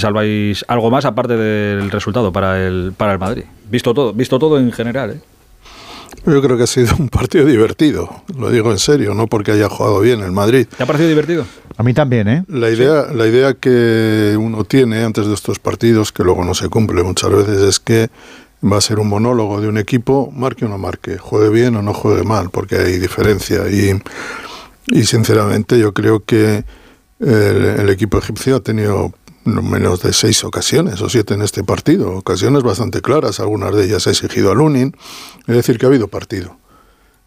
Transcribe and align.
salváis 0.00 0.64
algo 0.68 0.90
más 0.90 1.04
aparte 1.04 1.36
del 1.36 1.90
resultado 1.90 2.32
para 2.32 2.66
el, 2.66 2.92
para 2.96 3.12
el 3.12 3.18
Madrid. 3.18 3.44
Visto 3.70 3.94
todo, 3.94 4.12
visto 4.12 4.38
todo 4.38 4.58
en 4.58 4.72
general. 4.72 5.10
¿eh? 5.12 5.20
Yo 6.26 6.42
creo 6.42 6.56
que 6.56 6.64
ha 6.64 6.66
sido 6.66 6.94
un 6.98 7.08
partido 7.08 7.46
divertido, 7.46 8.22
lo 8.36 8.50
digo 8.50 8.72
en 8.72 8.78
serio, 8.78 9.14
no 9.14 9.26
porque 9.26 9.52
haya 9.52 9.68
jugado 9.68 10.00
bien 10.00 10.20
el 10.20 10.32
Madrid. 10.32 10.66
¿Te 10.76 10.82
ha 10.82 10.86
parecido 10.86 11.08
divertido? 11.08 11.46
A 11.76 11.82
mí 11.82 11.94
también, 11.94 12.28
¿eh? 12.28 12.44
La 12.48 12.68
idea, 12.68 13.06
la 13.14 13.26
idea 13.26 13.54
que 13.54 14.36
uno 14.38 14.64
tiene 14.64 15.02
antes 15.02 15.26
de 15.26 15.32
estos 15.34 15.58
partidos, 15.58 16.12
que 16.12 16.22
luego 16.22 16.44
no 16.44 16.52
se 16.52 16.68
cumple 16.68 17.02
muchas 17.02 17.30
veces, 17.30 17.62
es 17.62 17.80
que 17.80 18.10
va 18.62 18.76
a 18.76 18.80
ser 18.82 18.98
un 18.98 19.08
monólogo 19.08 19.62
de 19.62 19.68
un 19.68 19.78
equipo, 19.78 20.30
marque 20.34 20.66
o 20.66 20.68
no 20.68 20.76
marque, 20.76 21.16
juegue 21.16 21.48
bien 21.48 21.76
o 21.76 21.82
no 21.82 21.94
juegue 21.94 22.22
mal, 22.22 22.50
porque 22.50 22.76
hay 22.76 22.98
diferencia. 22.98 23.70
Y, 23.70 23.98
y 24.88 25.04
sinceramente 25.04 25.78
yo 25.78 25.94
creo 25.94 26.22
que 26.22 26.64
el, 27.18 27.64
el 27.64 27.88
equipo 27.88 28.18
egipcio 28.18 28.56
ha 28.56 28.60
tenido 28.60 29.14
no 29.44 29.62
menos 29.62 30.02
de 30.02 30.12
seis 30.12 30.44
ocasiones 30.44 31.00
o 31.00 31.08
siete 31.08 31.34
en 31.34 31.42
este 31.42 31.64
partido, 31.64 32.12
ocasiones 32.12 32.62
bastante 32.62 33.00
claras, 33.00 33.40
algunas 33.40 33.74
de 33.74 33.84
ellas 33.84 34.06
ha 34.06 34.10
exigido 34.10 34.50
a 34.50 34.54
Lunin, 34.54 34.96
es 35.46 35.56
decir, 35.56 35.78
que 35.78 35.86
ha 35.86 35.88
habido 35.88 36.08
partido. 36.08 36.58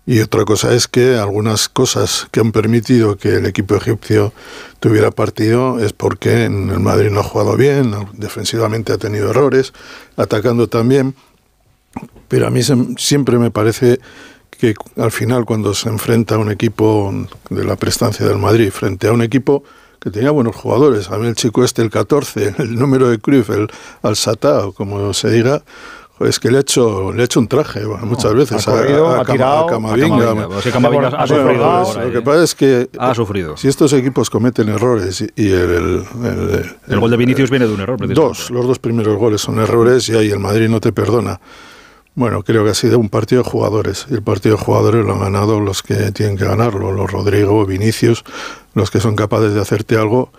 Y 0.05 0.20
otra 0.20 0.44
cosa 0.44 0.73
es 0.73 0.90
que 0.90 1.16
algunas 1.16 1.70
cosas 1.70 2.27
que 2.31 2.41
han 2.41 2.52
permitido 2.52 3.16
que 3.16 3.35
el 3.35 3.45
equipo 3.45 3.76
egipcio 3.76 4.34
tuviera 4.81 5.12
partido 5.12 5.80
es 5.80 5.94
porque 5.94 6.44
en 6.44 6.70
el 6.70 6.81
Madrid 6.81 7.09
no 7.09 7.21
ha 7.21 7.23
jugado 7.23 7.55
bien, 7.55 7.95
defensivamente 8.12 8.91
ha 8.91 8.98
tenido 8.98 9.30
errores, 9.30 9.71
atacando 10.18 10.68
también. 10.68 11.16
Pero 12.27 12.48
a 12.48 12.49
mí 12.49 12.62
siempre 12.98 13.38
me 13.38 13.49
parece 13.49 13.99
que 14.49 14.76
al 14.98 15.12
final 15.12 15.45
cuando 15.45 15.73
se 15.73 15.88
enfrenta 15.88 16.35
a 16.35 16.38
un 16.38 16.52
equipo 16.52 17.13
de 17.49 17.63
la 17.63 17.77
prestancia 17.77 18.26
del 18.26 18.40
Madrid 18.40 18.71
frente 18.71 19.07
a 19.07 19.13
un 19.13 19.21
equipo 19.21 19.63
que 20.03 20.12
tenía 20.12 20.31
buenos 20.31 20.53
jugadores, 20.53 21.09
a 21.09 21.17
mí 21.17 21.27
el 21.27 21.35
chico 21.35 21.63
este, 21.63 21.81
el 21.81 21.89
14, 21.89 22.55
el 22.59 22.75
número 22.75 23.09
de 23.09 23.20
Cruyff, 23.20 23.49
el 23.49 23.70
al 24.02 24.17
Satao, 24.17 24.73
como 24.73 25.13
se 25.13 25.31
diga, 25.31 25.63
es 26.20 26.39
que 26.39 26.52
le 26.52 26.57
he 26.57 26.62
hecho, 26.62 27.13
le 27.13 27.21
he 27.21 27.26
hecho 27.26 27.40
un 27.40 27.48
traje 27.48 27.85
muchas 27.85 28.34
veces 28.34 28.68
ha 28.68 28.71
corrido, 28.71 29.07
a, 29.10 29.18
a, 29.18 29.21
ha 29.21 29.26
tirado, 29.26 29.65
Camavinga. 29.68 30.15
A 30.15 30.20
Camavinga. 30.20 30.62
Sí, 30.62 30.71
Camavinga 30.71 31.07
ha 31.07 31.27
sufrido. 31.27 32.05
Lo 32.05 32.12
que 32.12 32.21
pasa 32.21 32.43
es 32.43 32.55
que 32.55 32.90
ha 32.99 33.15
sufrido. 33.15 33.57
si 33.57 33.68
estos 33.70 33.93
equipos 33.93 34.29
cometen 34.29 34.70
errores 34.70 35.21
y, 35.21 35.29
y 35.35 35.51
el, 35.51 35.70
el, 35.70 36.05
el, 36.23 36.76
el, 36.88 36.99
gol 36.99 37.12
de 37.12 37.17
Vinicius 37.17 37.49
viene 37.49 37.65
de 37.65 37.73
un 37.73 37.82
error. 37.82 38.13
Dos, 38.13 38.51
los 38.51 38.67
dos 38.67 38.79
primeros 38.79 39.17
goles 39.17 39.41
son 39.41 39.60
errores 39.60 40.07
y 40.10 40.15
ahí 40.15 40.29
el 40.32 40.40
Madrid 40.40 40.70
no 40.70 40.79
te 40.79 40.91
perdona. 40.91 41.40
Bueno, 42.16 42.44
creo 42.44 42.64
que 42.64 42.72
ha 42.72 42.76
sido 42.76 43.00
un 43.00 43.10
partido 43.10 43.44
de 43.44 43.50
jugadores 43.50 44.06
y 44.10 44.14
el 44.14 44.22
partido 44.22 44.56
de 44.56 44.64
jugadores 44.64 45.04
lo 45.04 45.14
han 45.14 45.20
ganado 45.20 45.60
los 45.60 45.82
que 45.82 46.12
tienen 46.12 46.38
que 46.38 46.46
ganarlo, 46.46 46.92
los 46.92 47.12
Rodrigo, 47.12 47.66
Vinicius, 47.66 48.24
los 48.76 48.92
que 48.92 49.00
son 49.00 49.16
capaces 49.16 49.54
de 49.54 49.62
hacerte 49.62 49.96
algo 49.96 50.32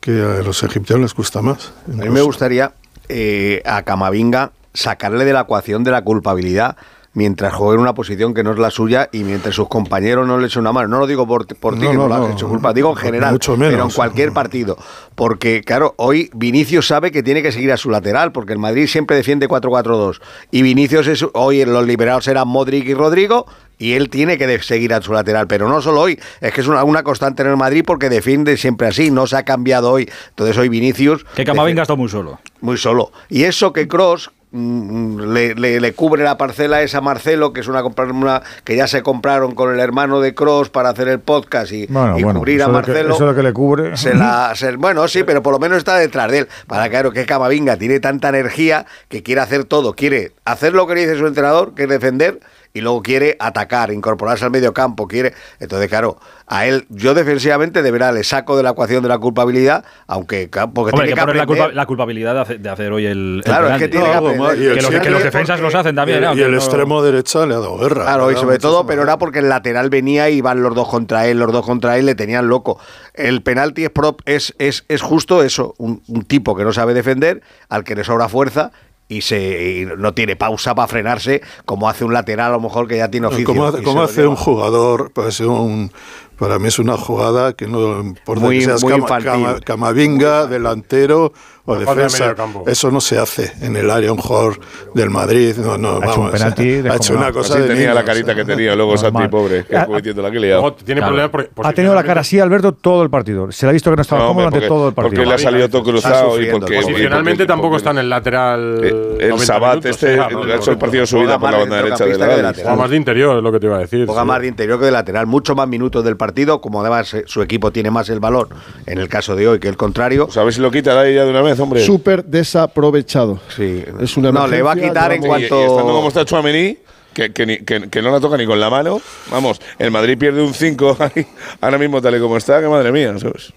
que 0.00 0.22
a 0.22 0.42
los 0.42 0.62
egipcios 0.62 0.98
les 1.00 1.12
cuesta 1.12 1.42
más. 1.42 1.72
Incluso. 1.86 2.02
A 2.02 2.04
mí 2.06 2.10
me 2.10 2.22
gustaría 2.22 2.72
eh, 3.08 3.62
a 3.66 3.82
Camavinga 3.82 4.52
sacarle 4.72 5.24
de 5.26 5.32
la 5.34 5.42
ecuación 5.42 5.84
de 5.84 5.90
la 5.90 6.02
culpabilidad 6.02 6.76
mientras 7.18 7.52
juega 7.52 7.74
en 7.74 7.80
una 7.80 7.94
posición 7.94 8.32
que 8.32 8.44
no 8.44 8.52
es 8.52 8.58
la 8.58 8.70
suya 8.70 9.08
y 9.10 9.24
mientras 9.24 9.52
sus 9.56 9.68
compañeros 9.68 10.24
no 10.24 10.38
le 10.38 10.46
echen 10.46 10.60
una 10.60 10.72
mano. 10.72 10.86
No 10.86 11.00
lo 11.00 11.06
digo 11.08 11.26
por, 11.26 11.48
por 11.56 11.74
ti, 11.74 11.80
No, 11.80 11.90
que 11.90 11.96
no, 11.96 12.02
no, 12.04 12.08
lo 12.08 12.14
has 12.14 12.20
no, 12.20 12.30
hecho 12.30 12.48
culpa, 12.48 12.72
digo 12.72 12.90
en 12.90 12.96
general, 12.96 13.32
mucho 13.32 13.56
menos. 13.56 13.72
pero 13.72 13.84
en 13.86 13.90
cualquier 13.90 14.32
partido. 14.32 14.78
Porque, 15.16 15.62
claro, 15.62 15.94
hoy 15.96 16.30
Vinicius 16.32 16.86
sabe 16.86 17.10
que 17.10 17.24
tiene 17.24 17.42
que 17.42 17.50
seguir 17.50 17.72
a 17.72 17.76
su 17.76 17.90
lateral, 17.90 18.30
porque 18.30 18.52
el 18.52 18.60
Madrid 18.60 18.86
siempre 18.86 19.16
defiende 19.16 19.48
4-4-2. 19.48 20.20
Y 20.52 20.62
Vinicius 20.62 21.08
es, 21.08 21.26
hoy 21.34 21.64
los 21.64 21.84
liberados 21.84 22.28
eran 22.28 22.46
Modric 22.46 22.86
y 22.86 22.94
Rodrigo, 22.94 23.46
y 23.78 23.94
él 23.94 24.10
tiene 24.10 24.38
que 24.38 24.62
seguir 24.62 24.94
a 24.94 25.02
su 25.02 25.12
lateral, 25.12 25.48
pero 25.48 25.68
no 25.68 25.82
solo 25.82 26.02
hoy, 26.02 26.20
es 26.40 26.52
que 26.52 26.60
es 26.60 26.68
una, 26.68 26.84
una 26.84 27.02
constante 27.02 27.42
en 27.42 27.48
el 27.48 27.56
Madrid 27.56 27.82
porque 27.84 28.08
defiende 28.08 28.56
siempre 28.56 28.86
así, 28.86 29.10
no 29.10 29.26
se 29.26 29.36
ha 29.36 29.44
cambiado 29.44 29.90
hoy. 29.90 30.08
Entonces 30.30 30.56
hoy 30.56 30.68
Vinicius... 30.68 31.24
Que 31.34 31.44
Camavinga 31.44 31.82
está 31.82 31.96
muy 31.96 32.08
solo. 32.08 32.38
Muy 32.60 32.76
solo. 32.76 33.10
Y 33.28 33.42
eso 33.42 33.72
que 33.72 33.88
Cross 33.88 34.30
le, 34.52 35.54
le- 35.54 35.80
le 35.80 35.92
cubre 35.92 36.22
la 36.24 36.38
parcela 36.38 36.82
esa 36.82 37.00
Marcelo, 37.00 37.52
que 37.52 37.60
es 37.60 37.68
una, 37.68 37.82
compra- 37.82 38.10
una 38.10 38.42
que 38.64 38.76
ya 38.76 38.86
se 38.86 39.02
compraron 39.02 39.54
con 39.54 39.72
el 39.72 39.80
hermano 39.80 40.20
de 40.20 40.34
Cross 40.34 40.70
para 40.70 40.88
hacer 40.90 41.08
el 41.08 41.20
podcast 41.20 41.72
y, 41.72 41.86
Bueno, 41.86 42.18
y 42.18 42.22
bueno, 42.22 42.40
cubrir 42.40 42.62
a 42.62 42.66
que- 42.66 42.72
Marcelo. 42.72 43.14
eso 43.14 43.26
de 43.28 43.34
que 43.34 43.42
le 43.42 43.52
cubre. 43.52 43.96
Se 43.96 44.14
la, 44.14 44.52
se- 44.54 44.76
bueno, 44.76 45.06
sí, 45.08 45.22
pero 45.24 45.42
por 45.42 45.52
lo 45.52 45.58
menos 45.58 45.78
está 45.78 45.96
detrás 45.98 46.30
de 46.30 46.38
él. 46.40 46.48
Para 46.66 46.88
claro 46.88 47.10
que 47.12 47.26
Camavinga 47.26 47.76
tiene 47.76 48.00
tanta 48.00 48.28
energía 48.30 48.86
que 49.08 49.22
quiere 49.22 49.40
hacer 49.40 49.64
todo. 49.64 49.94
Quiere 49.94 50.32
hacer 50.44 50.72
lo 50.72 50.86
que 50.86 50.94
le 50.94 51.00
dice 51.02 51.18
su 51.18 51.26
entrenador, 51.26 51.74
que 51.74 51.82
es 51.84 51.88
defender, 51.88 52.40
y 52.74 52.80
luego 52.80 53.02
quiere 53.02 53.36
atacar, 53.40 53.90
incorporarse 53.92 54.44
al 54.44 54.50
medio 54.50 54.72
campo. 54.74 55.08
Quiere. 55.08 55.34
Entonces, 55.60 55.88
claro, 55.88 56.18
a 56.46 56.66
él, 56.66 56.86
yo 56.90 57.14
defensivamente 57.14 57.82
de 57.82 57.90
verdad 57.90 58.14
le 58.14 58.24
saco 58.24 58.56
de 58.56 58.62
la 58.62 58.70
ecuación 58.70 59.02
de 59.02 59.08
la 59.08 59.18
culpabilidad, 59.18 59.84
aunque 60.06 60.48
porque 60.48 60.92
Hombre, 60.92 60.92
tiene 60.92 61.08
que 61.08 61.14
que 61.14 61.20
poner 61.20 61.36
la, 61.36 61.46
culpa- 61.46 61.68
la 61.72 61.86
culpabilidad 61.86 62.34
de 62.34 62.40
hacer, 62.40 62.60
de 62.60 62.68
hacer 62.70 62.92
hoy 62.92 63.06
el. 63.06 63.36
el 63.38 63.42
Claro, 63.44 63.68
es 63.70 63.78
que 63.78 63.88
tiene 63.88 64.06
que 64.06 64.12
algo 64.12 64.28
aprender. 64.28 64.50
el 64.68 64.74
que, 64.76 64.82
los, 64.82 65.00
que 65.02 65.10
los 65.10 65.22
defensas 65.22 65.60
los 65.60 65.74
hacen 65.74 65.94
también. 65.96 66.22
el, 66.24 66.38
y 66.38 66.42
el 66.42 66.50
no- 66.52 66.56
extremo 66.58 67.02
derecha 67.02 67.46
le 67.46 67.54
ha 67.54 67.58
dado 67.58 67.78
guerra. 67.78 68.04
Claro, 68.04 68.30
y 68.30 68.36
sobre 68.36 68.58
todo, 68.58 68.86
pero 68.86 69.02
era 69.02 69.18
porque 69.18 69.40
el 69.40 69.48
lateral 69.48 69.90
venía 69.90 70.28
y 70.30 70.40
van 70.40 70.62
los 70.62 70.74
dos 70.74 70.88
contra 70.88 71.26
él, 71.26 71.38
los 71.38 71.52
dos 71.52 71.64
contra 71.66 71.98
él 71.98 72.06
le 72.06 72.14
tenían 72.14 72.48
loco. 72.48 72.78
El 73.14 73.42
penalti 73.42 73.84
es, 73.84 73.92
prop- 73.92 74.22
es, 74.26 74.54
es, 74.58 74.84
es 74.88 75.02
justo 75.02 75.42
eso, 75.42 75.74
un, 75.78 76.02
un 76.08 76.22
tipo 76.24 76.54
que 76.56 76.64
no 76.64 76.72
sabe 76.72 76.94
defender, 76.94 77.42
al 77.68 77.82
que 77.84 77.94
le 77.96 78.04
sobra 78.04 78.28
fuerza 78.28 78.70
y, 79.08 79.22
se, 79.22 79.72
y 79.80 79.86
no 79.96 80.12
tiene 80.14 80.36
pausa 80.36 80.74
para 80.74 80.86
frenarse, 80.88 81.40
como 81.64 81.88
hace 81.88 82.04
un 82.04 82.12
lateral 82.12 82.48
a 82.50 82.52
lo 82.56 82.60
mejor 82.60 82.86
que 82.88 82.98
ya 82.98 83.10
tiene 83.10 83.26
oficio. 83.26 83.46
Como 83.46 83.64
hace, 83.66 83.82
como 83.82 84.02
un 84.30 84.36
jugador, 84.36 85.10
pues 85.12 85.40
un, 85.40 85.90
para 86.38 86.58
mí 86.58 86.68
es 86.68 86.78
una 86.78 86.96
jugada 86.96 87.54
que 87.54 87.66
no 87.66 88.00
importa 88.00 88.44
Muy- 88.44 88.58
que 88.58 88.64
seas 88.66 88.82
muy 88.82 88.92
Cama-. 88.92 89.06
Cama- 89.22 89.60
Camavinga, 89.60 90.46
delantero 90.46 91.32
o 91.68 91.76
de. 91.76 92.72
Eso 92.72 92.90
no 92.90 93.00
se 93.00 93.18
hace 93.18 93.52
en 93.60 93.76
el 93.76 93.90
área 93.90 94.10
un 94.12 94.18
jugador 94.18 94.58
del 94.94 95.10
Madrid. 95.10 95.54
No, 95.58 95.76
no, 95.76 95.94
Ha 95.94 95.98
hecho 95.98 96.06
vamos, 96.06 96.18
un 96.18 96.30
penalti 96.30 96.88
ha 96.88 96.94
hecho 96.96 97.14
una 97.14 97.32
cosa 97.32 97.54
Así 97.54 97.62
de 97.62 97.68
tenía 97.68 97.92
la 97.94 98.04
carita 98.04 98.34
que 98.34 98.44
tenía 98.44 98.74
luego 98.74 98.96
Santi, 98.96 99.28
pobre, 99.28 99.64
que 99.64 99.76
Ah, 99.76 99.86
la 99.88 100.00
que 100.30 100.40
le 100.40 100.54
ha 100.54 100.74
tiene 100.84 101.00
Claro. 101.02 101.30
tenido 101.74 101.94
la 101.94 102.02
cara 102.04 102.22
así 102.22 102.40
Alberto 102.40 102.72
todo 102.72 103.02
el 103.02 103.10
partido. 103.10 103.52
Se 103.52 103.66
le 103.66 103.70
ha 103.70 103.72
visto 103.72 103.90
que 103.90 103.96
no 103.96 104.02
estaba 104.02 104.22
No, 104.22 104.28
cómodo 104.28 104.46
durante 104.46 104.66
todo 104.66 104.88
el 104.88 104.94
partido. 104.94 105.16
porque 105.22 105.28
le 105.28 105.34
ha 105.34 105.38
salido 105.38 105.68
todo 105.68 105.82
cruzado 105.82 106.40
y 106.40 106.46
porque... 106.50 106.76
Posicionalmente 106.80 107.46
tampoco 107.46 107.76
está 107.76 107.90
en 107.90 107.98
el 107.98 108.08
lateral. 108.08 108.80
Eh, 108.82 108.88
El 109.20 109.28
90 109.30 109.44
Sabat 109.44 109.84
este 109.86 110.18
ha 110.18 110.28
hecho 110.56 110.70
el 110.70 110.78
partido 110.78 111.02
de 111.02 111.06
su 111.06 111.16
vida 111.18 111.38
Juega 111.38 111.38
por 111.38 111.50
la 111.50 111.58
más 111.58 111.60
banda 111.68 111.76
de 111.76 111.82
derecha 111.82 112.04
de 112.04 112.10
centrocampista 112.12 112.28
que 112.28 112.36
de 112.36 112.42
la 112.42 112.54
Juega 112.54 112.76
más 112.76 112.90
de 112.90 112.96
interior, 112.96 113.36
es 113.36 113.42
lo 113.42 113.52
que 113.52 113.60
te 113.60 113.66
iba 113.66 113.76
a 113.76 113.80
decir. 113.80 114.06
Juega 114.06 114.24
más 114.24 114.40
de 114.40 114.46
interior 114.48 114.78
que 114.78 114.84
de 114.86 114.90
lateral, 114.92 115.26
mucho 115.26 115.54
más 115.54 115.68
minutos 115.68 116.02
del 116.04 116.16
partido, 116.16 116.60
como 116.60 116.80
además 116.80 117.12
eh, 117.14 117.24
su 117.26 117.42
equipo 117.42 117.70
tiene 117.70 117.90
más 117.90 118.08
el 118.08 118.20
valor 118.20 118.48
en 118.86 118.98
el 118.98 119.08
caso 119.08 119.36
de 119.36 119.48
hoy 119.48 119.58
que 119.58 119.68
el 119.68 119.76
contrario. 119.76 120.26
Pues 120.26 120.36
a 120.38 120.44
ver 120.44 120.52
si 120.54 120.60
lo 120.60 120.70
quita 120.70 120.94
de 120.94 121.00
ahí 121.08 121.14
ya 121.14 121.24
de 121.24 121.30
una 121.30 121.42
vez, 121.42 121.57
hombre. 121.58 121.80
Súper 121.84 122.24
desaprovechado. 122.24 123.40
Sí. 123.54 123.84
Es 124.00 124.16
una 124.16 124.32
no, 124.32 124.46
le 124.46 124.62
va 124.62 124.72
a 124.72 124.76
quitar 124.76 125.12
en 125.12 125.22
Y- 125.22 125.26
cuanto. 125.26 125.60
Y, 125.60 125.64
estando 125.64 125.92
como 125.92 126.08
está 126.08 126.24
Chouameni, 126.24 126.78
que, 127.14 127.32
que, 127.32 127.64
que- 127.64 127.88
que 127.90 128.02
no 128.02 128.10
la 128.10 128.20
toca 128.20 128.36
ni 128.36 128.46
con 128.46 128.60
la 128.60 128.70
mano, 128.70 129.00
vamos, 129.30 129.60
el 129.78 129.90
Madrid 129.90 130.16
pierde 130.18 130.42
un 130.42 130.54
5 130.54 130.96
ahí, 131.14 131.26
ahora 131.60 131.78
mismo 131.78 132.00
tal 132.00 132.16
y 132.16 132.20
como 132.20 132.36
está, 132.36 132.60
que 132.60 132.68
madre 132.68 132.92
mía, 132.92 133.18
¿sabes? 133.18 133.52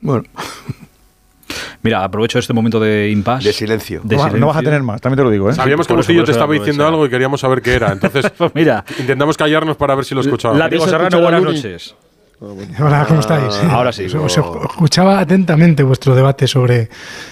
Bueno, 0.00 0.24
Mira, 1.82 2.02
aprovecho 2.04 2.38
este 2.40 2.52
momento 2.52 2.78
de 2.80 3.08
impasse. 3.10 3.48
De 3.48 3.52
silencio. 3.54 4.00
de 4.04 4.16
no, 4.16 4.22
va- 4.22 4.30
no 4.30 4.46
vas 4.48 4.56
a 4.58 4.62
tener 4.62 4.82
más, 4.82 5.00
también 5.00 5.18
te 5.18 5.22
lo 5.24 5.30
digo. 5.30 5.48
¿eh? 5.48 5.54
Sabíamos 5.54 5.86
que 5.86 5.94
por 5.94 6.00
eso, 6.00 6.08
Bustillo 6.08 6.24
te 6.24 6.32
estaba 6.32 6.52
diciendo 6.52 6.86
algo 6.86 7.06
y 7.06 7.08
queríamos 7.08 7.40
saber 7.40 7.62
qué 7.62 7.74
era. 7.74 7.92
Entonces, 7.92 8.30
Pues 8.36 8.52
mira, 8.54 8.84
intentamos 8.98 9.36
callarnos 9.36 9.76
para 9.76 9.94
ver 9.94 10.04
si 10.04 10.14
lo 10.14 10.20
escuchaba. 10.20 10.56
Látigo 10.58 10.84
¿Queréis 10.84 10.90
Serrano, 10.90 11.16
escuchar 11.18 11.34
a 11.34 12.07
noches. 12.40 12.68
Hola, 12.80 13.04
¿cómo 13.06 13.20
estáis? 13.20 13.54
ahora 13.70 13.92
sí. 13.92 14.04
Os, 14.06 14.14
os 14.14 14.64
escuchaba 14.70 15.20
atentamente 15.20 15.82
vuestro 15.82 16.14
debate 16.14 16.46
sobre, 16.46 16.88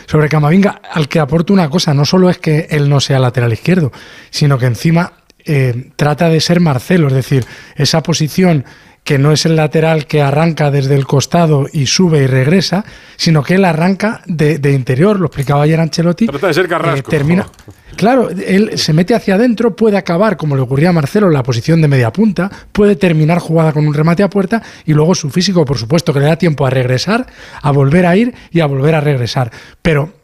sobre 0.06 0.28
Camavinga, 0.28 0.80
al 0.90 1.08
que 1.08 1.20
aporto 1.20 1.52
una 1.52 1.68
cosa, 1.70 1.94
no 1.94 2.04
solo 2.04 2.30
es 2.30 2.38
que 2.38 2.66
él 2.70 2.88
no 2.88 3.00
sea 3.00 3.18
lateral 3.18 3.52
izquierdo, 3.52 3.92
sino 4.30 4.58
que 4.58 4.66
encima 4.66 5.12
eh, 5.44 5.90
trata 5.96 6.28
de 6.28 6.40
ser 6.40 6.60
Marcelo, 6.60 7.06
es 7.08 7.14
decir, 7.14 7.46
esa 7.76 8.02
posición 8.02 8.64
que 9.06 9.18
no 9.18 9.30
es 9.30 9.46
el 9.46 9.54
lateral 9.54 10.06
que 10.06 10.20
arranca 10.20 10.72
desde 10.72 10.96
el 10.96 11.06
costado 11.06 11.68
y 11.72 11.86
sube 11.86 12.24
y 12.24 12.26
regresa, 12.26 12.84
sino 13.16 13.44
que 13.44 13.54
él 13.54 13.64
arranca 13.64 14.20
de, 14.26 14.58
de 14.58 14.72
interior, 14.72 15.20
lo 15.20 15.26
explicaba 15.26 15.62
ayer 15.62 15.78
Ancelotti. 15.78 16.24
eh, 16.24 16.28
Trata 16.28 16.48
de 16.48 16.54
ser 16.54 16.66
Carrasco. 16.68 17.08
termina, 17.08 17.46
Claro, 17.94 18.28
él 18.30 18.76
se 18.76 18.92
mete 18.92 19.14
hacia 19.14 19.36
adentro, 19.36 19.76
puede 19.76 19.96
acabar, 19.96 20.36
como 20.36 20.56
le 20.56 20.62
ocurría 20.62 20.88
a 20.88 20.92
Marcelo, 20.92 21.28
en 21.28 21.34
la 21.34 21.44
posición 21.44 21.80
de 21.80 21.86
media 21.88 22.12
punta, 22.12 22.50
puede 22.72 22.96
terminar 22.96 23.38
jugada 23.38 23.72
con 23.72 23.86
un 23.86 23.94
remate 23.94 24.24
a 24.24 24.28
puerta 24.28 24.60
y 24.84 24.92
luego 24.92 25.14
su 25.14 25.30
físico, 25.30 25.64
por 25.64 25.78
supuesto, 25.78 26.12
que 26.12 26.18
le 26.18 26.26
da 26.26 26.36
tiempo 26.36 26.66
a 26.66 26.70
regresar, 26.70 27.26
a 27.62 27.70
volver 27.70 28.06
a 28.06 28.16
ir 28.16 28.34
y 28.50 28.58
a 28.58 28.66
volver 28.66 28.96
a 28.96 29.00
regresar. 29.00 29.52
Pero 29.82 30.14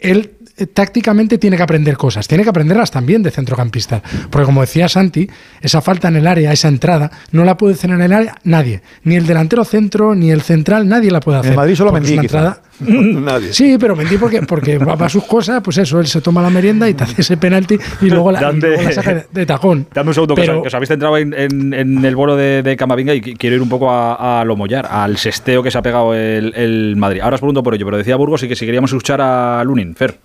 él 0.00 0.18
eh, 0.18 0.35
tácticamente 0.72 1.38
tiene 1.38 1.56
que 1.56 1.62
aprender 1.62 1.96
cosas, 1.96 2.26
tiene 2.26 2.42
que 2.44 2.50
aprenderlas 2.50 2.90
también 2.90 3.22
de 3.22 3.30
centrocampista. 3.30 4.02
Porque 4.30 4.46
como 4.46 4.62
decía 4.62 4.88
Santi, 4.88 5.28
esa 5.60 5.82
falta 5.82 6.08
en 6.08 6.16
el 6.16 6.26
área, 6.26 6.52
esa 6.52 6.68
entrada, 6.68 7.10
no 7.32 7.44
la 7.44 7.56
puede 7.56 7.74
hacer 7.74 7.90
en 7.90 8.00
el 8.00 8.12
área 8.12 8.34
nadie. 8.44 8.80
Ni 9.04 9.16
el 9.16 9.26
delantero 9.26 9.64
centro, 9.64 10.14
ni 10.14 10.30
el 10.30 10.42
central, 10.42 10.88
nadie 10.88 11.10
la 11.10 11.20
puede 11.20 11.38
hacer. 11.38 11.50
En 11.52 11.56
Madrid 11.56 11.74
solo 11.74 11.92
Mendy, 11.92 12.12
una 12.14 12.22
quizá. 12.22 12.38
entrada- 12.38 12.62
Nadie. 12.78 13.54
Sí, 13.54 13.78
pero 13.80 13.96
Mendy 13.96 14.18
porque, 14.18 14.42
porque 14.42 14.76
va 14.76 14.98
para 14.98 15.08
sus 15.08 15.24
cosas, 15.24 15.62
pues 15.64 15.78
eso, 15.78 15.98
él 15.98 16.06
se 16.06 16.20
toma 16.20 16.42
la 16.42 16.50
merienda 16.50 16.86
y 16.86 16.92
te 16.92 17.04
hace 17.04 17.22
ese 17.22 17.38
penalti 17.38 17.78
y 18.02 18.10
luego 18.10 18.30
la, 18.30 18.38
y 18.38 18.42
Dame- 18.42 18.58
luego 18.60 18.82
la 18.82 18.92
saca 18.92 19.14
de, 19.14 19.26
de 19.32 19.46
tajón. 19.46 19.86
Dame 19.94 20.08
un 20.10 20.14
segundo, 20.14 20.34
que, 20.34 20.42
Pero- 20.42 20.56
os, 20.58 20.62
que 20.62 20.68
os 20.68 20.74
habéis 20.74 20.88
centrado 20.88 21.16
en, 21.16 21.32
en- 21.32 21.72
en 21.72 22.04
el 22.04 22.14
bolo 22.14 22.36
de, 22.36 22.62
de 22.62 22.76
Camavinga 22.76 23.14
y 23.14 23.22
qu- 23.22 23.36
quiero 23.38 23.56
ir 23.56 23.62
un 23.62 23.70
poco 23.70 23.90
a, 23.90 24.40
a 24.42 24.44
lo 24.44 24.56
mollar, 24.56 24.86
al 24.90 25.16
sesteo 25.16 25.62
que 25.62 25.70
se 25.70 25.78
ha 25.78 25.82
pegado 25.82 26.12
el, 26.14 26.52
el 26.54 26.96
Madrid. 26.96 27.22
Ahora 27.22 27.36
os 27.36 27.40
pregunto 27.40 27.62
por 27.62 27.74
ello, 27.74 27.86
pero 27.86 27.96
decía 27.96 28.14
Burgos 28.16 28.42
y 28.42 28.48
que 28.48 28.56
si 28.56 28.66
queríamos 28.66 28.90
escuchar 28.92 29.22
a 29.22 29.64
Lunin, 29.64 29.94
Fer. 29.94 30.18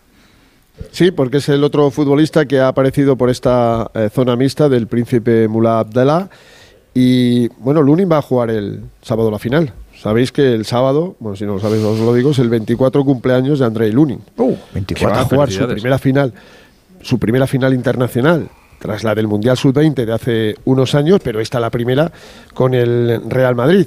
Sí, 0.91 1.11
porque 1.11 1.37
es 1.37 1.49
el 1.49 1.63
otro 1.63 1.89
futbolista 1.91 2.45
que 2.45 2.59
ha 2.59 2.67
aparecido 2.67 3.15
por 3.15 3.29
esta 3.29 3.89
eh, 3.93 4.09
zona 4.13 4.35
mixta 4.35 4.69
del 4.69 4.87
príncipe 4.87 5.47
Mullah 5.47 5.79
Abdallah. 5.79 6.29
Y 6.93 7.47
bueno, 7.59 7.81
Lunin 7.81 8.11
va 8.11 8.17
a 8.17 8.21
jugar 8.21 8.49
el 8.49 8.81
sábado 9.01 9.31
la 9.31 9.39
final. 9.39 9.73
Sabéis 10.01 10.31
que 10.31 10.53
el 10.53 10.65
sábado, 10.65 11.15
bueno, 11.19 11.35
si 11.35 11.45
no 11.45 11.53
lo 11.53 11.59
sabéis, 11.59 11.83
os 11.83 11.99
lo 11.99 12.13
digo, 12.13 12.31
es 12.31 12.39
el 12.39 12.49
24 12.49 13.05
cumpleaños 13.05 13.59
de 13.59 13.65
Andrei 13.65 13.91
Lunin. 13.91 14.19
Uh, 14.37 14.55
que 14.55 14.95
24. 14.95 15.15
va 15.15 15.21
a 15.21 15.25
jugar 15.25 15.51
su 15.51 15.67
primera 15.67 15.99
final, 15.99 16.33
su 17.01 17.19
primera 17.19 17.47
final 17.47 17.73
internacional 17.73 18.49
tras 18.79 19.03
la 19.03 19.13
del 19.13 19.27
Mundial 19.27 19.55
Sub-20 19.55 20.05
de 20.05 20.11
hace 20.11 20.55
unos 20.65 20.95
años, 20.95 21.19
pero 21.23 21.39
esta 21.39 21.59
la 21.59 21.69
primera 21.69 22.11
con 22.53 22.73
el 22.73 23.21
Real 23.29 23.55
Madrid. 23.55 23.85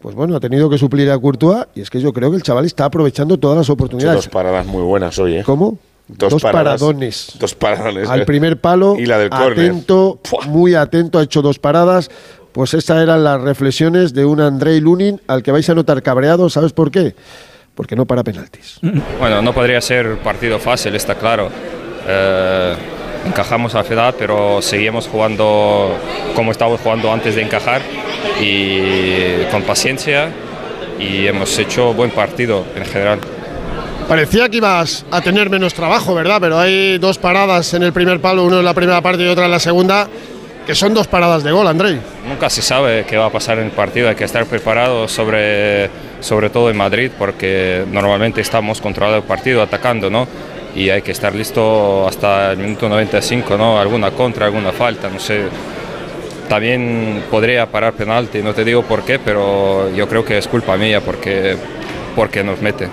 Pues 0.00 0.14
bueno, 0.14 0.36
ha 0.36 0.40
tenido 0.40 0.70
que 0.70 0.78
suplir 0.78 1.10
a 1.10 1.18
Courtois 1.18 1.66
y 1.74 1.80
es 1.80 1.90
que 1.90 2.00
yo 2.00 2.12
creo 2.12 2.30
que 2.30 2.36
el 2.36 2.42
chaval 2.44 2.64
está 2.64 2.84
aprovechando 2.84 3.36
todas 3.36 3.58
las 3.58 3.68
oportunidades. 3.68 4.16
dos 4.16 4.28
paradas 4.28 4.64
muy 4.64 4.82
buenas 4.82 5.18
hoy, 5.18 5.38
¿eh? 5.38 5.42
¿Cómo? 5.44 5.78
Dos 6.08 6.42
paradas. 6.42 6.80
paradones. 6.80 7.32
Dos 7.38 7.54
paradones. 7.54 8.08
Al 8.08 8.22
¿eh? 8.22 8.24
primer 8.24 8.58
palo, 8.58 8.96
Y 8.98 9.06
la 9.06 9.18
del 9.18 9.32
atento, 9.32 10.18
muy 10.46 10.74
atento, 10.74 11.18
ha 11.18 11.22
hecho 11.22 11.42
dos 11.42 11.58
paradas. 11.58 12.10
Pues 12.52 12.74
estas 12.74 13.02
eran 13.02 13.22
las 13.22 13.40
reflexiones 13.40 14.14
de 14.14 14.24
un 14.24 14.40
Andrei 14.40 14.80
Lunin 14.80 15.20
al 15.26 15.42
que 15.42 15.52
vais 15.52 15.68
a 15.68 15.74
notar 15.74 16.02
cabreado. 16.02 16.48
¿Sabes 16.48 16.72
por 16.72 16.90
qué? 16.90 17.14
Porque 17.74 17.94
no 17.94 18.06
para 18.06 18.24
penaltis. 18.24 18.78
Bueno, 19.20 19.42
no 19.42 19.52
podría 19.52 19.80
ser 19.80 20.18
partido 20.18 20.58
fácil, 20.58 20.96
está 20.96 21.14
claro. 21.14 21.50
Eh, 22.06 22.74
encajamos 23.26 23.74
al 23.74 23.84
final, 23.84 24.14
pero 24.18 24.62
seguimos 24.62 25.06
jugando 25.06 25.96
como 26.34 26.50
estábamos 26.52 26.80
jugando 26.80 27.12
antes 27.12 27.34
de 27.34 27.42
encajar 27.42 27.82
y 28.40 29.44
con 29.50 29.62
paciencia 29.62 30.30
y 30.98 31.26
hemos 31.26 31.56
hecho 31.58 31.92
buen 31.94 32.10
partido 32.10 32.64
en 32.74 32.84
general. 32.86 33.20
Parecía 34.08 34.48
que 34.48 34.56
ibas 34.56 35.04
a 35.10 35.20
tener 35.20 35.50
menos 35.50 35.74
trabajo, 35.74 36.14
¿verdad? 36.14 36.38
Pero 36.40 36.58
hay 36.58 36.96
dos 36.96 37.18
paradas 37.18 37.74
en 37.74 37.82
el 37.82 37.92
primer 37.92 38.20
palo, 38.20 38.46
uno 38.46 38.58
en 38.58 38.64
la 38.64 38.72
primera 38.72 39.02
parte 39.02 39.22
y 39.22 39.28
otra 39.28 39.44
en 39.44 39.50
la 39.50 39.60
segunda, 39.60 40.08
que 40.66 40.74
son 40.74 40.94
dos 40.94 41.06
paradas 41.06 41.44
de 41.44 41.52
gol, 41.52 41.66
Andrei. 41.66 42.00
Nunca 42.26 42.48
se 42.48 42.62
sabe 42.62 43.04
qué 43.06 43.18
va 43.18 43.26
a 43.26 43.30
pasar 43.30 43.58
en 43.58 43.66
el 43.66 43.70
partido, 43.70 44.08
hay 44.08 44.14
que 44.14 44.24
estar 44.24 44.46
preparado 44.46 45.08
sobre, 45.08 45.90
sobre 46.20 46.48
todo 46.48 46.70
en 46.70 46.78
Madrid 46.78 47.10
porque 47.18 47.84
normalmente 47.92 48.40
estamos 48.40 48.80
controlando 48.80 49.18
el 49.18 49.24
partido, 49.24 49.60
atacando, 49.60 50.08
¿no? 50.08 50.26
Y 50.74 50.88
hay 50.88 51.02
que 51.02 51.12
estar 51.12 51.34
listo 51.34 52.08
hasta 52.08 52.52
el 52.52 52.58
minuto 52.58 52.88
95, 52.88 53.58
¿no? 53.58 53.78
Alguna 53.78 54.10
contra, 54.12 54.46
alguna 54.46 54.72
falta, 54.72 55.10
no 55.10 55.20
sé. 55.20 55.42
También 56.48 57.24
podría 57.30 57.66
parar 57.66 57.92
penalti, 57.92 58.40
no 58.40 58.54
te 58.54 58.64
digo 58.64 58.84
por 58.84 59.04
qué, 59.04 59.18
pero 59.18 59.94
yo 59.94 60.08
creo 60.08 60.24
que 60.24 60.38
es 60.38 60.48
culpa 60.48 60.78
mía 60.78 61.02
porque, 61.02 61.58
porque 62.16 62.42
nos 62.42 62.62
mete. 62.62 62.88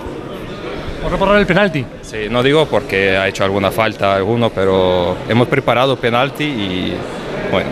Por 1.02 1.12
reparar 1.12 1.36
el 1.38 1.46
penalti. 1.46 1.84
Sí, 2.02 2.26
no 2.30 2.42
digo 2.42 2.66
porque 2.66 3.16
ha 3.16 3.28
hecho 3.28 3.44
alguna 3.44 3.70
falta 3.70 4.14
alguno, 4.16 4.50
pero 4.50 5.16
hemos 5.28 5.46
preparado 5.48 5.96
penalti 5.96 6.44
y 6.44 6.94
bueno, 7.50 7.68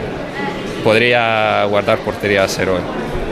podría 0.83 1.65
guardar 1.65 1.99
portería 1.99 2.45
a 2.45 2.49
cero. 2.49 2.79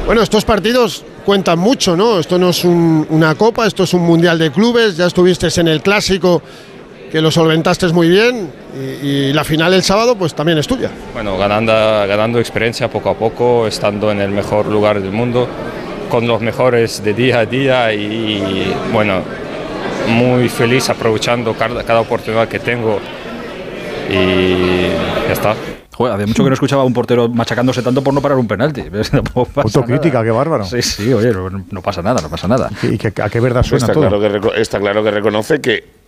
Bueno, 0.06 0.23
estos 0.23 0.44
partidos 0.44 1.05
cuentan 1.25 1.59
mucho, 1.59 1.97
¿no? 1.97 2.19
Esto 2.19 2.39
no 2.39 2.49
es 2.50 2.65
un- 2.65 3.06
una 3.11 3.35
copa, 3.37 3.67
esto 3.67 3.85
es 3.85 3.94
un 3.94 4.03
mundial 4.03 4.39
de 4.39 4.50
clubes. 4.50 4.97
Ya 4.97 5.06
estuviste 5.06 5.49
en 5.61 5.69
el 5.69 5.81
clásico, 5.83 6.43
que 7.12 7.21
lo 7.21 7.31
solventaste 7.31 7.87
muy 7.88 8.09
bien, 8.09 8.50
y, 8.75 9.06
y 9.06 9.33
la 9.33 9.45
final 9.45 9.73
el 9.75 9.83
sábado, 9.83 10.17
pues 10.17 10.35
también 10.35 10.59
es 10.59 10.67
tuya. 10.67 10.91
Bueno, 11.12 11.37
ganando, 11.38 11.73
ganando 11.73 12.41
experiencia 12.41 12.88
poco 12.88 13.11
a 13.11 13.15
poco, 13.15 13.67
estando 13.69 14.11
en 14.11 14.21
el 14.21 14.31
mejor 14.31 14.67
lugar 14.67 15.00
del 15.00 15.12
mundo, 15.12 15.47
con 16.11 16.27
los 16.27 16.41
mejores 16.41 17.05
de 17.05 17.15
día 17.15 17.41
a 17.41 17.47
día 17.47 17.93
y 17.93 18.73
bueno, 18.93 19.23
muy 20.08 20.49
feliz 20.49 20.88
aprovechando 20.90 21.54
cada, 21.54 21.82
cada 21.84 22.00
oportunidad 22.00 22.49
que 22.49 22.58
tengo 22.58 23.00
y 24.10 24.88
ya 25.26 25.32
está. 25.32 25.54
Joder, 25.94 26.14
hace 26.14 26.26
mucho 26.26 26.43
que 26.43 26.50
no 26.50 26.54
escuchaba 26.54 26.82
a 26.82 26.84
un 26.84 26.94
portero 26.94 27.28
machacándose 27.28 27.82
tanto 27.82 28.02
por 28.02 28.14
no 28.14 28.22
parar 28.22 28.38
un 28.38 28.49
penalti. 28.49 28.82
Autocrítica, 29.56 30.14
nada. 30.14 30.25
qué 30.25 30.31
bárbaro. 30.31 30.64
Sí, 30.64 30.81
sí, 30.81 31.12
oye, 31.12 31.32
no, 31.32 31.50
no 31.50 31.82
pasa 31.82 32.02
nada, 32.02 32.20
no 32.22 32.31
pasa 32.31 32.49
nada. 32.49 32.70
Y 32.82 32.96
que, 32.96 33.08
a 33.22 33.28
qué 33.28 33.40
verdad 33.40 33.62
suena 33.62 33.84
Está 33.84 33.93
todo. 33.93 34.08
claro, 34.08 34.40
que 34.40 34.60
está 34.60 34.81
claro 34.81 35.04
que 35.04 35.10
reconoce 35.10 35.60
que 35.60 36.02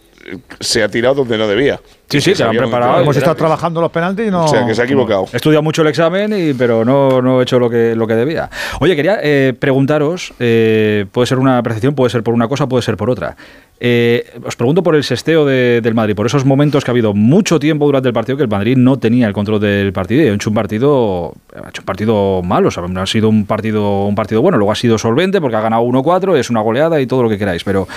se 0.58 0.82
ha 0.82 0.88
tirado 0.88 1.16
donde 1.16 1.36
no 1.36 1.46
debía. 1.46 1.80
Sí, 2.08 2.20
sí, 2.20 2.30
Que 2.30 2.36
se 2.36 2.44
han 2.44 2.56
preparado. 2.56 3.00
Hemos 3.00 3.16
estado 3.16 3.34
trabajando 3.34 3.80
los 3.80 3.90
penaltis 3.90 4.28
y 4.28 4.30
no. 4.30 4.46
O 4.46 4.48
sea, 4.48 4.66
que 4.66 4.74
se 4.74 4.82
ha 4.82 4.84
equivocado. 4.84 5.26
He 5.32 5.36
estudiado 5.36 5.62
mucho 5.62 5.82
el 5.82 5.88
examen, 5.88 6.32
y, 6.36 6.54
pero 6.54 6.84
no, 6.84 7.20
no 7.20 7.40
he 7.40 7.42
hecho 7.42 7.58
lo 7.58 7.68
que, 7.68 7.94
lo 7.94 8.06
que 8.06 8.14
debía. 8.14 8.48
Oye, 8.80 8.96
quería 8.96 9.18
eh, 9.22 9.52
preguntaros, 9.58 10.32
eh, 10.38 11.06
puede 11.12 11.26
ser 11.26 11.38
una 11.38 11.62
percepción, 11.62 11.94
puede 11.94 12.10
ser 12.10 12.22
por 12.22 12.32
una 12.32 12.48
cosa, 12.48 12.66
puede 12.66 12.82
ser 12.82 12.96
por 12.96 13.10
otra. 13.10 13.36
Eh, 13.80 14.24
os 14.46 14.54
pregunto 14.56 14.82
por 14.84 14.94
el 14.94 15.02
sesteo 15.02 15.44
de- 15.44 15.80
del 15.82 15.94
Madrid, 15.94 16.14
por 16.14 16.26
esos 16.26 16.44
momentos 16.44 16.84
que 16.84 16.90
ha 16.90 16.92
habido 16.92 17.12
mucho 17.12 17.58
tiempo 17.58 17.84
durante 17.86 18.08
el 18.08 18.14
partido 18.14 18.36
que 18.36 18.44
el 18.44 18.48
Madrid 18.48 18.76
no 18.76 18.98
tenía 18.98 19.26
el 19.26 19.32
control 19.32 19.60
del 19.60 19.92
partido 19.92 20.22
y 20.22 20.28
ha 20.28 20.32
hecho 20.34 20.48
un 20.48 20.54
partido, 20.54 21.34
ha 21.54 21.68
hecho 21.68 21.82
un 21.82 21.84
partido 21.86 22.40
malo, 22.42 22.68
ha 22.68 23.06
sido 23.06 23.28
un 23.28 23.46
partido, 23.46 24.06
un 24.06 24.14
partido 24.14 24.40
bueno, 24.42 24.58
luego 24.58 24.70
ha 24.70 24.76
sido 24.76 24.96
solvente 24.96 25.40
porque 25.40 25.56
ha 25.56 25.60
ganado 25.60 25.82
1-4, 25.82 26.36
es 26.38 26.50
una 26.50 26.60
goleada 26.60 27.00
y 27.00 27.06
todo 27.06 27.24
lo 27.24 27.28
que 27.28 27.36
queráis, 27.36 27.64
pero 27.64 27.88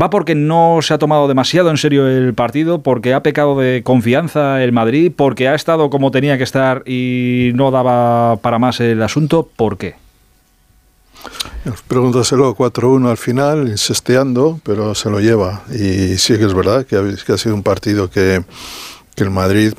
va 0.00 0.08
porque 0.08 0.36
no 0.36 0.78
se 0.82 0.94
ha 0.94 0.98
tomado 0.98 1.26
demasiado 1.26 1.68
en 1.68 1.78
serio 1.78 2.06
el 2.06 2.32
partido, 2.34 2.80
porque 2.82 3.12
ha 3.12 3.22
pecado 3.24 3.58
de 3.58 3.82
confianza 3.82 4.62
el 4.62 4.70
Madrid, 4.72 5.12
porque 5.14 5.48
ha 5.48 5.54
estado 5.56 5.90
como 5.90 6.12
tenía 6.12 6.38
que 6.38 6.44
estar 6.44 6.84
y 6.86 7.50
no 7.54 7.72
daba 7.72 8.36
para 8.36 8.60
más 8.60 8.78
el 8.80 9.02
asunto, 9.02 9.48
¿por 9.56 9.78
qué? 9.78 9.94
Pregúntaselo 11.88 12.54
4-1 12.54 13.08
al 13.08 13.16
final, 13.16 13.68
insesteando, 13.68 14.60
pero 14.64 14.94
se 14.94 15.08
lo 15.08 15.20
lleva. 15.20 15.62
Y 15.72 16.18
sí 16.18 16.36
que 16.36 16.44
es 16.44 16.54
verdad 16.54 16.84
que 16.84 16.96
ha, 16.96 17.38
sido 17.38 17.54
un 17.54 17.62
partido 17.62 18.10
que, 18.10 18.44
el 19.16 19.30
Madrid, 19.30 19.72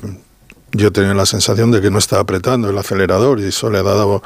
yo 0.72 0.92
tenía 0.92 1.14
la 1.14 1.26
sensación 1.26 1.70
de 1.70 1.80
que 1.80 1.90
no 1.90 1.98
estaba 1.98 2.22
apretando 2.22 2.70
el 2.70 2.78
acelerador 2.78 3.38
y 3.40 3.44
eso 3.44 3.70
le 3.70 3.78
ha 3.78 3.82
dado... 3.82 4.22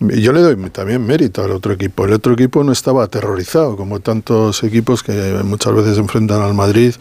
Yo 0.00 0.32
le 0.32 0.40
doy 0.40 0.56
también 0.70 1.06
mérito 1.06 1.42
al 1.42 1.52
otro 1.52 1.72
equipo. 1.72 2.04
El 2.04 2.12
otro 2.12 2.34
equipo 2.34 2.62
no 2.64 2.72
estaba 2.72 3.04
aterrorizado, 3.04 3.76
como 3.76 4.00
tantos 4.00 4.62
equipos 4.62 5.02
que 5.02 5.12
muchas 5.44 5.74
veces 5.74 5.98
enfrentan 5.98 6.42
al 6.42 6.52
Madrid 6.54 6.94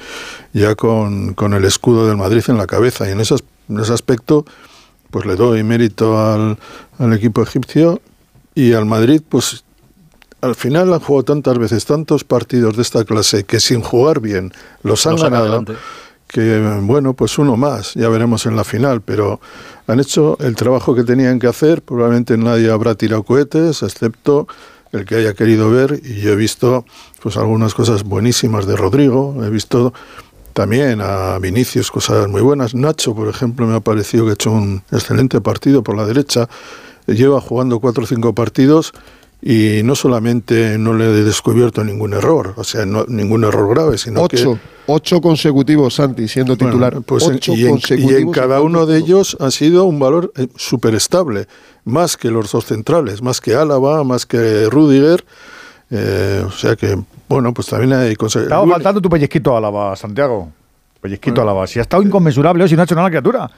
ya 0.54 0.76
con, 0.76 1.34
con 1.34 1.54
el 1.54 1.66
escudo 1.66 2.08
del 2.08 2.16
Madrid 2.16 2.44
en 2.48 2.58
la 2.58 2.68
cabeza. 2.68 3.08
Y 3.10 3.12
en, 3.12 3.20
esas- 3.20 3.44
en 3.70 3.80
ese 3.80 3.92
aspecto, 3.92 4.46
pues 5.12 5.26
le 5.26 5.36
doy 5.36 5.64
mérito 5.64 6.18
al, 6.18 6.58
al 7.00 7.14
equipo 7.14 7.42
egipcio 7.42 8.00
y 8.56 8.74
al 8.74 8.86
Madrid, 8.86 9.22
pues 9.28 9.64
al 10.42 10.56
final 10.56 10.94
han 10.94 11.00
jugado 11.00 11.24
tantas 11.26 11.58
veces 11.58 11.86
tantos 11.86 12.24
partidos 12.24 12.76
de 12.76 12.82
esta 12.82 13.04
clase 13.04 13.44
que 13.44 13.60
sin 13.60 13.82
jugar 13.82 14.22
bien 14.22 14.54
los 14.84 15.06
han 15.06 15.14
Los 15.14 15.24
ganado. 15.24 15.44
adelante. 15.46 15.74
Que 16.28 16.80
bueno, 16.82 17.14
pues 17.14 17.38
uno 17.38 17.56
más, 17.56 17.94
ya 17.94 18.10
veremos 18.10 18.46
en 18.46 18.56
la 18.56 18.64
final, 18.64 19.02
pero 19.02 19.40
han 19.88 20.00
hecho 20.00 20.38
el 20.40 20.56
trabajo 20.56 20.96
que 20.96 21.04
tenían 21.04 21.40
que 21.40 21.48
hacer. 21.48 21.82
Probablemente 21.82 22.36
nadie 22.38 22.72
habrá 22.72 22.96
tirado 22.96 23.24
cohetes, 23.24 23.84
excepto 23.84 24.48
el 24.92 25.06
que 25.06 25.16
haya 25.16 25.34
querido 25.34 25.70
ver. 25.70 26.02
Y 26.04 26.22
yo 26.22 26.32
he 26.32 26.36
visto 26.36 26.86
pues 27.22 27.38
algunas 27.38 27.74
cosas 27.74 28.04
buenísimas 28.04 28.66
de 28.66 28.76
Rodrigo, 28.76 29.44
he 29.46 29.50
visto 29.50 29.94
también 30.54 31.02
a 31.02 31.38
Vinicius 31.40 31.92
cosas 31.92 32.28
muy 32.28 32.42
buenas. 32.42 32.74
Nacho, 32.74 33.14
por 33.14 33.28
ejemplo, 33.28 33.68
me 33.68 33.76
ha 33.76 33.82
parecido 33.82 34.24
que 34.26 34.32
ha 34.32 34.34
hecho 34.34 34.52
un 34.52 34.84
excelente 34.92 35.42
partido 35.42 35.84
por 35.84 35.96
la 35.98 36.06
derecha. 36.06 36.48
Lleva 37.08 37.40
jugando 37.42 37.80
cuatro 37.80 38.04
o 38.04 38.08
cinco 38.08 38.34
partidos 38.34 38.92
y 39.42 39.82
no 39.84 39.94
solamente 39.96 40.78
no 40.80 40.94
le 40.94 41.06
he 41.06 41.24
descubierto 41.24 41.84
ningún 41.84 42.14
error, 42.14 42.54
o 42.58 42.64
sea, 42.64 42.86
no- 42.86 43.06
ningún 43.08 43.44
error 43.44 43.70
grave, 43.70 43.98
sino 44.00 44.22
Ocho, 44.24 44.54
que 44.56 44.60
ocho 44.88 45.22
consecutivos, 45.22 45.94
Santi, 45.96 46.28
siendo 46.28 46.56
bueno, 46.56 46.72
titular. 46.72 47.02
pues 47.06 47.26
en- 47.28 47.36
Ocho 47.36 47.54
y, 47.54 47.62
en, 47.62 47.68
y 47.68 47.70
consecutivos 47.70 48.22
en 48.22 48.32
cada 48.32 48.58
en 48.58 48.64
uno 48.64 48.86
de 48.88 48.98
ellos 48.98 49.38
ha 49.40 49.52
sido 49.52 49.84
un 49.86 50.00
valor 50.00 50.32
eh, 50.36 50.48
súper 50.56 50.96
estable, 50.96 51.48
más 51.84 52.18
que 52.18 52.32
los 52.32 52.52
dos 52.52 52.66
centrales, 52.66 53.22
más 53.22 53.40
que 53.40 53.54
Álava, 53.56 54.04
más 54.04 54.26
que 54.26 54.68
Rudiger. 54.70 55.24
eh, 55.92 56.44
o 56.48 56.50
sea 56.52 56.76
que, 56.76 56.98
bueno, 57.30 57.54
pues 57.54 57.68
también 57.68 57.94
hay 57.94 58.16
cosas. 58.16 58.44
Estaba 58.44 58.66
faltando 58.68 59.00
tu 59.00 59.10
pellizquito 59.10 59.56
Álava, 59.56 59.96
Santiago. 59.96 60.50
Pellizquito 61.02 61.40
Álava. 61.44 61.68
Si 61.68 61.78
ha 61.78 61.84
estado 61.84 62.02
inconmensurable 62.02 62.64
hoy, 62.64 62.70
si 62.70 62.76
no 62.76 62.82
ha 62.82 62.86
hecho 62.86 62.96
nada 62.96 63.06
la 63.08 63.12
criatura. 63.12 63.52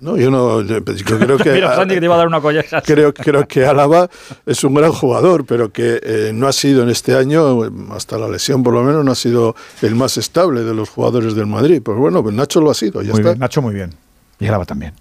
No, 0.00 0.16
yo 0.16 0.30
no. 0.30 0.62
Yo 0.62 0.82
creo 1.18 1.38
que. 1.38 1.50
Mira, 1.54 1.74
Santi, 1.74 1.94
que 1.94 2.00
te 2.00 2.06
iba 2.06 2.14
a 2.14 2.18
dar 2.18 2.28
una 2.28 2.40
colleja. 2.42 2.80
Creo, 2.82 3.12
creo 3.12 3.48
que 3.48 3.66
Álava 3.66 4.08
es 4.46 4.62
un 4.62 4.74
gran 4.74 4.92
jugador, 4.92 5.44
pero 5.44 5.72
que 5.72 6.00
eh, 6.02 6.30
no 6.32 6.46
ha 6.46 6.52
sido 6.52 6.82
en 6.84 6.88
este 6.88 7.16
año, 7.16 7.62
hasta 7.92 8.16
la 8.18 8.28
lesión 8.28 8.62
por 8.62 8.74
lo 8.74 8.82
menos, 8.84 9.04
no 9.04 9.10
ha 9.12 9.16
sido 9.16 9.56
el 9.82 9.94
más 9.96 10.16
estable 10.16 10.62
de 10.62 10.74
los 10.74 10.88
jugadores 10.88 11.34
del 11.34 11.46
Madrid. 11.46 11.82
Pues 11.82 11.98
bueno, 11.98 12.22
pues 12.22 12.34
Nacho 12.34 12.60
lo 12.60 12.70
ha 12.70 12.74
sido, 12.74 13.02
ya 13.02 13.10
Muy 13.10 13.20
está. 13.20 13.30
bien, 13.30 13.38
Nacho 13.40 13.60
muy 13.62 13.74
bien. 13.74 13.94
Y 14.38 14.46
Álava 14.46 14.64
también. 14.64 14.92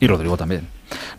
Y 0.00 0.06
Rodrigo 0.08 0.36
también. 0.36 0.66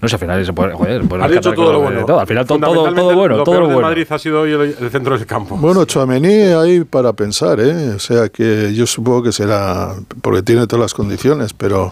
No 0.02 0.08
sé, 0.08 0.16
al 0.16 0.20
final 0.20 0.46
se 0.46 0.54
puede. 0.54 0.74
Joder, 0.74 1.02
puede 1.04 1.24
Has 1.24 1.32
dicho 1.32 1.54
todo 1.54 1.74
lo 1.74 1.80
bueno. 1.82 2.06
todo, 2.06 2.20
Al 2.20 2.28
final 2.28 2.46
todo, 2.46 2.60
todo, 2.60 2.68
Fundamentalmente, 2.68 3.02
todo 3.10 3.20
bueno, 3.20 3.38
lo 3.38 3.44
todo 3.44 3.54
peor 3.54 3.62
lo 3.64 3.68
de 3.70 3.74
bueno. 3.76 3.88
Madrid 3.90 4.08
ha 4.10 4.20
sido 4.20 4.42
hoy 4.42 4.52
el, 4.54 4.76
el 4.80 4.90
centro 4.90 5.18
del 5.18 5.26
campo. 5.26 5.56
Bueno, 5.58 5.86
Chuamení 5.86 6.34
ahí 6.54 6.84
para 6.84 7.14
pensar, 7.14 7.60
¿eh? 7.60 7.90
O 7.96 8.00
sea 8.00 8.30
que 8.30 8.74
yo 8.74 8.86
supongo 8.86 9.24
que 9.24 9.32
será 9.32 9.96
porque 10.22 10.42
tiene 10.44 10.68
todas 10.68 10.82
las 10.82 10.94
condiciones, 10.94 11.54
pero. 11.54 11.92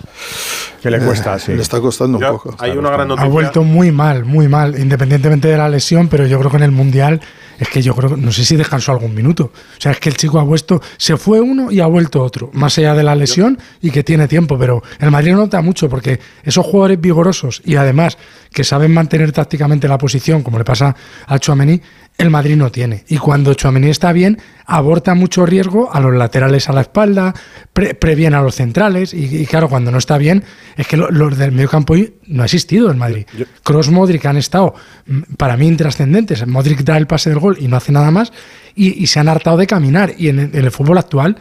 Que 0.81 0.89
le 0.89 0.97
eh, 0.97 1.01
cuesta, 1.01 1.37
sí. 1.39 1.53
Le 1.53 1.61
está 1.61 1.79
costando 1.79 2.17
un 2.17 2.23
poco. 2.25 2.55
hay 2.59 2.71
una 2.71 2.89
gran 2.89 3.01
Ha 3.01 3.05
noticia. 3.05 3.29
vuelto 3.29 3.63
muy 3.63 3.91
mal, 3.91 4.25
muy 4.25 4.47
mal, 4.47 4.77
independientemente 4.79 5.47
de 5.47 5.57
la 5.57 5.69
lesión, 5.69 6.07
pero 6.07 6.25
yo 6.25 6.39
creo 6.39 6.49
que 6.51 6.57
en 6.57 6.63
el 6.63 6.71
Mundial 6.71 7.21
es 7.59 7.69
que 7.69 7.83
yo 7.83 7.95
creo 7.95 8.17
no 8.17 8.31
sé 8.31 8.43
si 8.43 8.55
descansó 8.55 8.91
algún 8.91 9.13
minuto. 9.13 9.51
O 9.77 9.79
sea, 9.81 9.91
es 9.91 9.99
que 9.99 10.09
el 10.09 10.17
chico 10.17 10.39
ha 10.39 10.43
vuelto, 10.43 10.81
se 10.97 11.15
fue 11.17 11.39
uno 11.39 11.71
y 11.71 11.79
ha 11.79 11.85
vuelto 11.85 12.23
otro, 12.23 12.49
más 12.53 12.75
allá 12.79 12.95
de 12.95 13.03
la 13.03 13.13
lesión 13.15 13.59
y 13.83 13.91
que 13.91 14.03
tiene 14.03 14.27
tiempo, 14.27 14.57
pero 14.57 14.81
el 14.99 15.11
Madrid 15.11 15.31
no 15.33 15.37
nota 15.37 15.61
mucho 15.61 15.87
porque 15.87 16.19
esos 16.43 16.65
jugadores 16.65 16.99
vigorosos 16.99 17.61
y 17.71 17.75
además 17.77 18.17
que 18.51 18.65
saben 18.65 18.93
mantener 18.93 19.31
tácticamente 19.31 19.87
la 19.87 19.97
posición, 19.97 20.43
como 20.43 20.57
le 20.57 20.65
pasa 20.65 20.93
a 21.25 21.39
Chouameni, 21.39 21.79
el 22.17 22.29
Madrid 22.29 22.57
no 22.57 22.69
tiene. 22.69 23.05
Y 23.07 23.17
cuando 23.17 23.53
Chouameni 23.53 23.89
está 23.89 24.11
bien, 24.11 24.37
aborta 24.65 25.13
mucho 25.15 25.45
riesgo 25.45 25.89
a 25.93 26.01
los 26.01 26.13
laterales 26.13 26.67
a 26.67 26.73
la 26.73 26.81
espalda, 26.81 27.33
pre- 27.71 27.93
previene 27.93 28.35
a 28.35 28.41
los 28.41 28.55
centrales. 28.55 29.13
Y, 29.13 29.37
y 29.37 29.45
claro, 29.45 29.69
cuando 29.69 29.89
no 29.89 29.97
está 29.97 30.17
bien, 30.17 30.43
es 30.75 30.85
que 30.85 30.97
lo- 30.97 31.09
los 31.09 31.37
del 31.37 31.53
medio 31.53 31.69
campo 31.69 31.93
hoy 31.93 32.15
no 32.27 32.41
ha 32.43 32.45
existido 32.45 32.91
el 32.91 32.97
Madrid. 32.97 33.25
Cross 33.63 33.89
Modric 33.89 34.25
han 34.25 34.35
estado, 34.35 34.75
mm, 35.07 35.21
para 35.37 35.55
mí, 35.55 35.67
intrascendentes. 35.67 36.45
Modric 36.45 36.81
da 36.83 36.97
el 36.97 37.07
pase 37.07 37.29
del 37.29 37.39
gol 37.39 37.55
y 37.57 37.69
no 37.69 37.77
hace 37.77 37.93
nada 37.93 38.11
más. 38.11 38.33
Y, 38.75 39.01
y 39.01 39.07
se 39.07 39.21
han 39.21 39.29
hartado 39.29 39.55
de 39.55 39.65
caminar. 39.65 40.13
Y 40.17 40.27
en 40.27 40.39
el, 40.39 40.49
en 40.55 40.65
el 40.65 40.71
fútbol 40.71 40.97
actual 40.97 41.37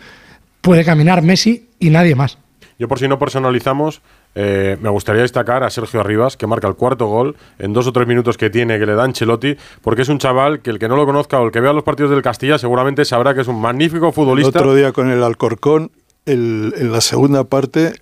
puede 0.60 0.84
caminar 0.84 1.22
Messi 1.22 1.70
y 1.80 1.90
nadie 1.90 2.14
más. 2.14 2.38
Yo 2.80 2.88
por 2.88 2.98
si 2.98 3.06
no 3.08 3.18
personalizamos, 3.18 4.00
eh, 4.34 4.78
me 4.80 4.88
gustaría 4.88 5.20
destacar 5.20 5.62
a 5.64 5.68
Sergio 5.68 6.00
Arribas, 6.00 6.38
que 6.38 6.46
marca 6.46 6.66
el 6.66 6.76
cuarto 6.76 7.06
gol 7.08 7.36
en 7.58 7.74
dos 7.74 7.86
o 7.86 7.92
tres 7.92 8.08
minutos 8.08 8.38
que 8.38 8.48
tiene, 8.48 8.78
que 8.78 8.86
le 8.86 8.94
da 8.94 9.04
Ancelotti, 9.04 9.54
porque 9.82 10.00
es 10.00 10.08
un 10.08 10.16
chaval 10.18 10.60
que 10.62 10.70
el 10.70 10.78
que 10.78 10.88
no 10.88 10.96
lo 10.96 11.04
conozca 11.04 11.38
o 11.38 11.44
el 11.44 11.52
que 11.52 11.60
vea 11.60 11.74
los 11.74 11.84
partidos 11.84 12.10
del 12.10 12.22
Castilla 12.22 12.56
seguramente 12.58 13.04
sabrá 13.04 13.34
que 13.34 13.42
es 13.42 13.48
un 13.48 13.60
magnífico 13.60 14.06
El 14.06 14.12
futbolista. 14.14 14.58
otro 14.60 14.74
día 14.74 14.92
con 14.92 15.10
el 15.10 15.22
Alcorcón, 15.22 15.90
el- 16.24 16.72
en 16.78 16.90
la 16.90 17.02
segunda 17.02 17.44
parte, 17.44 17.92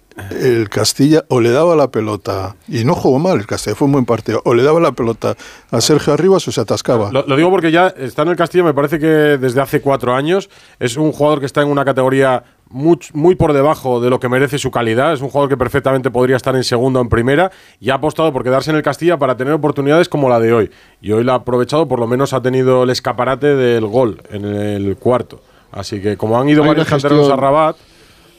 el 0.40 0.68
Castilla 0.68 1.24
o 1.28 1.40
le 1.40 1.50
daba 1.50 1.76
la 1.76 1.92
pelota, 1.92 2.56
y 2.66 2.84
no 2.84 2.94
jugó 2.96 3.20
mal 3.20 3.38
el 3.38 3.46
Castilla, 3.46 3.76
fue 3.76 3.86
un 3.86 3.92
buen 3.92 4.04
partido, 4.04 4.42
o 4.44 4.52
le 4.54 4.64
daba 4.64 4.80
la 4.80 4.90
pelota 4.92 5.36
a 5.70 5.80
Sergio 5.80 6.12
Arribas 6.12 6.46
o 6.48 6.52
se 6.52 6.60
atascaba. 6.60 7.12
Lo, 7.12 7.24
lo 7.24 7.36
digo 7.36 7.50
porque 7.50 7.70
ya 7.70 7.86
está 7.96 8.22
en 8.22 8.28
el 8.28 8.36
Castilla, 8.36 8.64
me 8.64 8.74
parece 8.74 8.98
que 8.98 9.06
desde 9.06 9.60
hace 9.60 9.80
cuatro 9.80 10.14
años. 10.14 10.50
Es 10.80 10.96
un 10.96 11.12
jugador 11.12 11.38
que 11.40 11.46
está 11.46 11.62
en 11.62 11.68
una 11.68 11.84
categoría 11.84 12.42
muy, 12.70 12.98
muy 13.12 13.34
por 13.34 13.52
debajo 13.52 14.00
de 14.00 14.10
lo 14.10 14.20
que 14.20 14.28
merece 14.28 14.58
su 14.58 14.70
calidad. 14.70 15.12
Es 15.12 15.20
un 15.20 15.28
jugador 15.28 15.48
que 15.48 15.56
perfectamente 15.56 16.10
podría 16.10 16.36
estar 16.36 16.54
en 16.56 16.64
segunda 16.64 17.00
o 17.00 17.02
en 17.02 17.08
primera 17.08 17.50
y 17.80 17.90
ha 17.90 17.94
apostado 17.94 18.32
por 18.32 18.44
quedarse 18.44 18.70
en 18.70 18.76
el 18.76 18.82
Castilla 18.82 19.18
para 19.18 19.36
tener 19.36 19.52
oportunidades 19.52 20.08
como 20.08 20.28
la 20.28 20.40
de 20.40 20.52
hoy. 20.52 20.70
Y 21.00 21.12
hoy 21.12 21.24
la 21.24 21.32
ha 21.32 21.36
aprovechado, 21.36 21.88
por 21.88 21.98
lo 21.98 22.06
menos 22.06 22.32
ha 22.32 22.42
tenido 22.42 22.82
el 22.82 22.90
escaparate 22.90 23.54
del 23.54 23.86
gol 23.86 24.22
en 24.30 24.44
el 24.44 24.96
cuarto. 24.96 25.40
Así 25.72 26.00
que 26.00 26.16
como 26.16 26.40
han 26.40 26.48
ido 26.48 26.62
Hay 26.62 26.68
varios 26.68 26.88
canteranos 26.88 27.28
a 27.30 27.36
Rabat 27.36 27.76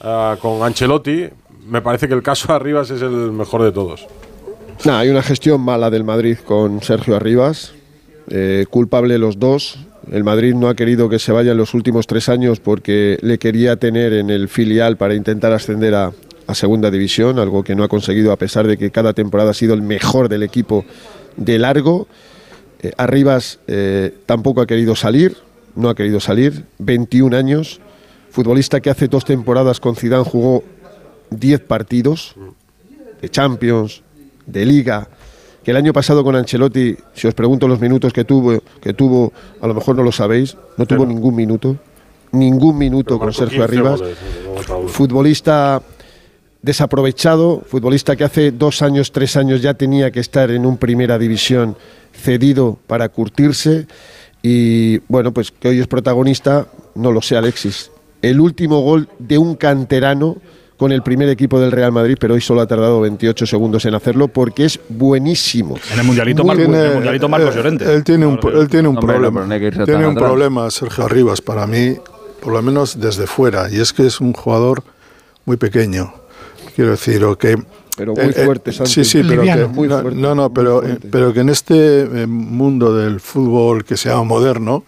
ah, 0.01 0.36
con 0.41 0.63
Ancelotti, 0.63 1.27
me 1.65 1.81
parece 1.81 2.07
que 2.07 2.13
el 2.13 2.24
caso 2.24 2.48
de 2.48 2.53
Arribas 2.55 2.89
es 2.89 3.01
el 3.01 3.31
mejor 3.31 3.63
de 3.63 3.71
todos. 3.71 4.07
Nah, 4.86 5.00
hay 5.00 5.09
una 5.09 5.21
gestión 5.21 5.62
mala 5.62 5.89
del 5.89 6.03
Madrid 6.03 6.38
con 6.38 6.81
Sergio 6.81 7.15
Arribas, 7.15 7.74
eh, 8.29 8.65
culpable 8.69 9.17
los 9.17 9.38
dos. 9.38 9.77
El 10.11 10.23
Madrid 10.23 10.55
no 10.55 10.69
ha 10.69 10.75
querido 10.75 11.09
que 11.09 11.19
se 11.19 11.31
vaya 11.31 11.51
en 11.51 11.57
los 11.57 11.73
últimos 11.73 12.07
tres 12.07 12.29
años 12.29 12.59
porque 12.59 13.19
le 13.21 13.37
quería 13.37 13.75
tener 13.75 14.13
en 14.13 14.29
el 14.29 14.47
filial 14.47 14.97
para 14.97 15.13
intentar 15.13 15.51
ascender 15.51 15.95
a, 15.95 16.11
segunda 16.53 16.89
división, 16.89 17.37
algo 17.37 17.63
que 17.63 17.75
no 17.75 17.83
ha 17.83 17.87
conseguido 17.87 18.31
a 18.31 18.35
pesar 18.35 18.65
de 18.65 18.75
que 18.75 18.89
cada 18.89 19.13
temporada 19.13 19.51
ha 19.51 19.53
sido 19.53 19.75
el 19.75 19.83
mejor 19.83 20.29
del 20.29 20.41
equipo 20.41 20.83
de 21.37 21.59
largo. 21.59 22.07
Eh, 22.81 22.91
Arribas 22.97 23.59
eh, 23.67 24.15
tampoco 24.25 24.61
ha 24.61 24.65
querido 24.65 24.95
salir, 24.95 25.37
no 25.75 25.89
ha 25.89 25.95
querido 25.95 26.19
salir, 26.19 26.65
21 26.79 27.37
años, 27.37 27.79
futbolista 28.31 28.79
que 28.79 28.89
hace 28.89 29.07
dos 29.07 29.25
temporadas 29.25 29.79
con 29.79 29.95
Zidane 29.95 30.23
jugó 30.23 30.63
10 31.29 31.59
partidos 31.61 32.33
de 33.21 33.29
Champions, 33.29 34.01
de 34.47 34.65
Liga, 34.65 35.07
que 35.63 35.71
el 35.71 35.77
año 35.77 35.93
pasado 35.93 36.23
con 36.23 36.35
Ancelotti, 36.35 36.95
si 37.13 37.27
os 37.27 37.33
pregunto 37.33 37.67
los 37.67 37.79
minutos 37.79 38.13
que 38.13 38.25
tuvo, 38.25 38.61
que 38.81 38.93
tuvo, 38.93 39.33
a 39.61 39.67
lo 39.67 39.73
mejor 39.73 39.95
no 39.95 40.03
lo 40.03 40.11
sabéis, 40.11 40.57
no 40.77 40.85
tuvo 40.85 41.05
ningún 41.05 41.35
minuto, 41.35 41.77
ningún 42.31 42.77
minuto 42.77 43.19
con 43.19 43.33
Sergio 43.33 43.59
15 43.59 43.63
Arribas, 43.63 43.99
goles, 43.99 44.17
futbolista 44.87 45.81
desaprovechado, 46.61 47.61
futbolista 47.65 48.15
que 48.15 48.23
hace 48.23 48.51
dos 48.51 48.81
años, 48.81 49.11
tres 49.11 49.37
años 49.37 49.61
ya 49.61 49.73
tenía 49.73 50.11
que 50.11 50.19
estar 50.19 50.51
en 50.51 50.65
un 50.65 50.77
primera 50.77 51.17
división 51.17 51.77
cedido 52.13 52.77
para 52.87 53.09
curtirse. 53.09 53.87
Y 54.41 54.99
bueno, 55.07 55.33
pues 55.33 55.51
que 55.51 55.69
hoy 55.69 55.79
es 55.79 55.87
protagonista, 55.87 56.67
no 56.95 57.11
lo 57.11 57.21
sé 57.21 57.35
Alexis, 57.35 57.91
el 58.21 58.39
último 58.39 58.81
gol 58.81 59.09
de 59.19 59.37
un 59.37 59.55
canterano 59.55 60.37
con 60.79 60.93
el 60.93 61.03
primer 61.03 61.27
equipo 61.27 61.59
del 61.59 61.71
Real 61.74 61.91
Madrid, 61.91 62.15
pero 62.19 62.36
hoy 62.36 62.41
solo 62.41 62.62
ha 62.62 62.65
tardado 62.65 63.01
28 63.01 63.45
segundos 63.45 63.83
en 63.83 63.93
hacerlo 63.95 64.29
porque 64.29 64.63
es 64.63 64.79
buenísimo. 64.88 65.75
En 65.93 66.00
el 66.00 66.05
Mundialito, 66.05 66.43
Muy 66.43 66.48
Marcos, 66.55 66.65
en 66.65 66.71
Tiene- 66.71 66.88
el 66.88 66.93
mundialito 66.95 67.29
Marcos 67.29 67.53
eh, 67.53 67.57
Llorente. 67.57 67.93
Él 67.93 68.03
tiene 68.05 68.25
un, 68.25 68.39
él 68.53 68.67
tiene 68.69 68.88
un 68.88 68.98
Hombre, 68.98 69.15
problema. 69.17 69.41
no 69.45 69.86
tiene 69.86 70.07
un 70.07 70.12
atrás. 70.13 70.29
problema 70.29 70.71
Sergio 70.71 71.03
Arribas 71.03 71.41
para 71.41 71.67
mí, 71.67 71.95
por 72.41 72.53
lo 72.53 72.62
menos 72.62 72.98
desde 73.00 73.27
fuera, 73.27 73.69
y 73.69 73.79
es 73.81 73.91
que 73.91 74.07
es 74.07 74.21
un 74.21 74.31
jugador 74.31 74.81
muy 75.43 75.57
pequeño. 75.57 76.13
Quiero 76.75 76.91
decir, 76.91 77.24
o 77.25 77.38
que 77.38 77.57
Pero 77.98 78.13
muy 78.15 78.31
fuerte, 78.31 78.71
Santi. 78.71 78.91
Sí, 78.93 79.03
sí, 79.03 79.21
pero 79.27 79.41
Liviano. 79.41 79.67
que, 79.67 79.74
Muy 79.75 79.88
no, 79.89 80.00
fuerte, 80.00 80.17
no, 80.19 80.33
no, 80.33 80.53
pero, 80.53 80.81
pero 81.12 81.33
que 81.33 81.41
en 81.41 81.50
este 81.50 82.03
eh, 82.03 82.25
mundo 82.25 82.95
del 82.95 83.19
fútbol 83.19 83.83
que 83.83 83.98
se 83.98 84.07
llama 84.07 84.24
moderno, 84.24 84.86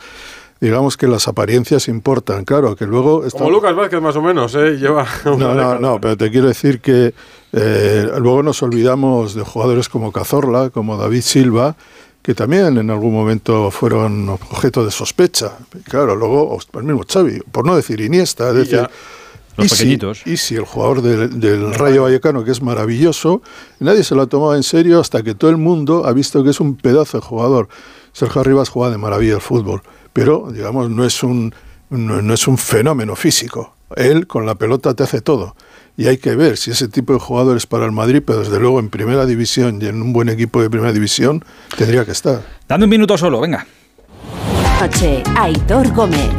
digamos 0.61 0.95
que 0.95 1.07
las 1.07 1.27
apariencias 1.27 1.87
importan, 1.89 2.45
claro, 2.45 2.75
que 2.75 2.85
luego 2.85 3.25
está- 3.25 3.39
Como 3.39 3.49
Lucas 3.51 3.75
Vázquez, 3.75 4.01
más 4.01 4.15
o 4.15 4.21
menos, 4.21 4.55
¿eh? 4.55 4.77
lleva. 4.77 5.05
no, 5.25 5.53
no, 5.55 5.79
no, 5.79 5.99
pero 5.99 6.15
te 6.15 6.29
quiero 6.31 6.47
decir 6.47 6.79
que 6.79 7.13
eh, 7.51 8.09
luego 8.19 8.43
nos 8.43 8.61
olvidamos 8.63 9.33
de 9.35 9.41
jugadores 9.41 9.89
como 9.89 10.11
Cazorla, 10.11 10.69
como 10.69 10.95
David 10.97 11.21
Silva, 11.21 11.75
que 12.21 12.35
también 12.35 12.77
en 12.77 12.89
algún 12.91 13.11
momento 13.13 13.71
fueron 13.71 14.29
objeto 14.29 14.85
de 14.85 14.91
sospecha. 14.91 15.57
Claro, 15.89 16.15
luego 16.15 16.57
el 16.75 16.83
mismo 16.83 17.01
Xavi, 17.11 17.39
por 17.51 17.65
no 17.65 17.75
decir 17.75 17.99
Iniesta, 17.99 18.49
es 18.51 18.55
Y 18.55 18.57
decir. 18.59 18.87
Los 19.57 19.69
pequeñitos. 19.71 20.25
Isi, 20.25 20.55
el 20.55 20.63
jugador 20.63 21.01
del, 21.01 21.39
del 21.41 21.73
Rayo 21.73 22.03
Vallecano, 22.03 22.45
que 22.45 22.51
es 22.51 22.61
maravilloso, 22.61 23.41
nadie 23.79 24.03
se 24.05 24.15
lo 24.15 24.21
ha 24.21 24.27
tomado 24.27 24.55
en 24.55 24.63
serio 24.63 24.99
hasta 25.01 25.23
que 25.23 25.35
todo 25.35 25.51
el 25.51 25.57
mundo 25.57 26.05
ha 26.05 26.13
visto 26.13 26.41
que 26.43 26.51
es 26.51 26.59
un 26.61 26.77
pedazo 26.77 27.17
de 27.19 27.25
jugador. 27.25 27.67
Sergio 28.13 28.39
Arribas 28.41 28.69
juega 28.69 28.91
de 28.91 28.97
maravilla 28.97 29.33
el 29.35 29.41
fútbol, 29.41 29.81
pero 30.13 30.51
digamos 30.51 30.89
no 30.89 31.05
es 31.05 31.23
un 31.23 31.53
no, 31.89 32.21
no 32.21 32.33
es 32.33 32.47
un 32.47 32.57
fenómeno 32.57 33.15
físico. 33.15 33.75
Él 33.95 34.27
con 34.27 34.45
la 34.45 34.55
pelota 34.55 34.93
te 34.93 35.03
hace 35.03 35.21
todo. 35.21 35.55
Y 35.97 36.07
hay 36.07 36.17
que 36.17 36.35
ver 36.35 36.55
si 36.57 36.71
ese 36.71 36.87
tipo 36.87 37.13
de 37.13 37.19
jugadores 37.19 37.67
para 37.67 37.85
el 37.85 37.91
Madrid, 37.91 38.23
pero 38.25 38.39
desde 38.39 38.59
luego 38.59 38.79
en 38.79 38.89
primera 38.89 39.25
división 39.25 39.81
y 39.81 39.87
en 39.87 40.01
un 40.01 40.13
buen 40.13 40.29
equipo 40.29 40.61
de 40.61 40.69
primera 40.69 40.93
división, 40.93 41.43
tendría 41.77 42.05
que 42.05 42.11
estar. 42.11 42.41
Dame 42.67 42.85
un 42.85 42.89
minuto 42.89 43.17
solo, 43.17 43.41
venga. 43.41 43.67
Noche, 44.81 45.21
Aitor 45.35 45.93
Gómez. 45.93 46.31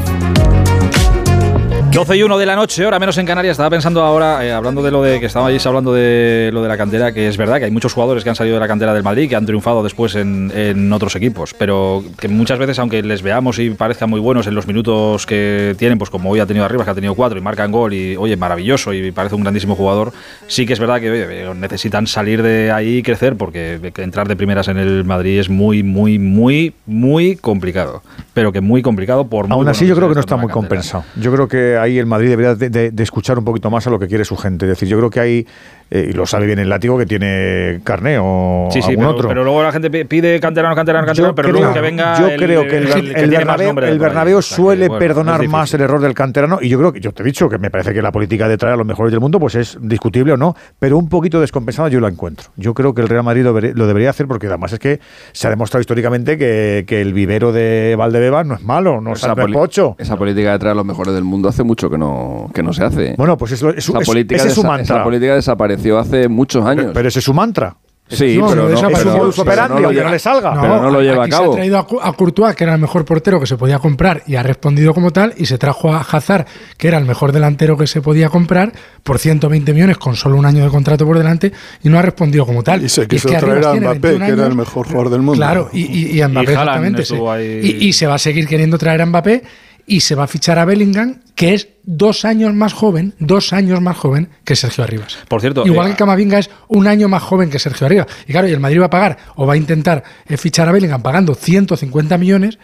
12 1.92 2.16
y 2.16 2.22
1 2.22 2.38
de 2.38 2.46
la 2.46 2.56
noche, 2.56 2.86
hora 2.86 2.98
menos 2.98 3.18
en 3.18 3.26
Canarias. 3.26 3.52
Estaba 3.52 3.68
pensando 3.68 4.00
ahora, 4.02 4.42
eh, 4.46 4.50
hablando 4.50 4.82
de 4.82 4.90
lo 4.90 5.02
de 5.02 5.20
que 5.20 5.26
estabais 5.26 5.64
hablando 5.66 5.92
de 5.92 6.48
lo 6.50 6.62
de 6.62 6.68
la 6.68 6.78
cantera, 6.78 7.12
que 7.12 7.28
es 7.28 7.36
verdad 7.36 7.58
que 7.58 7.66
hay 7.66 7.70
muchos 7.70 7.92
jugadores 7.92 8.24
que 8.24 8.30
han 8.30 8.34
salido 8.34 8.54
de 8.54 8.60
la 8.60 8.66
cantera 8.66 8.94
del 8.94 9.02
Madrid 9.02 9.28
que 9.28 9.36
han 9.36 9.44
triunfado 9.44 9.82
después 9.82 10.14
en, 10.14 10.50
en 10.54 10.90
otros 10.90 11.14
equipos, 11.16 11.52
pero 11.52 12.02
que 12.18 12.28
muchas 12.28 12.58
veces, 12.58 12.78
aunque 12.78 13.02
les 13.02 13.20
veamos 13.20 13.58
y 13.58 13.68
parezcan 13.70 14.08
muy 14.08 14.20
buenos 14.20 14.46
en 14.46 14.54
los 14.54 14.66
minutos 14.66 15.26
que 15.26 15.74
tienen, 15.78 15.98
pues 15.98 16.08
como 16.08 16.30
hoy 16.30 16.40
ha 16.40 16.46
tenido 16.46 16.64
arriba, 16.64 16.82
que 16.82 16.90
ha 16.90 16.94
tenido 16.94 17.14
cuatro 17.14 17.38
y 17.38 17.42
marcan 17.42 17.70
gol 17.70 17.92
y, 17.92 18.16
oye, 18.16 18.38
maravilloso 18.38 18.94
y 18.94 19.12
parece 19.12 19.34
un 19.34 19.42
grandísimo 19.42 19.76
jugador, 19.76 20.14
sí 20.46 20.64
que 20.64 20.72
es 20.72 20.80
verdad 20.80 20.98
que 20.98 21.10
oye, 21.10 21.54
necesitan 21.54 22.06
salir 22.06 22.42
de 22.42 22.72
ahí 22.72 22.96
y 22.98 23.02
crecer 23.02 23.36
porque 23.36 23.78
entrar 23.98 24.28
de 24.28 24.36
primeras 24.36 24.68
en 24.68 24.78
el 24.78 25.04
Madrid 25.04 25.38
es 25.38 25.50
muy, 25.50 25.82
muy, 25.82 26.18
muy, 26.18 26.72
muy 26.86 27.36
complicado. 27.36 28.02
Pero 28.32 28.50
que 28.50 28.62
muy 28.62 28.80
complicado 28.80 29.26
por 29.26 29.46
muy 29.46 29.54
Aún 29.54 29.68
así, 29.68 29.86
yo 29.86 29.94
creo 29.94 30.08
que 30.08 30.14
no 30.14 30.20
está 30.20 30.36
muy 30.36 30.46
cantera. 30.46 30.54
compensado. 30.54 31.04
Yo 31.16 31.30
creo 31.34 31.48
que 31.48 31.81
ahí 31.82 31.98
el 31.98 32.06
Madrid 32.06 32.28
debería 32.30 32.54
de, 32.54 32.70
de- 32.70 32.90
de 32.90 33.02
escuchar 33.02 33.38
un 33.38 33.44
poquito 33.44 33.70
más 33.70 33.86
a 33.86 33.90
lo 33.90 33.98
que 33.98 34.06
quiere 34.08 34.24
su 34.24 34.36
gente. 34.36 34.64
Es 34.66 34.70
decir, 34.70 34.88
yo 34.88 34.96
creo 34.98 35.10
que 35.10 35.20
hay, 35.20 35.46
eh, 35.94 36.08
y 36.10 36.12
lo 36.14 36.24
sabe 36.24 36.46
bien 36.46 36.58
el 36.58 36.68
látigo, 36.70 36.96
que 36.96 37.04
tiene 37.06 37.80
carné 37.84 38.16
o 38.18 38.68
Sí, 38.70 38.80
sí, 38.80 38.90
algún 38.90 39.04
pero, 39.04 39.16
otro. 39.16 39.28
pero 39.28 39.44
luego 39.44 39.62
la 39.62 39.72
gente 39.72 39.90
pi- 39.90 40.04
pide 40.04 40.40
canterano, 40.40 40.74
canterano, 40.74 41.06
canterano, 41.06 41.34
pero 41.34 41.48
creo, 41.50 41.60
luego 41.60 41.74
que 41.74 41.80
venga. 41.80 42.18
yo 42.18 42.28
el- 42.28 42.40
creo 42.40 42.62
que 42.62 42.78
el, 42.78 42.86
el- 42.88 43.30
que 43.30 43.98
Bernabéu, 43.98 44.40
suele 44.42 44.88
bueno, 44.88 44.98
perdonar 44.98 45.46
más 45.48 45.72
el 45.74 45.80
error 45.82 46.00
del 46.00 46.14
canterano 46.14 46.58
y 46.60 46.68
yo 46.68 46.78
creo 46.78 46.92
que 46.92 47.00
yo 47.00 47.12
te 47.12 47.22
he 47.22 47.26
dicho 47.26 47.48
que 47.48 47.58
me 47.58 47.70
parece 47.70 47.92
que 47.92 48.00
la 48.02 48.10
política 48.12 48.48
de 48.48 48.56
traer 48.56 48.74
a 48.74 48.76
los 48.76 48.86
mejores 48.86 49.10
del 49.12 49.20
mundo 49.20 49.38
pues 49.38 49.54
es 49.54 49.78
discutible 49.80 50.32
o 50.32 50.36
no, 50.36 50.54
pero 50.78 50.96
un 50.98 51.08
poquito 51.08 51.40
descompensada 51.40 51.88
yo 51.88 52.00
la 52.00 52.08
encuentro. 52.08 52.50
Yo 52.56 52.74
creo 52.74 52.94
que 52.94 53.02
el 53.02 53.08
Real 53.08 53.24
Madrid 53.24 53.42
lo, 53.42 53.52
debería- 53.52 53.72
lo 53.74 53.86
debería 53.86 54.10
hacer 54.10 54.26
porque 54.26 54.46
además 54.46 54.72
es 54.72 54.78
que 54.78 55.00
se 55.32 55.46
ha 55.46 55.50
demostrado 55.50 55.80
históricamente 55.82 56.38
que, 56.38 56.84
que 56.86 57.00
el 57.00 57.12
vivero 57.12 57.52
de 57.52 57.94
Valdebebas 57.98 58.46
no 58.46 58.54
es 58.54 58.62
malo, 58.62 59.00
no, 59.00 59.12
es 59.12 59.20
pocho. 59.52 59.96
esa 59.98 60.16
política 60.16 60.52
de 60.52 60.58
traer 60.58 60.72
a 60.72 60.76
los 60.76 60.86
mejores 60.86 61.14
del 61.14 61.24
mundo 61.24 61.48
hace 61.48 61.62
mucho 61.62 61.90
que 61.90 61.98
no, 61.98 62.50
que 62.54 62.62
no 62.62 62.72
se 62.72 62.84
hace. 62.84 63.14
Bueno, 63.18 63.36
pues 63.36 63.52
es, 63.52 63.62
es 63.62 63.84
su- 63.84 63.92
esa 63.92 64.00
es- 64.00 64.06
política 64.06 64.36
ese 64.40 64.48
es 64.48 64.54
su 64.54 64.64
mantra. 64.64 64.82
esa 64.96 65.04
política 65.04 65.36
desapareció 65.82 65.98
hace 65.98 66.28
muchos 66.28 66.64
años. 66.64 66.90
Pero 66.94 67.08
ese 67.08 67.18
es 67.18 67.24
su 67.24 67.34
mantra. 67.34 67.76
sí, 68.08 68.36
No, 68.36 68.48
pero 68.48 68.68
no 68.68 68.82
no, 68.82 68.88
pero- 68.88 69.28
Es 69.28 69.34
pero 69.36 69.42
operandi, 69.42 69.74
no 69.74 69.80
lo 69.90 70.02
no 70.04 70.10
le 70.10 70.18
salga. 70.18 70.60
Pero 70.60 70.82
no 70.82 70.90
lo 70.90 71.00
lleva 71.00 71.22
a 71.22 71.24
aquí 71.24 71.30
cabo. 71.30 71.46
Se 71.46 71.50
ha 71.52 71.56
traído 71.62 71.78
a, 71.78 72.08
a 72.08 72.12
Courtois, 72.12 72.54
que 72.54 72.64
era 72.64 72.74
el 72.74 72.80
mejor 72.80 73.04
portero 73.06 73.40
que 73.40 73.46
se 73.46 73.56
podía 73.56 73.78
comprar, 73.78 74.22
y 74.26 74.34
ha 74.36 74.42
respondido 74.42 74.92
como 74.92 75.12
tal, 75.12 75.32
y 75.38 75.46
se 75.46 75.56
trajo 75.56 75.92
a 75.94 76.00
Hazard, 76.00 76.44
que 76.76 76.88
era 76.88 76.98
el 76.98 77.06
mejor 77.06 77.32
delantero 77.32 77.76
que 77.78 77.86
se 77.86 78.02
podía 78.02 78.28
comprar, 78.28 78.72
por 79.02 79.18
120 79.18 79.72
millones, 79.72 79.96
con 79.98 80.14
solo 80.16 80.36
un 80.36 80.44
año 80.44 80.62
de 80.64 80.68
contrato 80.70 81.06
por 81.06 81.16
delante, 81.16 81.52
y 81.82 81.88
no 81.88 81.98
ha 81.98 82.02
respondido 82.02 82.44
como 82.44 82.62
tal. 82.62 82.84
Y 82.84 82.88
se 82.90 83.02
es 83.02 83.08
quiso 83.08 83.28
que 83.28 83.36
traer 83.36 83.64
a 83.64 83.74
Mbappé, 83.74 83.98
21 84.00 84.18
que 84.26 84.32
era 84.32 84.34
el 84.34 84.40
años. 84.42 84.56
mejor 84.56 84.86
jugador 84.88 85.10
del 85.10 85.22
mundo. 85.22 85.36
Claro, 85.38 85.70
y, 85.72 85.80
y, 85.80 86.06
y 86.12 86.20
a 86.20 86.28
Mbappé 86.28 86.50
Y 86.50 86.54
exactamente. 86.54 87.02
ahí. 87.30 87.60
Y, 87.80 87.88
y 87.88 87.92
se 87.94 88.06
va 88.06 88.14
a 88.16 88.18
seguir 88.18 88.46
queriendo 88.46 88.76
traer 88.76 89.00
a 89.00 89.06
Mbappé, 89.06 89.42
y 89.86 90.00
se 90.00 90.14
va 90.14 90.24
a 90.24 90.26
fichar 90.26 90.58
a 90.58 90.64
Bellingham, 90.64 91.20
que 91.34 91.54
es 91.54 91.68
dos 91.84 92.24
años 92.24 92.54
más 92.54 92.72
joven, 92.72 93.14
dos 93.18 93.52
años 93.52 93.80
más 93.80 93.96
joven 93.96 94.28
que 94.44 94.56
Sergio 94.56 94.84
Arribas. 94.84 95.18
Por 95.28 95.40
cierto, 95.40 95.66
Igual 95.66 95.88
eh, 95.88 95.90
que 95.90 95.96
Camavinga 95.96 96.38
es 96.38 96.50
un 96.68 96.86
año 96.86 97.08
más 97.08 97.22
joven 97.22 97.50
que 97.50 97.58
Sergio 97.58 97.86
Arribas. 97.86 98.06
Y 98.26 98.32
claro, 98.32 98.48
y 98.48 98.52
el 98.52 98.60
Madrid 98.60 98.80
va 98.80 98.86
a 98.86 98.90
pagar 98.90 99.18
o 99.36 99.46
va 99.46 99.54
a 99.54 99.56
intentar 99.56 100.02
eh, 100.26 100.36
fichar 100.36 100.68
a 100.68 100.72
Bellingham 100.72 101.02
pagando 101.02 101.34
150 101.34 102.18
millones, 102.18 102.58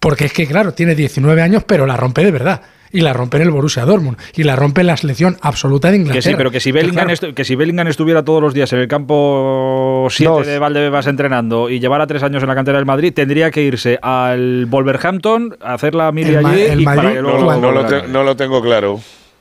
porque 0.00 0.26
es 0.26 0.32
que, 0.32 0.46
claro, 0.46 0.74
tiene 0.74 0.94
19 0.94 1.40
años, 1.40 1.64
pero 1.64 1.86
la 1.86 1.96
rompe 1.96 2.24
de 2.24 2.30
verdad. 2.30 2.62
Y 2.96 3.02
la 3.02 3.12
rompe 3.12 3.36
en 3.36 3.42
el 3.42 3.50
Borussia 3.50 3.84
Dortmund. 3.84 4.16
Y 4.34 4.42
la 4.44 4.56
rompe 4.56 4.80
en 4.80 4.86
la 4.86 4.96
selección 4.96 5.36
absoluta 5.42 5.90
de 5.90 5.96
Inglaterra. 5.98 6.18
Que 6.22 6.22
sí, 6.30 6.34
pero 6.36 6.50
que 6.50 6.60
si, 6.60 6.72
Bellingham 6.72 7.06
claro, 7.06 7.10
estu- 7.10 7.34
que 7.34 7.44
si 7.44 7.54
Bellingham 7.54 7.86
estuviera 7.88 8.24
todos 8.24 8.40
los 8.42 8.54
días 8.54 8.72
en 8.72 8.78
el 8.78 8.88
campo 8.88 10.06
7 10.10 10.30
Dos. 10.32 10.46
de 10.46 10.58
Valdebebas 10.58 11.06
entrenando 11.06 11.68
y 11.68 11.78
llevara 11.80 12.06
tres 12.06 12.22
años 12.22 12.42
en 12.42 12.48
la 12.48 12.54
cantera 12.54 12.78
del 12.78 12.86
Madrid, 12.86 13.12
tendría 13.14 13.50
que 13.50 13.62
irse 13.62 13.98
al 14.02 14.66
Wolverhampton 14.66 15.56
a 15.60 15.74
hacer 15.74 15.94
la 15.94 16.10
mili 16.12 16.34
allí 16.36 16.62
el 16.62 16.80
y 16.80 16.84
Madrid- 16.84 16.96
para 17.02 17.12
que 17.14 17.20
luego- 17.22 17.38
No, 17.38 17.44
lo- 17.52 17.60
no 17.60 17.72
lo 17.72 17.86
te- 17.86 18.08
no 18.08 18.22
lo 18.22 18.36
tengo 18.36 18.62
claro. 18.62 19.00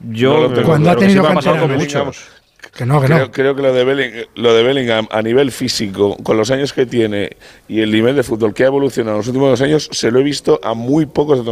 Yo 0.09 0.33
no 0.33 0.39
lo 0.41 0.50
tengo 0.53 0.67
Cuando 0.67 0.91
ha 0.91 0.95
tenido 0.97 1.21
sí 1.21 1.25
me 1.27 1.31
ha 1.31 1.35
pasado 1.35 1.57
con 1.59 1.69
cantera, 1.69 2.03
muchos. 2.03 2.27
Que 2.75 2.86
no, 2.86 3.01
que 3.01 3.08
no. 3.08 3.15
Creo, 3.15 3.32
creo 3.32 3.55
que 3.55 3.62
lo 3.62 3.74
de, 3.74 3.86
Belling- 3.86 4.27
lo 4.36 4.53
de 4.53 4.63
Bellingham 4.63 5.08
a 5.12 5.22
nivel 5.22 5.51
físico, 5.51 6.17
con 6.24 6.38
los 6.38 6.51
años 6.51 6.74
que 6.74 6.86
tiene 6.86 7.38
y 7.67 7.79
el 7.82 7.91
nivel 7.91 8.15
de 8.15 8.24
fútbol 8.24 8.53
que 8.53 8.63
ha 8.63 8.67
evolucionado 8.67 9.15
en 9.15 9.20
los 9.20 9.27
últimos 9.27 9.50
dos 9.50 9.62
años, 9.62 9.88
se 9.91 10.12
lo 10.12 10.20
he 10.20 10.24
visto 10.24 10.60
a 10.63 10.74
muy 10.74 11.05
pocos 11.05 11.39
en 11.39 11.46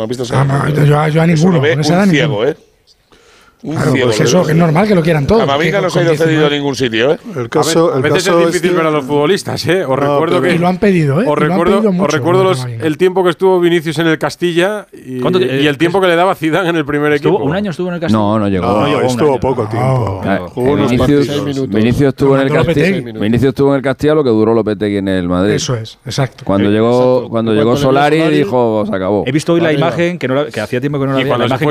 Ah, 0.51 0.69
yo- 0.69 0.85
yo 1.07 1.21
a 1.21 1.23
Eso 1.23 1.25
ninguno, 1.27 1.53
lo 1.55 1.61
ve 1.61 1.69
un 1.75 2.09
ciego, 2.11 2.45
¿eh? 2.45 2.57
Un 3.63 3.75
Claro, 3.75 3.91
ciego. 3.93 4.07
pues 4.07 4.19
eso, 4.19 4.49
es 4.49 4.55
normal 4.57 4.87
que 4.89 4.93
lo 4.93 5.01
quieran 5.01 5.25
todos. 5.25 5.41
Camavinga 5.41 5.77
que 5.79 5.83
no 5.85 5.89
se 5.89 5.99
ha 5.99 6.03
ido 6.03 6.15
cedido 6.15 6.45
a 6.47 6.49
19 6.49 6.55
ningún 6.57 6.75
sitio, 6.75 7.13
¿eh? 7.13 7.17
El 7.37 7.45
A, 7.45 7.49
caso, 7.49 7.93
a 7.93 7.95
el 7.95 8.01
veces 8.03 8.25
caso 8.25 8.39
es 8.41 8.47
difícil 8.47 8.65
este- 8.71 8.77
ver 8.77 8.87
a 8.87 8.91
los 8.91 9.05
futbolistas, 9.05 9.65
¿eh? 9.67 9.83
Os 9.83 9.89
No, 9.89 9.95
recuerdo 9.95 10.41
que. 10.41 10.53
Y 10.53 10.57
lo 10.57 10.67
han 10.67 10.77
pedido, 10.79 11.21
¿eh? 11.21 11.25
Os 11.27 11.37
recuerdo, 11.39 11.81
os 11.97 12.11
recuerdo 12.11 12.43
los- 12.43 12.65
el 12.65 12.97
tiempo 12.97 13.23
que 13.23 13.29
estuvo 13.29 13.61
Vinicius 13.61 13.99
en 13.99 14.07
el 14.07 14.17
Castilla 14.19 14.85
y, 14.91 15.21
¿Cuánto 15.21 15.39
te- 15.39 15.61
y 15.61 15.67
el 15.67 15.77
tiempo 15.77 16.01
que 16.01 16.07
le 16.07 16.15
daba 16.17 16.35
Zidane 16.35 16.69
en 16.69 16.75
el 16.75 16.83
primer 16.85 17.13
equipo. 17.13 17.37
un 17.37 17.55
año 17.55 17.71
estuvo 17.71 17.87
en 17.87 17.93
el 17.95 17.99
Castillo. 18.01 18.19
No, 18.19 18.37
no 18.39 18.49
llegó. 18.49 18.65
No, 18.65 18.79
No 18.81 18.87
llegó 18.87 18.99
un 18.99 19.05
estuvo 19.05 19.39
poco 19.39 19.65
tiempo. 19.69 20.19
Claro, 20.21 20.49
Jugó 20.49 20.71
unos 20.73 20.91
Vinicius, 20.91 21.27
partidos. 21.27 21.57
estuvo 22.09 22.35
en 22.35 22.41
el 22.41 22.51
Castilla. 22.51 23.11
Vinicius 23.19 23.49
estuvo 23.49 23.69
en 23.69 23.75
el 23.77 23.81
Castilla 23.81 24.13
lo 24.15 24.23
que 24.25 24.29
duró 24.29 24.53
Lopetegui 24.53 24.97
en 24.97 25.07
el 25.07 25.29
Madrid. 25.29 25.53
Eso 25.53 25.75
es, 25.75 25.97
exacto. 26.05 26.43
Cuando 26.43 26.67
Eh, 26.69 26.73
llegó, 26.73 27.29
cuando 27.29 27.53
llegó 27.53 27.77
Solari, 27.77 28.19
dijo 28.29 28.83
se 28.85 28.93
acabó. 28.93 29.23
He 29.25 29.31
visto 29.31 29.53
hoy 29.53 29.61
la 29.61 29.71
imagen 29.71 30.19
que, 30.19 30.27
no 30.27 30.35
la- 30.35 30.47
que 30.47 30.59
hacía 30.59 30.81
tiempo 30.81 30.99
que 30.99 31.05
no 31.05 31.13
la 31.13 31.17
veía. 31.19 31.37
La 31.37 31.45
imagen 31.45 31.69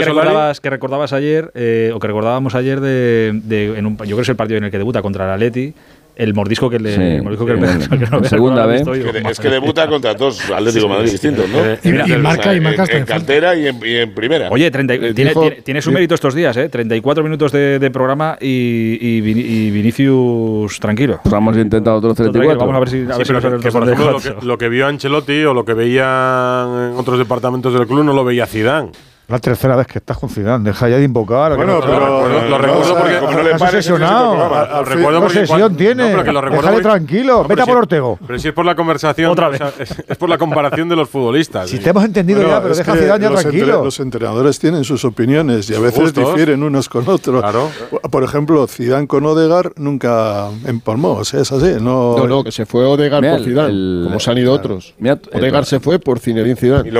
que 0.63 0.71
recordabas 0.71 1.13
ayer, 1.13 1.51
o 1.91 1.99
que 1.99 2.07
recordábamos 2.07 2.55
ayer 2.55 2.81
de, 2.81 3.33
de- 3.43 3.79
en 3.79 3.87
un, 3.87 3.97
yo 3.97 4.05
creo 4.05 4.17
que 4.17 4.23
es 4.23 4.29
el 4.29 4.37
partido 4.37 4.59
en 4.59 4.65
el 4.65 4.71
que 4.71 4.79
debuta 4.79 5.03
contra 5.03 5.25
el 5.25 5.31
Atleti, 5.33 5.73
el 6.15 6.35
mordisco 6.35 6.69
que 6.69 6.79
le, 6.79 6.95
Sí, 6.95 7.01
el 7.01 7.23
mordisco 7.23 7.47
que 7.47 7.53
en- 7.53 7.61
le 7.63 7.71
en 7.73 7.79
que 7.99 8.07
no 8.11 8.21
vea, 8.21 8.29
segunda 8.29 8.67
vez. 8.67 8.83
es 8.87 9.41
que 9.41 9.49
debuta 9.49 9.89
contra 9.89 10.13
dos 10.13 10.39
Atlético 10.51 10.83
de 10.85 10.89
Madrid 10.93 11.11
distintos, 11.11 11.49
¿no? 11.49 11.59
Eh, 11.65 11.79
Y- 11.83 11.89
y 11.89 12.17
marca- 12.19 12.55
y 12.55 12.61
marca 12.61 12.85
en, 12.85 12.99
en 12.99 13.05
cantera 13.07 13.57
y 13.57 13.67
en, 13.69 13.81
y 13.83 13.95
en 13.97 14.15
primera. 14.15 14.51
Oye, 14.51 14.71
30 14.71 14.95
y- 14.95 14.97
Eh, 15.07 15.15
tiene, 15.15 15.31
dijo- 15.31 15.41
tiene, 15.41 15.57
tiene 15.63 15.81
su 15.83 15.91
mérito 15.91 16.15
estos 16.15 16.35
días, 16.35 16.55
¿eh? 16.59 16.69
34 16.69 17.25
minutos 17.25 17.51
de, 17.51 17.79
de 17.79 17.91
programa 17.91 18.37
y, 18.39 18.99
y, 19.01 19.21
Vini- 19.23 19.45
y 19.47 19.71
Vinicius 19.71 20.79
tranquilo. 20.81 21.19
Vamos 21.25 21.57
a 21.57 21.61
intentar 21.61 21.95
otros 21.95 22.15
Tranquilo, 22.15 22.43
34. 22.45 22.67
Vamos 22.67 22.77
a 22.77 22.81
ver 22.81 22.89
si, 22.91 23.11
a 23.11 23.13
Sí, 23.15 23.19
ver 23.19 23.27
si 23.27 23.33
nos 23.33 23.43
que, 23.63 23.71
por 23.71 23.83
ejemplo, 23.85 24.05
lo 24.11 24.19
34. 24.19 24.41
que, 24.41 24.47
lo 24.47 24.59
que 24.59 24.69
vio 24.69 24.87
Ancelotti 24.87 25.45
o 25.45 25.55
lo 25.55 25.65
que 25.65 25.73
veían 25.73 26.91
en 26.93 26.99
otros 26.99 27.19
departamentos 27.19 27.73
del 27.73 27.87
club 27.87 28.05
no 28.05 28.13
lo 28.13 28.23
veía 28.23 28.45
Zidane. 28.47 28.91
La 29.29 29.39
tercera 29.39 29.77
vez 29.77 29.87
que 29.87 29.99
estás 29.99 30.19
con 30.19 30.29
Zidane, 30.29 30.65
deja 30.65 30.89
ya 30.91 30.97
de 30.99 31.05
invocar. 31.05 31.57
Bueno, 31.57 31.81
que 31.81 31.87
no- 31.87 31.93
pero- 31.95 32.49
Lo- 32.49 32.59
recuerdo 32.59 32.95
porque 32.99 33.19
como 33.19 33.33
no 33.33 33.43
le 33.43 33.51
programa. 33.55 34.67
Lo 34.73 34.85
recuerdo 34.85 35.21
porque 35.21 35.39
obsesión 35.39 35.59
cuando- 35.61 35.79
tiene. 35.79 36.07
pero 36.11 36.25
que 36.25 36.33
lo 36.33 36.41
recuerdo 36.41 36.63
Déjale 36.71 36.83
porque- 36.83 36.89
tranquilo. 37.07 37.45
Vete 37.49 37.63
a 37.63 37.65
si- 37.65 37.71
por 37.71 37.79
Ortego. 37.79 38.19
Pero 38.27 38.39
si 38.39 38.49
es 38.49 38.55
por 38.55 38.67
la 38.67 38.75
conversación, 38.75 39.31
Otra 39.31 39.49
o 39.49 39.55
sea, 39.57 39.73
es, 39.79 40.05
es 40.07 40.17
por 40.19 40.29
la 40.29 40.37
comparación 40.39 40.89
de 40.89 40.97
los 40.97 41.09
futbolistas. 41.09 41.71
Si 41.71 41.79
te 41.79 41.91
hemos 41.91 42.05
entendido 42.05 42.41
Bueno, 42.41 42.55
ya, 42.57 42.63
pero 42.63 42.75
deja 42.75 42.93
a 42.93 42.97
Zidane 42.97 43.23
ya 43.25 43.31
los, 43.31 43.45
entre- 43.45 43.59
tranquilo. 43.59 43.85
los 43.85 44.01
entrenadores 44.01 44.59
tienen 44.59 44.85
sus 44.85 45.05
opiniones 45.05 45.71
y 45.71 45.75
a 45.77 45.81
veces 45.81 46.13
difieren 46.13 46.63
unos 46.63 46.89
con 46.89 47.09
otros. 47.09 47.41
Claro. 47.41 47.71
Por 48.11 48.25
ejemplo, 48.25 48.67
Zidane 48.67 49.07
con 49.07 49.25
Odegar 49.25 49.73
nunca 49.77 50.49
empalmó, 50.67 51.13
o 51.13 51.25
sea, 51.25 51.41
es 51.41 51.53
así. 51.53 51.75
No, 51.81 52.17
No, 52.19 52.27
no, 52.27 52.45
que 52.45 52.53
se 52.53 52.67
fue 52.67 52.85
Odegar 52.85 53.23
por 53.23 53.41
Zidane, 53.45 54.05
como 54.05 54.21
se 54.21 54.31
han 54.31 54.39
ido 54.39 54.53
otros. 54.53 54.95
Odegar 55.33 55.65
se 55.65 55.81
fue 55.81 55.99
por 55.99 56.19
Zinedine 56.19 56.53
Y 56.53 56.57
Zidane. 56.57 56.91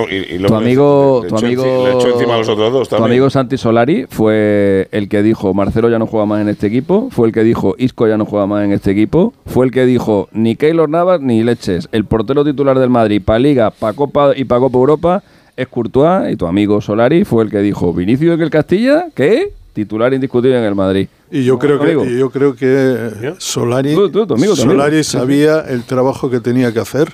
tu 0.47 0.55
amigo, 0.55 1.25
tu 1.29 1.37
amigo, 1.37 1.99
encima 2.15 2.35
a 2.35 2.39
los 2.39 2.49
otros 2.49 2.73
dos 2.73 2.89
tu 2.89 2.97
amigo 2.97 3.29
Santi 3.31 3.57
Solari 3.57 4.07
fue 4.09 4.89
el 4.93 5.09
que 5.09 5.23
dijo 5.23 5.55
Marcelo 5.55 5.89
ya 5.91 5.99
no 5.99 6.07
juega 6.07 6.27
más 6.27 6.41
en 6.41 6.49
este 6.49 6.67
equipo, 6.67 7.09
fue 7.11 7.27
el 7.29 7.33
que 7.33 7.43
dijo 7.43 7.75
Isco 7.79 8.07
ya 8.07 8.17
no 8.17 8.25
juega 8.25 8.47
más 8.47 8.65
en 8.65 8.73
este 8.73 8.91
equipo, 8.91 9.33
fue 9.47 9.67
el 9.67 9.73
que 9.73 9.85
dijo 9.87 10.29
ni 10.33 10.57
Keylor 10.57 10.89
Navas 10.89 11.21
ni 11.21 11.43
Leches, 11.43 11.89
el 11.93 12.05
portero 12.05 12.45
titular 12.45 12.79
del 12.79 12.91
Madrid 12.91 13.21
para 13.25 13.39
Liga, 13.39 13.71
para 13.71 13.93
Copa 13.95 14.33
y 14.37 14.45
para 14.45 14.61
Copa 14.61 14.79
Europa 14.79 15.23
es 15.57 15.69
Courtois 15.69 16.33
y 16.33 16.37
tu 16.37 16.47
amigo 16.47 16.81
Solari 16.81 17.25
fue 17.25 17.45
el 17.45 17.51
que 17.51 17.59
dijo 17.59 17.93
Vinicius 17.93 18.39
del 18.39 18.51
Castilla, 18.51 19.07
¿qué? 19.15 19.53
Titular 19.73 20.13
indiscutible 20.13 20.59
en 20.59 20.65
el 20.65 20.75
Madrid. 20.75 21.09
Y 21.31 21.45
yo 21.45 21.59
creo 21.59 21.79
que, 21.81 21.93
y 21.93 22.19
yo 22.19 22.29
creo 22.31 22.55
que 22.55 23.35
Solari, 23.39 23.95
Tú, 23.95 24.11
tú, 24.11 24.27
tu 24.27 24.35
amigo, 24.35 24.55
tu 24.55 24.63
amigo. 24.63 24.73
Solari 24.75 24.99
Sí, 24.99 25.05
sí. 25.05 25.17
sabía 25.17 25.61
el 25.61 25.85
trabajo 25.85 26.29
que 26.29 26.41
tenía 26.41 26.73
que 26.73 26.81
hacer. 26.81 27.13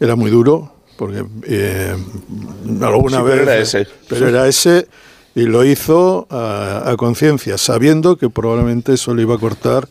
Era 0.00 0.16
muy 0.16 0.30
duro, 0.30 0.72
porque 0.98 1.24
eh, 1.44 1.94
alguna 2.82 3.18
Sí, 3.18 3.22
vez. 3.24 3.32
pero 3.32 3.42
era 3.44 3.56
ese. 3.58 3.86
Pero 4.08 4.28
era 4.28 4.46
ese, 4.48 4.86
y 5.34 5.42
lo 5.44 5.64
hizo 5.64 6.26
a, 6.28 6.90
a 6.90 6.96
conciencia, 6.96 7.56
sabiendo 7.56 8.16
que 8.16 8.28
probablemente 8.28 8.92
eso 8.94 9.14
le 9.14 9.22
iba 9.22 9.36
a 9.36 9.38
cortar 9.38 9.88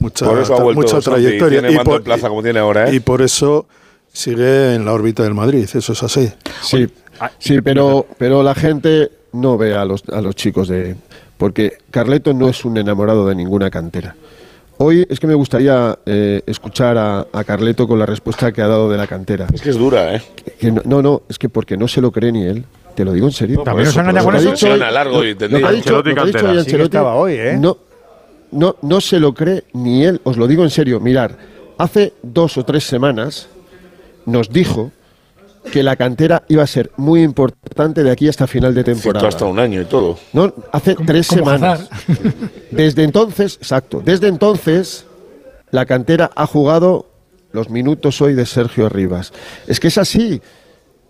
mucha, 0.00 0.26
Por 0.26 0.40
eso 0.40 0.54
ha 0.54 0.58
tra- 0.58 0.62
vuelto 0.64 0.80
mucha 0.82 1.00
trayectoria. 1.00 1.60
tiene 1.60 1.76
mando 1.76 1.96
en 1.96 2.02
plaza 2.02 2.28
como 2.28 2.42
tiene 2.42 2.58
ahora, 2.58 2.88
¿eh? 2.90 2.94
y 2.94 3.00
por 3.00 3.20
eso 3.22 3.66
sigue 4.12 4.74
en 4.74 4.84
la 4.84 4.92
órbita 4.94 5.22
del 5.22 5.34
Madrid, 5.34 5.68
eso 5.72 5.92
es 5.92 6.02
así. 6.02 6.32
Sí, 6.62 6.88
sí 7.38 7.60
pero, 7.60 8.06
pero 8.16 8.42
la 8.42 8.54
gente 8.54 9.10
no 9.32 9.58
ve 9.58 9.74
a 9.74 9.84
los, 9.84 10.02
a 10.10 10.20
los 10.22 10.34
chicos 10.34 10.68
de... 10.68 10.96
Porque 11.36 11.74
Carleto 11.92 12.32
no 12.34 12.48
es 12.48 12.64
un 12.64 12.78
enamorado 12.78 13.26
de 13.28 13.34
ninguna 13.36 13.70
cantera. 13.70 14.16
Hoy 14.78 15.04
es 15.10 15.18
que 15.18 15.26
me 15.26 15.34
gustaría 15.34 15.98
eh, 16.06 16.42
escuchar 16.46 16.96
a, 16.96 17.26
a 17.32 17.44
Carleto 17.44 17.88
con 17.88 17.98
la 17.98 18.06
respuesta 18.06 18.52
que 18.52 18.62
ha 18.62 18.68
dado 18.68 18.88
de 18.88 18.96
la 18.96 19.06
cantera. 19.08 19.46
Es 19.52 19.60
que 19.60 19.70
es 19.70 19.76
dura, 19.78 20.14
¿eh? 20.14 20.22
Que 20.58 20.70
no, 20.70 20.82
no, 20.84 21.02
no, 21.02 21.22
es 21.28 21.38
que 21.38 21.48
porque 21.48 21.76
no 21.76 21.88
se 21.88 22.00
lo 22.00 22.12
cree 22.12 22.30
ni 22.30 22.44
él. 22.44 22.64
Te 22.94 23.04
lo 23.04 23.12
digo 23.12 23.26
en 23.26 23.32
serio. 23.32 23.58
No, 23.58 23.64
También 23.64 23.86
por 23.86 23.86
nos 23.86 23.92
eso, 23.94 24.00
engaña 24.00 24.22
por 24.24 24.32
con 24.34 24.40
eso. 24.40 24.52
eso. 24.54 24.66
Suena 24.68 24.90
largo 24.90 25.24
y 25.24 25.34
lo- 25.34 25.66
Ancelotti 25.68 26.10
dicho 26.10 26.64
Sí 26.64 26.76
que 26.76 26.82
estaba 26.82 27.14
hoy, 27.14 27.32
¿eh? 27.34 27.56
No, 27.58 27.76
no, 28.52 28.76
no 28.82 29.00
se 29.00 29.18
lo 29.20 29.34
cree 29.34 29.64
ni 29.72 30.04
él. 30.04 30.20
Os 30.24 30.36
lo 30.36 30.46
digo 30.46 30.62
en 30.64 30.70
serio. 30.70 31.00
Mirar, 31.00 31.36
hace 31.76 32.12
dos 32.22 32.56
o 32.56 32.64
tres 32.64 32.84
semanas 32.84 33.48
nos 34.26 34.48
dijo 34.50 34.92
que 35.72 35.82
la 35.82 35.96
cantera 35.96 36.42
iba 36.48 36.62
a 36.62 36.66
ser 36.66 36.90
muy 36.96 37.22
importante 37.22 38.02
de 38.02 38.10
aquí 38.10 38.28
hasta 38.28 38.46
final 38.46 38.74
de 38.74 38.82
Cierto, 38.84 39.00
temporada. 39.02 39.28
hasta 39.28 39.44
un 39.44 39.58
año 39.58 39.80
y 39.82 39.84
todo. 39.84 40.18
No, 40.32 40.52
hace 40.72 40.94
tres 40.94 41.26
semanas. 41.26 41.88
Desde 42.70 43.04
entonces, 43.04 43.56
exacto, 43.60 44.00
desde 44.04 44.28
entonces 44.28 45.04
la 45.70 45.84
cantera 45.86 46.30
ha 46.34 46.46
jugado 46.46 47.06
los 47.52 47.70
minutos 47.70 48.20
hoy 48.20 48.34
de 48.34 48.46
Sergio 48.46 48.88
Rivas. 48.88 49.32
Es 49.66 49.80
que 49.80 49.88
es 49.88 49.98
así. 49.98 50.40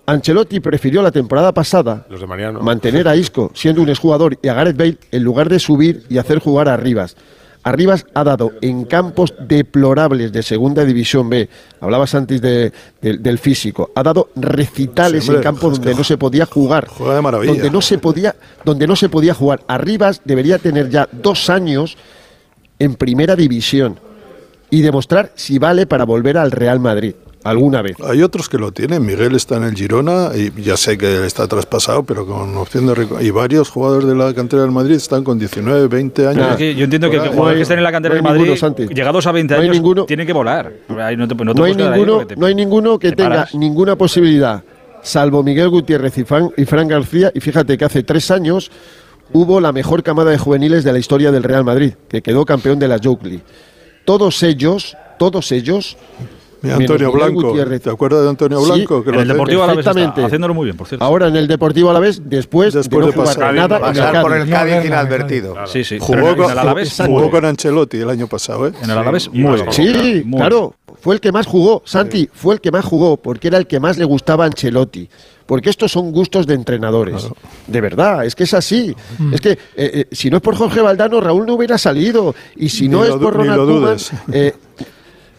Ancelotti 0.07 0.61
prefirió 0.61 1.03
la 1.03 1.11
temporada 1.11 1.53
pasada 1.53 2.07
Los 2.09 2.21
de 2.21 2.27
Mariano. 2.27 2.61
mantener 2.61 3.07
a 3.09 3.15
Isco 3.17 3.51
siendo 3.55 3.83
un 3.83 3.91
exjugador 3.91 4.39
y 4.41 4.49
a 4.49 4.55
Gareth 4.55 4.77
Bale 4.77 4.99
en 5.13 5.23
lugar 5.23 5.51
de 5.51 5.59
subir 5.59 6.05
y 6.09 6.17
hacer 6.17 6.39
jugar 6.39 6.69
a 6.71 6.77
Rivas. 6.79 7.15
Arribas 7.65 8.07
ha 8.15 8.25
dado 8.25 8.53
en 8.63 8.85
campos 8.85 9.35
deplorables 9.47 10.33
de 10.33 10.43
segunda 10.43 10.85
división 10.85 11.29
B, 11.29 11.49
hablabas 11.81 12.15
antes 12.15 12.41
de, 12.41 12.73
de- 13.03 13.19
del 13.19 13.39
físico, 13.39 13.91
ha 13.95 14.03
dado 14.03 14.31
recitales 14.37 15.25
Sí, 15.25 15.31
hombre, 15.31 15.41
en 15.41 15.43
campos 15.55 15.75
donde 15.75 15.95
no 15.95 16.05
se 16.05 16.17
podía 16.17 16.47
jugar, 16.47 16.87
juega 16.89 17.17
de 17.17 17.23
maravilla. 17.23 17.53
donde 17.53 17.71
no 17.71 17.81
se 17.83 17.99
podía, 17.99 18.35
donde 18.65 18.87
no 18.87 18.97
se 18.97 19.09
podía 19.09 19.35
jugar. 19.35 19.61
Arribas 19.69 20.21
debería 20.25 20.59
tener 20.59 20.89
ya 20.89 21.09
dos 21.13 21.51
años 21.51 21.97
en 22.79 22.95
primera 22.95 23.35
división 23.37 23.99
y 24.71 24.83
demostrar 24.83 25.33
si 25.35 25.59
vale 25.59 25.87
para 25.87 26.05
volver 26.05 26.39
al 26.39 26.51
Real 26.53 26.79
Madrid 26.81 27.15
alguna 27.51 27.83
vez. 27.83 27.97
Hay 28.05 28.23
otros 28.23 28.49
que 28.49 28.59
lo 28.59 28.73
tienen. 28.73 29.05
Miguel 29.05 29.35
está 29.35 29.57
en 29.57 29.65
el 29.65 29.75
Girona 29.75 30.31
y 30.35 30.53
ya 30.63 30.77
sé 30.77 30.97
que 30.99 31.25
está 31.27 31.47
traspasado, 31.49 32.03
pero 32.05 32.27
con 32.27 32.57
opción 32.57 32.87
de 32.87 33.07
y 33.21 33.31
varios 33.31 33.71
jugadores 33.71 34.09
de 34.09 34.15
la 34.15 34.33
cantera 34.35 34.63
del 34.63 34.71
Madrid 34.73 34.95
están 34.97 35.25
con 35.25 35.39
19, 35.39 35.89
20 35.89 36.27
años. 36.29 36.51
Es 36.53 36.57
que 36.57 36.75
yo 36.75 36.85
entiendo 36.85 37.11
que, 37.11 37.21
que 37.21 37.31
que 37.31 37.61
estén 37.63 37.79
en 37.79 37.85
la 37.85 37.93
cantera 37.93 38.15
no 38.15 38.17
del 38.17 38.25
Madrid, 38.25 38.53
ninguno, 38.53 38.89
llegados 38.95 39.27
a 39.27 39.33
20 39.33 39.55
No 39.55 39.61
hay 39.61 39.67
años, 39.67 39.77
ninguno. 39.77 40.05
tienen 40.05 40.27
que 40.27 40.33
volar. 40.33 40.73
No 40.89 40.97
te, 40.97 41.17
no 41.17 41.27
te 41.29 41.35
no, 41.61 41.65
hay 41.65 41.75
ninguno, 41.75 42.13
porque 42.19 42.35
te- 42.35 42.41
no 42.41 42.47
hay 42.47 42.55
ninguno 42.55 42.99
que 42.99 43.11
te 43.11 43.17
tenga 43.17 43.29
paras. 43.31 43.55
ninguna 43.55 43.97
posibilidad, 43.97 44.63
salvo 45.03 45.43
Miguel 45.43 45.69
Gutiérrez 45.69 46.17
y 46.19 46.25
Fran, 46.25 46.51
y 46.57 46.65
Fran 46.65 46.89
García. 46.89 47.31
Y 47.35 47.41
fíjate 47.41 47.77
que 47.79 47.85
hace 47.85 48.03
tres 48.03 48.31
años 48.31 48.71
hubo 49.33 49.61
la 49.61 49.73
mejor 49.73 50.03
camada 50.03 50.31
de 50.31 50.39
juveniles 50.39 50.85
de 50.85 50.93
la 50.93 50.99
historia 50.99 51.31
del 51.31 51.43
Real 51.43 51.65
Madrid, 51.65 51.93
que 52.09 52.23
quedó 52.23 52.45
campeón 52.45 52.79
de 52.79 52.89
la 52.89 52.99
Joke 53.03 53.41
Todos 54.05 54.43
ellos, 54.43 54.97
todos 55.19 55.53
ellos. 55.53 55.97
Mira, 56.63 56.77
Antonio 56.77 57.13
Blanco. 57.13 57.49
Gutiérrez. 57.49 57.83
¿Te 57.83 57.91
acuerdas 57.91 58.23
de 58.23 58.29
Antonio 58.31 58.61
Sí, 58.61 58.71
Blanco? 58.73 59.05
que 59.05 59.11
En 59.11 59.21
el 59.21 59.29
Deportivo 59.29 59.63
Alavés 59.63 59.87
está 59.87 60.25
haciéndolo 60.27 60.55
muy 60.55 60.65
bien, 60.65 60.77
por 60.77 60.87
cierto. 60.89 61.05
Ahora 61.05 61.29
en 61.29 61.37
el 61.37 61.47
Deportivo 61.47 61.91
Alavés, 61.91 62.23
después, 62.25 62.75
Después 62.75 63.07
de 63.07 63.11
de 63.13 63.17
no 63.17 63.23
jugar 63.23 63.37
pasar- 63.37 63.55
nada 63.55 63.77
el 63.77 63.83
Pasar 63.83 64.23
por 64.23 64.37
el 64.37 64.49
Cádiz 64.51 64.85
inadvertido. 64.85 65.55
Sí, 65.67 65.85
sí. 65.85 65.99
Jugó, 66.01 66.37
con, 66.37 66.51
el 66.51 66.59
Alavés, 66.59 66.97
jugó 67.05 67.31
con 67.31 67.45
Ancelotti 67.45 67.99
el 67.99 68.11
año 68.11 68.27
pasado, 68.27 68.67
¿eh? 68.69 68.73
En 68.83 68.91
el 68.91 68.99
Alavés, 68.99 69.29
muy 69.33 69.55
bien. 69.55 69.73
Sí, 69.73 70.23
Muy 70.25 70.39
claro, 70.41 70.75
fue 71.01 71.15
el 71.15 71.21
que 71.21 71.31
más 71.33 71.47
jugó, 71.47 71.83
Santi, 71.85 72.29
fue 72.33 72.55
el 72.55 72.61
que 72.61 72.71
más 72.73 72.85
jugó, 72.85 73.17
porque 73.17 73.49
era 73.49 73.59
el 73.59 73.67
que 73.67 73.79
más 73.81 73.99
le 73.99 74.05
gustaba 74.05 74.45
a 74.45 74.47
Ancelotti. 74.49 75.09
Porque 75.47 75.71
estos 75.71 75.91
son 75.93 76.13
gustos 76.13 76.47
de 76.47 76.53
entrenadores. 76.53 77.27
De 77.67 77.81
verdad, 77.81 78.23
es 78.27 78.35
que 78.35 78.45
es 78.45 78.53
así. 78.53 78.95
Es 79.33 79.41
que 79.41 79.53
eh, 79.53 79.57
eh, 79.77 80.07
si 80.13 80.29
no 80.29 80.37
es 80.37 80.43
por 80.43 80.55
Jorge 80.55 80.83
Valdano, 80.83 81.23
Raúl 81.23 81.47
no 81.47 81.55
hubiera 81.55 81.79
salido. 81.79 82.35
Y 82.57 82.69
si 82.69 82.83
Ni 82.83 82.89
no 82.91 82.99
lo 82.99 83.05
es 83.05 83.17
por 83.17 83.33
Ronald 83.35 83.65
Koeman, 83.65 83.97
eh, 84.31 84.53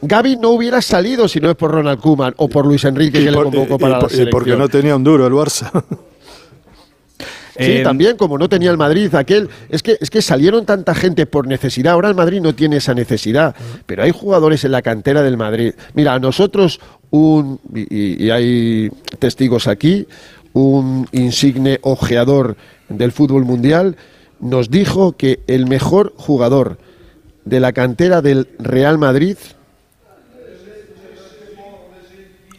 Gaby 0.01 0.37
no 0.37 0.49
hubiera 0.51 0.81
salido 0.81 1.27
si 1.27 1.39
no 1.39 1.49
es 1.49 1.55
por 1.55 1.71
Ronald 1.71 1.99
Koeman 1.99 2.33
o 2.37 2.47
por 2.47 2.65
Luis 2.65 2.83
Enrique 2.85 3.19
Y 3.21 3.25
que 3.25 3.31
por- 3.31 3.45
le 3.47 3.51
convocó 3.51 3.77
para 3.77 3.91
y 3.91 3.93
la 3.95 3.99
por- 3.99 4.11
y 4.13 4.15
porque 4.31 4.49
selección. 4.51 4.59
no 4.59 4.69
tenía 4.69 4.95
un 4.95 5.03
duro 5.03 5.27
el 5.27 5.33
Barça. 5.33 5.69
Sí, 7.57 7.65
Eh, 7.65 7.83
también, 7.83 8.15
como 8.15 8.37
no 8.37 8.47
tenía 8.47 8.71
el 8.71 8.77
Madrid, 8.77 9.13
aquel. 9.15 9.49
Es 9.67 9.83
que, 9.83 9.97
es 9.99 10.09
que 10.09 10.21
salieron 10.21 10.65
tanta 10.65 10.95
gente 10.95 11.25
por 11.25 11.45
necesidad. 11.45 11.91
Ahora 11.91 12.07
el 12.07 12.15
Madrid 12.15 12.39
no 12.39 12.55
tiene 12.55 12.77
esa 12.77 12.93
necesidad. 12.93 13.53
Pero 13.85 14.03
hay 14.03 14.11
jugadores 14.11 14.63
en 14.63 14.71
la 14.71 14.81
cantera 14.81 15.21
del 15.23 15.35
Madrid. 15.35 15.73
Mira, 15.93 16.13
a 16.13 16.19
nosotros, 16.19 16.79
un. 17.09 17.59
Y 17.75 18.29
hay 18.29 18.89
testigos 19.19 19.67
aquí, 19.67 20.07
un 20.53 21.09
insigne 21.11 21.79
ojeador 21.81 22.55
del 22.87 23.11
fútbol 23.11 23.43
mundial, 23.43 23.97
nos 24.39 24.69
dijo 24.71 25.17
que 25.17 25.41
el 25.47 25.65
mejor 25.67 26.13
jugador 26.15 26.77
de 27.43 27.59
la 27.59 27.73
cantera 27.73 28.21
del 28.21 28.47
Real 28.59 28.97
Madrid. 28.97 29.35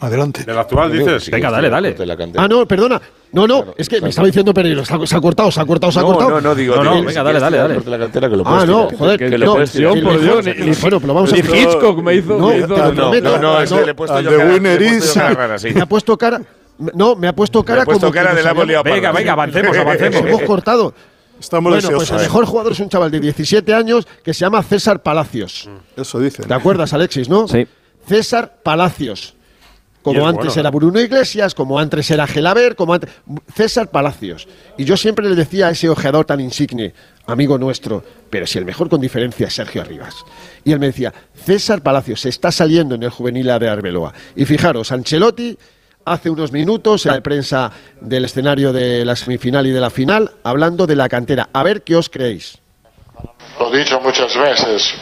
Adelante. 0.01 0.43
¿Del 0.43 0.57
actual 0.57 0.91
dices? 0.91 1.29
Venga, 1.29 1.49
dale, 1.51 1.69
dale. 1.69 1.93
De 1.93 2.05
la 2.05 2.17
cantera. 2.17 2.43
Ah, 2.43 2.47
no, 2.47 2.65
perdona. 2.67 2.99
No, 3.33 3.47
no, 3.47 3.73
es 3.77 3.87
que 3.87 4.01
me 4.01 4.09
estaba 4.09 4.25
diciendo 4.27 4.53
Pereiro. 4.53 4.83
Se 4.83 4.93
ha, 4.93 5.05
se 5.05 5.15
ha 5.15 5.21
cortado, 5.21 5.49
se 5.51 5.61
ha 5.61 5.65
cortado, 5.65 5.91
se 5.91 5.99
ha 5.99 6.01
No, 6.01 6.07
cortado. 6.09 6.29
no, 6.31 6.41
no, 6.41 6.55
digo. 6.55 6.75
No, 6.75 6.83
no, 6.83 6.91
digo, 6.95 7.05
venga, 7.05 7.11
si 7.21 7.25
dale, 7.25 7.39
dale, 7.39 7.57
dale. 7.57 7.79
de 7.79 7.89
la 7.91 7.99
cantera 7.99 8.29
que 8.29 8.35
lo 8.35 8.43
Ah, 8.45 8.65
no, 8.65 8.87
tirar. 8.87 8.99
joder, 8.99 9.19
Que 9.19 9.29
que 9.29 9.37
lo 9.37 9.45
no, 9.45 9.63
tirar. 9.65 9.93
por 10.03 10.19
Dios, 10.19 10.47
el- 10.47 10.75
bueno, 10.81 10.99
pero 10.99 11.13
vamos 11.13 11.31
a 11.31 11.35
Ni 11.35 11.41
Hitchcock 11.41 11.97
me 12.01 12.15
hizo. 12.15 12.37
No, 12.37 12.47
me 12.49 12.57
hizo- 12.57 12.67
no. 12.67 12.91
No, 13.21 13.37
no, 13.37 13.61
es 13.61 13.71
que 13.71 13.85
le 13.85 13.91
he 13.91 13.93
puesto 13.93 14.19
yo 14.21 14.31
de 14.31 14.37
cara- 14.37 14.49
Winner 14.53 14.81
is- 14.81 15.17
sí. 15.57 15.69
Me 15.73 15.81
ha 15.81 15.85
puesto 15.85 16.17
cara. 16.17 16.41
No, 16.95 17.15
me 17.15 17.27
ha 17.27 17.33
puesto 17.35 17.63
cara 17.63 17.83
he 17.83 17.85
puesto 17.85 18.07
como 18.07 18.11
cara 18.13 18.33
de 18.33 18.41
la 18.43 18.53
Venga, 18.53 19.11
venga, 19.11 19.33
avancemos, 19.33 19.77
avancemos. 19.77 20.15
hemos 20.19 20.41
cortado. 20.41 20.93
Estamos 21.39 21.71
Bueno, 21.73 21.89
pues 21.97 22.11
el 22.11 22.17
mejor 22.17 22.45
jugador 22.45 22.71
es 22.73 22.79
un 22.79 22.89
chaval 22.89 23.11
de 23.11 23.19
17 23.19 23.73
años 23.73 24.07
que 24.23 24.33
se 24.33 24.41
llama 24.41 24.61
César 24.63 25.01
Palacios. 25.01 25.69
Eso 25.95 26.19
dicen. 26.19 26.47
¿Te 26.47 26.53
acuerdas, 26.53 26.91
Alexis, 26.93 27.29
no? 27.29 27.47
Sí. 27.47 27.65
César 28.07 28.55
Palacios. 28.63 29.35
Como 30.03 30.27
antes 30.27 30.47
bueno, 30.47 30.59
era 30.61 30.69
¿eh? 30.69 30.71
Bruno 30.71 30.99
Iglesias, 30.99 31.53
como 31.53 31.77
antes 31.77 32.09
era 32.09 32.25
Gelaber, 32.25 32.75
como 32.75 32.93
antes. 32.93 33.09
César 33.55 33.91
Palacios. 33.91 34.47
Y 34.77 34.83
yo 34.83 34.97
siempre 34.97 35.29
le 35.29 35.35
decía 35.35 35.67
a 35.67 35.71
ese 35.71 35.89
ojeador 35.89 36.25
tan 36.25 36.39
insigne, 36.39 36.93
amigo 37.27 37.57
nuestro, 37.57 38.03
pero 38.29 38.47
si 38.47 38.57
el 38.57 38.65
mejor 38.65 38.89
con 38.89 38.99
diferencia 38.99 39.47
es 39.47 39.53
Sergio 39.53 39.81
Arribas. 39.81 40.15
Y 40.63 40.71
él 40.71 40.79
me 40.79 40.87
decía, 40.87 41.13
César 41.35 41.81
Palacios 41.81 42.21
se 42.21 42.29
está 42.29 42.51
saliendo 42.51 42.95
en 42.95 43.03
el 43.03 43.09
juvenil 43.09 43.49
A 43.51 43.59
de 43.59 43.69
Arbeloa. 43.69 44.13
Y 44.35 44.45
fijaros, 44.45 44.91
Ancelotti 44.91 45.57
hace 46.05 46.29
unos 46.29 46.51
minutos 46.51 47.05
en 47.05 47.13
la 47.13 47.21
prensa 47.21 47.71
del 47.99 48.25
escenario 48.25 48.73
de 48.73 49.05
la 49.05 49.15
semifinal 49.15 49.67
y 49.67 49.71
de 49.71 49.79
la 49.79 49.89
final, 49.89 50.31
hablando 50.43 50.87
de 50.87 50.95
la 50.95 51.09
cantera. 51.09 51.49
A 51.53 51.63
ver 51.63 51.83
qué 51.83 51.95
os 51.95 52.09
creéis. 52.09 52.57
Lo 53.59 53.73
he 53.73 53.77
dicho 53.77 53.99
muchas 54.01 54.35
veces, 54.35 54.95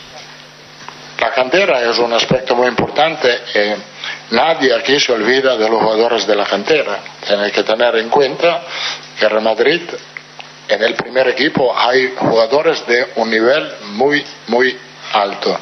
la 1.20 1.34
cantera 1.34 1.90
es 1.90 1.98
un 2.00 2.12
aspecto 2.14 2.56
muy 2.56 2.68
importante 2.68 3.30
y 3.56 3.99
nadie 4.32 4.74
aquí 4.74 5.00
se 5.00 5.12
olvida 5.13 5.58
de 5.58 5.70
los 5.70 5.82
jugadores 5.82 6.26
de 6.28 6.36
la 6.36 6.46
cantera. 6.46 7.00
Tiene 7.26 7.52
que 7.52 7.63
tener 7.63 7.96
en 7.98 8.10
cuenta 8.10 8.62
que 9.18 9.28
Real 9.28 9.44
Madrid, 9.44 9.82
en 10.68 10.84
el 10.84 10.96
primer 10.96 11.30
equipo, 11.30 11.76
hay 11.78 12.15
jugadores 12.18 12.86
de 12.88 13.13
un 13.15 13.30
nivel 13.30 13.72
muy, 13.94 14.26
muy 14.48 14.78
alto. 15.13 15.58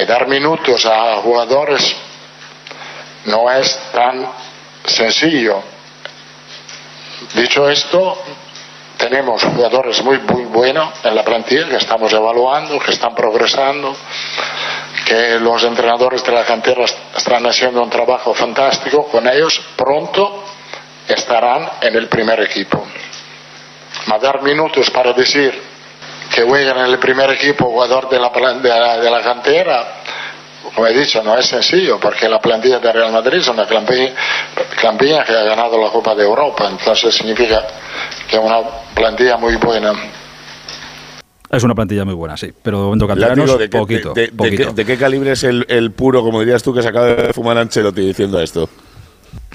Y 0.00 0.04
dar 0.04 0.28
minutos 0.28 0.86
a 0.86 1.16
jugadores 1.16 1.96
no 3.24 3.50
es 3.50 3.78
tan 3.92 4.26
sencillo. 4.84 5.62
Dicho 7.34 7.68
esto, 7.68 8.22
tenemos 8.96 9.42
jugadores 9.42 10.02
muy, 10.02 10.18
muy 10.18 10.44
buenos 10.44 10.90
en 11.04 11.14
la 11.14 11.24
plantilla 11.24 11.68
que 11.68 11.76
estamos 11.76 12.12
evaluando, 12.12 12.78
que 12.78 12.92
están 12.92 13.14
progresando, 13.14 13.94
que 15.04 15.38
los 15.38 15.62
entrenadores 15.64 16.24
de 16.24 16.32
la 16.32 16.44
cantera 16.44 16.84
están 17.28 17.46
haciendo 17.46 17.82
un 17.82 17.90
trabajo 17.90 18.32
fantástico 18.32 19.06
con 19.08 19.28
ellos. 19.28 19.60
Pronto 19.76 20.44
estarán 21.06 21.72
en 21.82 21.94
el 21.94 22.08
primer 22.08 22.40
equipo. 22.40 22.82
Ma 24.06 24.18
dar 24.18 24.42
minutos 24.42 24.90
para 24.90 25.12
decir 25.12 25.52
que 26.34 26.42
juegan 26.42 26.78
en 26.78 26.86
el 26.86 26.98
primer 26.98 27.30
equipo 27.30 27.66
jugador 27.66 28.08
de 28.08 28.18
la, 28.18 28.30
de 28.30 28.68
la, 28.68 28.96
de 28.98 29.10
la 29.10 29.20
cantera, 29.20 29.94
como 30.74 30.86
he 30.86 30.94
dicho, 30.94 31.22
no 31.22 31.36
es 31.36 31.46
sencillo, 31.46 32.00
porque 32.00 32.28
la 32.28 32.40
plantilla 32.40 32.78
de 32.78 32.92
Real 32.92 33.12
Madrid 33.12 33.38
es 33.38 33.48
una 33.48 33.66
plantilla, 33.66 34.12
plantilla 34.80 35.24
que 35.24 35.32
ha 35.32 35.42
ganado 35.42 35.78
la 35.78 35.90
Copa 35.90 36.14
de 36.14 36.24
Europa, 36.24 36.66
entonces 36.70 37.14
significa 37.14 37.66
que 38.28 38.36
es 38.36 38.42
una 38.42 38.60
plantilla 38.94 39.36
muy 39.36 39.56
buena. 39.56 39.92
Es 41.50 41.62
una 41.64 41.74
plantilla 41.74 42.04
muy 42.04 42.14
buena, 42.14 42.36
sí. 42.36 42.52
Pero 42.62 42.78
de 42.78 42.84
momento 42.84 43.06
canteranos, 43.06 43.58
¿de, 43.58 43.70
qué- 43.70 43.78
poquito. 43.78 44.12
de- 44.12 44.20
de- 44.22 44.26
de 44.28 44.32
poquito. 44.32 44.68
qué, 44.68 44.72
de 44.74 44.84
qué 44.84 44.96
calibre 44.98 45.32
es 45.32 45.44
el, 45.44 45.64
el 45.68 45.90
puro, 45.92 46.22
como 46.22 46.40
dirías 46.40 46.62
tú, 46.62 46.74
que 46.74 46.82
se 46.82 46.88
acaba 46.88 47.06
de 47.06 47.32
fumar 47.32 47.56
Ancelotti 47.58 48.02
diciendo 48.02 48.38
esto? 48.40 48.68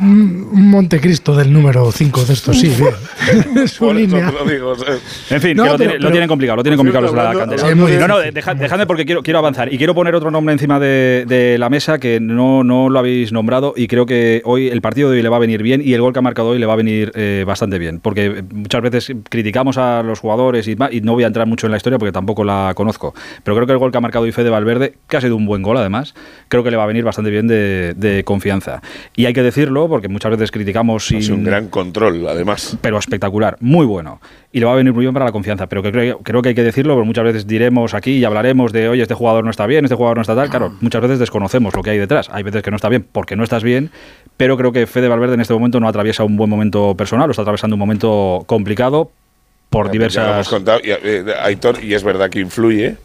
Un 0.02 0.48
un 0.54 0.70
Montecristo 0.72 1.36
del 1.36 1.54
número 1.54 1.92
5 1.92 2.26
de 2.26 2.34
estos, 2.34 2.60
sí, 2.60 2.68
bien. 2.70 3.68
Su 3.68 3.86
Por 3.86 3.96
eso 3.96 4.08
línea. 4.18 4.32
te 4.32 4.34
lo 4.44 4.46
digo, 4.52 4.70
o 4.72 4.76
sea, 4.76 4.96
En 5.30 5.42
fin, 5.42 5.56
No, 5.56 5.64
que 5.64 5.70
lo, 5.70 5.78
pero- 5.78 5.90
tiene- 5.92 6.04
lo 6.04 6.12
tienen 6.12 6.28
complicado, 6.30 6.56
lo 6.58 6.64
tienen 6.64 6.78
complicado 6.78 7.06
los 7.06 7.16
la 7.16 7.32
cantera. 7.34 7.70
Sí, 7.70 7.76
no, 7.76 8.08
no, 8.08 8.18
deja- 8.20 8.56
dejadme 8.56 8.88
porque 8.88 9.06
quiero, 9.06 9.22
quiero 9.22 9.38
avanzar. 9.40 9.72
Y 9.72 9.78
quiero 9.78 9.94
poner 9.94 10.16
otro 10.16 10.32
nombre 10.32 10.54
encima 10.54 10.80
de, 10.80 11.26
de 11.28 11.58
la 11.60 11.70
mesa 11.70 12.00
que 12.00 12.20
no, 12.20 12.64
no 12.64 12.90
lo 12.90 12.98
habéis 13.00 13.32
nombrado 13.32 13.74
y 13.78 13.88
creo 13.88 14.06
que 14.08 14.42
hoy 14.46 14.68
el 14.68 14.82
partido 14.82 15.10
de 15.12 15.18
hoy 15.18 15.24
le 15.24 15.30
va 15.30 15.38
a 15.38 15.40
venir 15.40 15.62
bien 15.62 15.82
y 15.84 15.94
el 15.94 16.02
gol 16.02 16.12
que 16.12 16.20
ha 16.20 16.24
marcado 16.24 16.50
hoy 16.50 16.60
le 16.60 16.66
va 16.66 16.74
a 16.74 16.78
venir 16.78 17.12
eh, 17.16 17.44
bastante 17.46 17.78
bien. 17.78 18.00
Porque 18.00 18.44
muchas 18.52 18.82
veces 18.82 19.14
criticamos 19.30 19.78
a 19.78 20.02
los 20.02 20.20
jugadores 20.20 20.68
y, 20.68 20.76
y 20.92 21.02
no 21.02 21.14
voy 21.14 21.24
a 21.24 21.28
entrar 21.28 21.46
mucho 21.48 21.68
en 21.68 21.72
la 21.72 21.78
historia 21.78 22.00
porque 22.00 22.12
tampoco 22.12 22.44
la 22.44 22.74
conozco. 22.76 23.14
Pero 23.44 23.56
creo 23.56 23.68
que 23.68 23.74
el 23.74 23.80
gol 23.80 23.92
que 23.92 23.98
ha 24.00 24.02
marcado 24.02 24.26
hoy 24.26 24.32
Fede 24.32 24.50
Valverde, 24.50 24.96
que 25.08 25.18
ha 25.18 25.22
sido 25.22 25.36
un 25.36 25.46
buen 25.46 25.62
gol 25.62 25.78
además, 25.78 26.16
creo 26.48 26.64
que 26.64 26.72
le 26.72 26.78
va 26.78 26.84
a 26.84 26.88
venir 26.88 27.04
bastante 27.04 27.30
bien 27.30 27.48
de, 27.48 27.94
de 27.96 28.24
confianza. 28.24 28.82
Y 29.16 29.26
hay 29.26 29.34
que 29.34 29.44
decirlo 29.64 29.88
porque 29.88 30.08
muchas 30.08 30.32
veces 30.32 30.52
criticamos 30.52 31.04
ha 31.06 31.08
sido 31.08 31.22
sin, 31.22 31.34
un 31.36 31.44
gran 31.44 31.68
control, 31.70 32.28
además. 32.28 32.78
pero 32.82 32.98
espectacular, 32.98 33.58
muy 33.60 33.86
bueno. 33.86 34.20
Y 34.52 34.60
le 34.60 34.66
va 34.66 34.74
a 34.74 34.76
venir 34.76 34.94
muy 34.94 35.02
bien 35.06 35.14
para 35.14 35.26
la 35.26 35.32
confianza. 35.32 35.68
Pero 35.68 35.82
que 35.82 35.92
creo, 35.92 36.20
creo 36.20 36.42
que 36.42 36.50
hay 36.50 36.56
que 36.56 36.64
decirlo, 36.64 36.94
porque 36.94 37.08
muchas 37.08 37.24
veces 37.24 37.48
diremos 37.48 37.94
aquí 37.94 38.18
y 38.18 38.24
hablaremos 38.26 38.72
de, 38.72 38.88
oye, 38.90 39.02
este 39.02 39.14
jugador 39.16 39.44
no 39.44 39.50
está 39.52 39.66
bien, 39.66 39.86
este 39.86 39.96
jugador 39.96 40.18
no 40.18 40.22
está 40.22 40.36
tal. 40.36 40.50
Claro, 40.50 40.74
muchas 40.82 41.02
veces 41.02 41.20
desconocemos 41.20 41.76
lo 41.76 41.82
que 41.82 41.90
hay 41.92 41.98
detrás. 41.98 42.30
Hay 42.32 42.44
veces 42.44 42.62
que 42.62 42.70
no 42.70 42.76
está 42.76 42.90
bien 42.90 43.06
porque 43.12 43.36
no 43.36 43.44
estás 43.44 43.64
bien, 43.64 43.90
pero 44.38 44.58
creo 44.58 44.72
que 44.72 44.86
Fede 44.86 45.08
Valverde 45.08 45.34
en 45.36 45.42
este 45.42 45.54
momento 45.54 45.80
no 45.80 45.88
atraviesa 45.88 46.24
un 46.24 46.38
buen 46.38 46.50
momento 46.50 46.96
personal, 46.96 47.30
o 47.30 47.32
está 47.32 47.42
atravesando 47.42 47.76
un 47.76 47.80
momento 47.80 48.44
complicado 48.46 49.12
por 49.70 49.88
Ya, 49.92 50.00
pues 50.00 50.14
ya 50.14 50.22
lo 50.22 50.26
hemos 50.34 50.36
diversas... 50.48 50.50
contado, 50.50 50.80
y, 50.84 50.92
eh, 50.92 51.26
Aitor, 51.42 51.84
y 51.84 51.94
es 51.96 52.04
verdad 52.04 52.30
que 52.30 52.40
influye. 52.40 52.86
eh, 52.86 52.96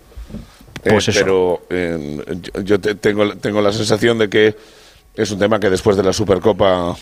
Pues 0.91 1.09
eso. 1.09 1.21
Pero 1.21 1.63
eh, 1.71 2.19
yo, 2.55 2.63
yo 2.63 2.79
te- 2.81 2.95
tengo, 2.95 3.35
tengo 3.37 3.63
la 3.63 3.73
sensación 3.73 4.19
de 4.19 4.29
que 4.29 4.55
es 5.19 5.31
un 5.33 5.39
tema 5.39 5.59
que 5.59 5.69
después 5.69 5.97
de 5.97 6.03
la 6.05 6.13
Supercopa 6.13 6.97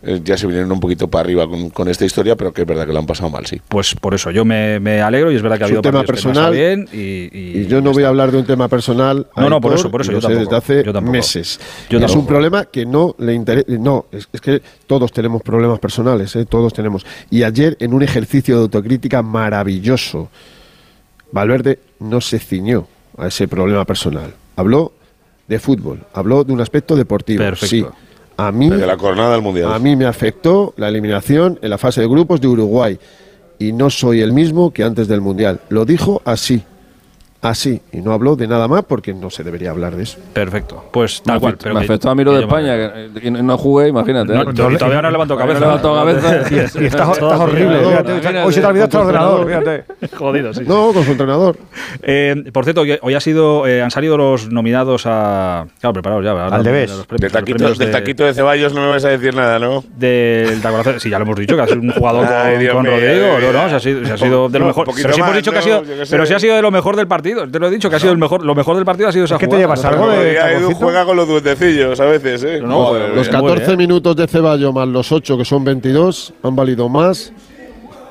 eh, 0.00 0.20
ya 0.22 0.36
se 0.36 0.46
vinieron 0.46 0.70
un 0.70 0.78
poquito 0.78 1.08
para 1.08 1.22
arriba 1.22 1.48
con, 1.48 1.70
con 1.70 1.88
esta 1.88 2.04
historia, 2.04 2.36
pero 2.36 2.52
que 2.52 2.60
es 2.60 2.66
verdad 2.66 2.86
que 2.86 2.92
lo 2.92 3.00
han 3.00 3.06
pasado 3.06 3.30
mal, 3.30 3.44
sí. 3.46 3.60
Pues 3.68 3.96
por 3.96 4.14
eso 4.14 4.30
yo 4.30 4.44
me, 4.44 4.78
me 4.78 5.02
alegro 5.02 5.32
y 5.32 5.34
es 5.34 5.42
verdad 5.42 5.58
que 5.58 5.64
ha 5.64 5.66
Es 5.66 5.70
habido 5.70 5.80
un 5.80 5.82
tema 5.82 6.00
que 6.02 6.06
personal 6.06 6.36
estado 6.36 6.52
bien 6.52 6.88
y, 6.92 7.58
Y 7.58 7.66
yo 7.66 7.80
no 7.80 7.90
voy 7.90 8.04
a 8.04 8.08
hablar 8.08 8.30
de 8.30 8.38
un 8.38 8.46
tema 8.46 8.68
personal. 8.68 9.26
No, 9.36 9.50
no, 9.50 9.60
por 9.60 9.74
eso, 9.74 9.90
por 9.90 10.02
eso, 10.02 10.12
yo 10.12 10.20
tampoco, 10.20 10.44
desde 10.44 10.56
hace 10.56 10.84
yo 10.84 10.92
tampoco. 10.92 11.12
meses. 11.12 11.58
Yo 11.90 11.98
Y 11.98 12.04
es 12.04 12.14
un 12.14 12.26
problema 12.26 12.66
que 12.66 12.86
no 12.86 13.16
le 13.18 13.34
interesa. 13.34 13.66
No, 13.70 14.06
es, 14.12 14.28
es 14.32 14.40
que 14.40 14.62
todos 14.86 15.10
tenemos 15.10 15.42
problemas 15.42 15.80
personales, 15.80 16.36
¿eh? 16.36 16.46
todos 16.46 16.72
tenemos. 16.72 17.04
Y 17.28 17.42
ayer, 17.42 17.76
en 17.80 17.92
un 17.92 18.04
ejercicio 18.04 18.54
de 18.54 18.62
autocrítica 18.62 19.22
maravilloso, 19.22 20.30
Valverde 21.32 21.80
no 21.98 22.20
se 22.20 22.38
ciñó 22.38 22.86
a 23.16 23.26
ese 23.26 23.48
problema 23.48 23.84
personal. 23.84 24.32
Habló 24.54 24.92
de 25.48 25.58
fútbol, 25.58 26.04
habló 26.12 26.44
de 26.44 26.52
un 26.52 26.60
aspecto 26.60 26.94
deportivo. 26.94 27.38
Perfecto. 27.42 27.66
Sí. 27.66 27.84
A 28.36 28.52
mí, 28.52 28.70
De 28.70 28.86
la 28.86 28.96
jornada 28.96 29.32
del 29.32 29.42
Mundial. 29.42 29.72
a 29.72 29.78
mí 29.80 29.96
me 29.96 30.04
afectó 30.04 30.72
la 30.76 30.88
eliminación 30.88 31.58
en 31.60 31.70
la 31.70 31.78
fase 31.78 32.02
de 32.02 32.06
grupos 32.06 32.40
de 32.40 32.46
Uruguay 32.46 32.96
y 33.58 33.72
no 33.72 33.90
soy 33.90 34.20
el 34.20 34.32
mismo 34.32 34.72
que 34.72 34.84
antes 34.84 35.08
del 35.08 35.20
Mundial. 35.20 35.60
Lo 35.70 35.84
dijo 35.84 36.22
así, 36.24 36.62
así, 37.42 37.80
y 37.92 37.98
no 37.98 38.12
habló 38.12 38.34
de 38.36 38.46
nada 38.48 38.66
más 38.68 38.84
porque 38.84 39.14
no 39.14 39.30
se 39.30 39.44
debería 39.44 39.70
hablar 39.70 39.94
de 39.96 40.02
eso. 40.02 40.18
Perfecto, 40.32 40.84
pues 40.92 41.20
Me 41.20 41.24
tal 41.32 41.40
cual. 41.40 41.52
afectó- 41.54 41.62
pero 41.64 41.74
me 41.76 41.80
afectó 41.84 42.10
a 42.10 42.14
mí 42.14 42.24
lo 42.24 42.32
de 42.32 42.38
me 42.38 42.44
España, 42.44 42.76
que, 43.14 43.20
que 43.20 43.30
no 43.30 43.56
jugué, 43.58 43.88
imagínate. 43.88 44.32
No, 44.34 44.42
¿eh? 44.42 44.54
todavía 44.78 45.02
no 45.02 45.10
levanto 45.10 45.36
cabeza. 45.36 45.60
No 45.60 45.66
levanto 45.66 45.94
cabeza. 45.94 46.42
Y, 46.50 46.54
y 46.82 46.86
estás, 46.86 47.10
estás 47.10 47.40
horrible. 47.40 47.78
fíjate, 47.78 48.42
hoy 48.42 48.52
se 48.52 48.60
te 48.60 48.66
ha 48.66 48.70
olvidado 48.70 49.00
el 49.00 49.06
ordenador. 49.08 49.46
Fíjate. 49.46 49.84
Jodido, 50.16 50.54
sí. 50.54 50.62
No, 50.66 50.92
con 50.92 51.04
su 51.04 51.12
entrenador. 51.12 51.56
Eh, 52.02 52.44
por 52.52 52.64
cierto, 52.64 52.82
hoy, 53.02 53.14
ha 53.14 53.20
sido, 53.20 53.66
eh, 53.66 53.82
han 53.82 53.90
salido 53.90 54.16
los 54.16 54.50
nominados 54.50 55.04
a. 55.06 55.66
Claro, 55.80 55.92
preparados 55.94 56.24
ya. 56.24 56.30
ahora 56.32 56.56
Al 56.56 56.62
Debes. 56.64 56.90
los 56.90 57.06
premios- 57.06 57.20
Del 57.20 57.32
los 57.32 57.32
taquito, 57.44 57.68
del 57.68 57.78
de- 57.78 57.86
taquito 57.98 58.24
de 58.24 58.34
Ceballos 58.34 58.74
no 58.74 58.80
me 58.82 58.88
vas 58.88 59.04
a 59.04 59.08
decir 59.10 59.34
nada, 59.34 59.58
¿no? 59.58 59.84
Del 59.96 60.60
Tacorazo- 60.60 60.98
Sí, 60.98 61.10
ya 61.10 61.18
lo 61.18 61.24
hemos 61.24 61.38
dicho, 61.38 61.54
que 61.56 61.62
ha 61.62 61.66
sido 61.66 61.80
un 61.80 61.90
jugador 61.92 62.26
con, 62.26 62.34
Ay, 62.36 62.66
Rodrigo. 62.68 63.38
No, 63.40 63.52
no, 63.62 63.68
se 63.68 63.74
ha 63.76 63.80
sido, 63.80 64.04
se 64.04 64.12
ha 64.12 64.16
sido 64.16 64.48
de 64.48 64.58
lo 64.58 64.66
mejor. 64.66 64.88
Pero 64.94 65.12
sí 65.12 65.20
hemos 65.20 65.34
dicho 65.36 65.52
que 65.52 65.58
ha 65.58 65.62
sido. 65.62 65.82
Pero 66.10 66.26
sí 66.26 66.34
ha 66.34 66.38
sido 66.40 66.56
de 66.56 66.62
lo 66.62 66.70
mejor 66.70 66.96
del 66.96 67.06
partido. 67.06 67.27
Te 67.50 67.58
lo 67.58 67.66
he 67.68 67.70
dicho, 67.70 67.88
que 67.90 67.96
ha 67.96 68.00
sido 68.00 68.12
el 68.12 68.18
mejor, 68.18 68.44
lo 68.44 68.54
mejor 68.54 68.76
del 68.76 68.84
partido 68.84 69.08
ha 69.08 69.12
sido 69.12 69.24
esa 69.24 69.36
¿Qué 69.38 69.46
te 69.46 69.56
jugada. 69.56 69.62
llevas? 69.76 69.84
¿Algo 69.84 70.08
de 70.08 70.34
ya 70.34 70.52
Edu 70.52 70.72
juega 70.74 71.04
con 71.04 71.16
los 71.16 71.28
duendecillos 71.28 71.98
a 72.00 72.04
veces, 72.04 72.42
¿eh? 72.44 72.60
No, 72.62 72.86
Joder, 72.86 73.10
Los 73.14 73.28
bien, 73.28 73.40
14 73.40 73.64
bien. 73.66 73.78
minutos 73.78 74.16
de 74.16 74.26
Ceballo 74.26 74.72
más 74.72 74.88
los 74.88 75.10
8, 75.12 75.36
que 75.38 75.44
son 75.44 75.64
22, 75.64 76.32
han 76.42 76.56
valido 76.56 76.88
más 76.88 77.32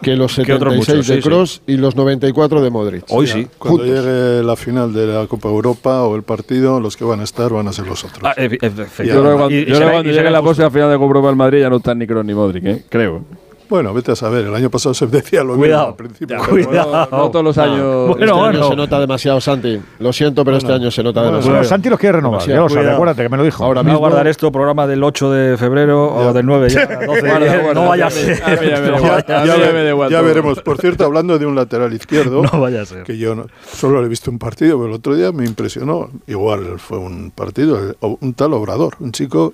que 0.01 0.15
los 0.15 0.35
Que 0.35 0.53
otros 0.53 0.73
76 0.85 0.95
muchos, 0.97 1.07
de 1.07 1.15
sí, 1.15 1.21
Cross 1.27 1.61
y 1.65 1.77
los 1.77 1.95
94 1.95 2.61
de 2.61 2.69
Modric. 2.69 3.03
Hoy 3.09 3.25
sí. 3.25 3.47
Cuando 3.57 3.79
Juntos. 3.83 4.05
llegue 4.05 4.43
la 4.43 4.55
final 4.55 4.93
de 4.93 5.07
la 5.07 5.25
Copa 5.25 5.49
Europa 5.49 6.03
o 6.03 6.15
el 6.15 6.21
partido, 6.21 6.79
los 6.79 6.95
que 6.95 7.03
van 7.03 7.19
a 7.19 7.23
estar 7.23 7.51
van 7.51 7.67
a 7.67 7.73
ser 7.73 7.87
los 7.87 8.03
otros. 8.05 8.21
Ah, 8.23 8.35
Yo 8.39 8.47
creo 8.49 8.59
que 8.59 8.69
cuando, 8.99 9.49
Y- 9.49 9.55
y 9.55 9.59
yo 9.61 9.65
creo 9.65 9.75
será- 9.75 9.85
que 9.87 9.91
cuando 9.93 10.09
y 10.11 10.13
llegue 10.13 10.29
la 10.29 10.41
próxima 10.43 10.69
final 10.69 10.91
de 10.91 10.95
Copa 10.97 11.05
Europa 11.07 11.27
del 11.29 11.35
Madrid 11.35 11.59
ya 11.61 11.69
no 11.71 11.77
están 11.77 11.97
ni 11.97 12.05
Kroos 12.05 12.25
ni 12.25 12.33
Modric, 12.35 12.65
¿eh? 12.65 12.83
creo. 12.89 13.23
Bueno, 13.69 13.93
vete 13.93 14.11
a 14.11 14.15
saber, 14.15 14.45
el 14.45 14.55
año 14.55 14.69
pasado 14.69 14.93
se 14.93 15.07
decía 15.07 15.43
lo 15.43 15.55
Cuidado, 15.55 15.81
mismo 15.81 15.89
al 15.89 15.95
principio. 15.95 16.37
ya, 16.37 16.45
cuidado. 16.47 17.07
No, 17.11 17.17
no 17.17 17.31
todos 17.31 17.43
los 17.45 17.57
años. 17.57 18.07
Bueno, 18.17 18.25
este 18.47 18.57
año 18.57 18.69
se 18.69 18.75
nota 18.75 18.99
demasiado, 18.99 19.41
Santi. 19.41 19.79
Lo 19.99 20.13
siento, 20.13 20.45
pero 20.45 20.57
este 20.57 20.71
año 20.73 20.89
se 20.89 21.03
nota 21.03 21.21
Bueno, 21.21 21.37
demasiado. 21.39 21.63
Santi 21.65 21.89
los 21.89 21.99
quiere 21.99 22.17
renovar. 22.17 22.47
Ya 22.47 22.55
lo 22.57 22.69
sabe, 22.69 22.91
acuérdate 22.91 23.23
que 23.23 23.29
me 23.29 23.37
lo 23.37 23.43
dijo. 23.43 23.63
Ahora 23.63 23.81
Voy 23.81 23.89
a 23.89 23.93
mismo, 23.93 23.99
guardar 23.99 24.27
esto, 24.27 24.51
programa 24.51 24.87
del 24.87 25.03
8 25.03 25.31
de 25.31 25.57
febrero 25.57 26.13
o 26.15 26.33
del 26.33 26.45
9 26.45 26.69
ya, 26.69 26.85
12 26.87 27.05
Guarda, 27.07 27.39
de- 27.39 27.57
guarda, 27.59 27.73
No 27.73 27.87
vaya 27.89 28.07
a 28.07 28.09
ser. 28.11 28.37
ya 28.39 28.79
no 28.81 28.99
ya, 29.01 29.25
ya 29.45 30.09
ya 30.09 30.21
veremos. 30.21 30.59
Por 30.61 30.77
cierto, 30.79 31.05
hablando 31.05 31.37
de 31.37 31.45
un 31.45 31.55
lateral 31.55 31.91
izquierdo, 31.93 32.43
No 32.43 32.61
vaya 32.61 32.81
a 32.81 32.85
ser. 32.85 33.03
que 33.03 33.17
yo 33.17 33.35
no- 33.35 33.47
solo 33.71 33.99
le 33.99 34.05
he 34.07 34.09
visto 34.09 34.31
un 34.31 34.39
partido, 34.39 34.77
pero 34.77 34.89
el 34.89 34.93
otro 34.95 35.15
día 35.15 35.31
me 35.31 35.45
impresionó. 35.45 36.09
Igual 36.27 36.79
fue 36.79 36.97
un 36.97 37.31
partido, 37.31 37.95
un 38.01 38.33
tal 38.33 38.53
Obrador, 38.53 38.95
un 38.99 39.11
chico 39.11 39.53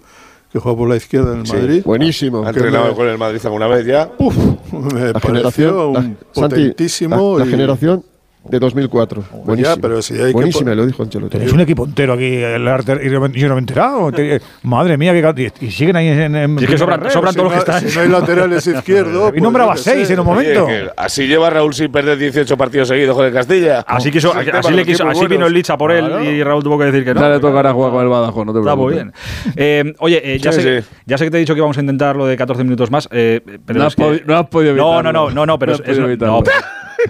que 0.53 0.59
juega 0.59 0.77
por 0.77 0.87
la 0.87 0.95
izquierda 0.95 1.33
en 1.33 1.41
el 1.41 1.47
Madrid. 1.51 1.81
buenísimo. 1.83 2.43
Ha 2.45 2.49
entrenado 2.49 2.89
me- 2.89 2.93
con 2.95 3.07
el 3.09 3.17
Madrid 3.17 3.41
alguna 3.43 3.67
vez 3.67 3.85
ya. 3.87 4.09
Uf, 4.19 4.37
me 4.71 5.07
La 5.11 5.13
pareció 5.13 5.19
generación, 5.21 5.75
un 5.87 5.93
la, 5.93 6.01
Santi, 6.01 6.15
potentísimo. 6.33 7.33
la, 7.39 7.43
la 7.43 7.49
y- 7.49 7.51
generación 7.51 8.05
de 8.49 8.59
2004. 8.59 9.23
Buenísimo. 9.45 9.77
pero 9.81 10.01
si 10.01 10.13
hay 10.15 10.27
que 10.27 10.31
Buenísima, 10.33 10.71
pon- 10.71 10.77
lo 10.77 10.85
dijo 10.85 11.03
Ancelotti. 11.03 11.31
Tenéis 11.31 11.53
un 11.53 11.61
equipo 11.61 11.85
entero 11.85 12.13
aquí, 12.13 12.25
el 12.35 12.67
arte, 12.67 12.99
y 13.03 13.09
yo 13.09 13.19
no 13.19 13.55
me 13.55 13.55
he 13.55 13.59
enterado. 13.59 14.11
Te- 14.15 14.41
Madre 14.63 14.97
mía, 14.97 15.13
que, 15.13 15.51
y, 15.61 15.65
y 15.67 15.71
siguen 15.71 15.95
ahí 15.95 16.07
en. 16.09 16.35
en 16.35 16.59
Si 16.59 16.65
es 16.65 16.71
que 16.71 16.77
sobran, 16.77 16.99
si 17.09 17.13
todos 17.19 17.35
no, 17.35 17.43
los 17.43 17.53
que 17.53 17.59
están. 17.59 17.81
si 17.89 17.95
no 17.95 18.01
hay 18.03 18.09
laterales 18.09 18.67
izquierdos. 18.67 19.33
Y 19.37 19.41
nombraba 19.41 19.75
seis 19.77 20.09
en 20.09 20.19
un 20.19 20.25
momento. 20.25 20.65
Oye, 20.65 20.83
que 20.83 20.89
así 20.97 21.25
lleva 21.27 21.49
Raúl 21.49 21.73
sin 21.73 21.91
perder 21.91 22.17
18 22.17 22.57
partidos 22.57 22.87
seguidos 22.89 23.15
con 23.15 23.25
el 23.25 23.33
Castilla. 23.33 23.79
Así, 23.87 24.11
quiso, 24.11 24.33
así, 24.33 24.51
los 24.51 24.71
le 24.71 24.85
quiso, 24.85 25.03
tiempos 25.03 25.17
así 25.21 25.27
vino 25.27 25.45
el 25.47 25.53
Licha 25.53 25.77
por 25.77 25.91
él 25.91 26.05
Claro. 26.05 26.23
y 26.23 26.43
Raúl 26.43 26.63
tuvo 26.63 26.77
que 26.77 26.85
decir 26.85 27.03
que 27.05 27.13
no. 27.13 27.21
Ya 27.21 27.29
le 27.29 27.39
tocará 27.39 27.71
jugar 27.73 27.91
con 27.91 28.03
el 28.03 28.09
Badajoz, 28.09 28.45
no 28.45 28.53
te 28.53 28.59
Está 28.59 28.75
muy 28.75 28.93
preocupes. 28.93 29.13
bien. 29.53 29.53
Eh, 29.55 29.93
oye, 29.99 30.21
eh, 30.35 30.39
ya, 30.39 30.51
Sí, 30.51 30.61
sé, 30.61 30.81
sí. 30.81 30.87
ya 31.05 31.17
sé 31.17 31.25
que 31.25 31.31
te 31.31 31.37
he 31.37 31.39
dicho 31.39 31.55
que 31.55 31.61
vamos 31.61 31.77
a 31.77 31.81
intentar 31.81 32.15
lo 32.15 32.25
de 32.25 32.35
14 32.37 32.63
minutos 32.63 32.91
más. 32.91 33.07
eh, 33.11 33.41
pero 33.65 33.79
No 33.79 33.85
has 33.85 33.95
que- 33.95 34.23
no 34.25 34.37
has 34.37 34.47
podido 34.47 34.75
No, 34.75 34.83
no, 35.01 35.09
evitarlo. 35.09 35.29
no, 35.29 35.35
no, 35.35 35.45
no, 35.45 35.59
pero 35.59 35.73
No 35.77 36.43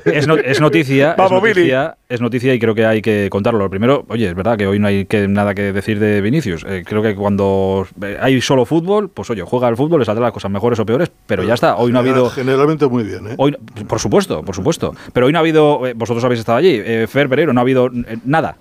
es, 0.06 0.28
no- 0.28 0.36
no, 0.38 0.42
no- 0.42 0.60
noticia, 0.60 1.16
Vamos, 1.18 1.32
es 1.44 1.56
noticia, 1.56 1.98
es 2.10 2.22
noticia 2.22 2.54
y 2.54 2.60
creo 2.60 2.74
que 2.76 2.86
hay 2.86 3.02
que 3.02 3.28
contarlo. 3.30 3.60
Lo 3.60 3.70
primero, 3.70 4.06
oye, 4.10 4.28
es 4.30 4.36
verdad 4.36 4.58
que 4.58 4.68
hoy 4.68 4.80
no 4.80 4.88
hay 4.88 5.06
que, 5.06 5.28
nada 5.28 5.54
que 5.54 5.72
decir 5.74 6.00
de 6.00 6.22
Vinicius. 6.22 6.66
Eh, 6.68 6.84
creo 6.86 7.02
que 7.02 7.16
cuando 7.16 7.86
eh, 8.02 8.18
hay 8.20 8.42
solo 8.42 8.66
fútbol, 8.66 9.10
pues 9.10 9.30
oye, 9.30 9.42
juega 9.44 9.68
al 9.68 9.78
fútbol, 9.78 10.00
le 10.00 10.06
saldrán 10.06 10.24
las 10.24 10.34
cosas 10.34 10.52
mejores 10.52 10.80
o 10.80 10.86
peores, 10.86 11.12
pero 11.28 11.44
ya 11.44 11.54
está. 11.54 11.76
Hoy 11.76 11.92
no 11.92 12.00
ha 12.00 12.02
habido. 12.02 12.30
Generalmente 12.30 12.88
muy 12.88 13.04
bien, 13.04 13.28
¿eh? 13.28 13.36
Hoy, 13.38 13.58
por 13.88 14.00
supuesto, 14.00 14.44
por 14.44 14.56
supuesto. 14.56 14.94
Pero 15.14 15.26
hoy 15.28 15.34
no 15.34 15.40
ha 15.40 15.42
habido, 15.42 15.86
eh, 15.88 15.94
vosotros 15.96 16.24
habéis 16.24 16.40
estado 16.40 16.58
allí, 16.58 16.82
eh, 16.84 17.08
Fer 17.10 17.30
Pereiro, 17.30 17.54
no 17.54 17.60
ha 17.60 17.64
habido 17.64 17.88
eh, 17.88 18.18
nada. 18.26 18.56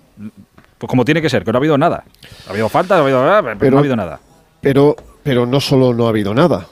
Pues 0.79 0.89
como 0.89 1.05
tiene 1.05 1.23
que 1.23 1.31
ser, 1.31 1.45
que 1.45 1.53
no 1.53 1.59
ha 1.59 1.61
habido 1.61 1.79
nada. 1.79 2.05
Ha 2.49 2.51
habido 2.51 2.69
faltas, 2.69 2.99
ha 2.99 3.03
habido 3.03 3.23
nada, 3.25 3.43
pero, 3.43 3.59
Pero- 3.59 3.71
no 3.73 3.77
ha 3.77 3.81
habido 3.81 3.97
nada. 3.97 4.21
Pero, 4.61 4.97
pero 5.23 5.47
no 5.47 5.61
solo 5.61 5.93
no 5.95 6.07
ha 6.07 6.09
habido 6.11 6.35
nada, 6.35 6.67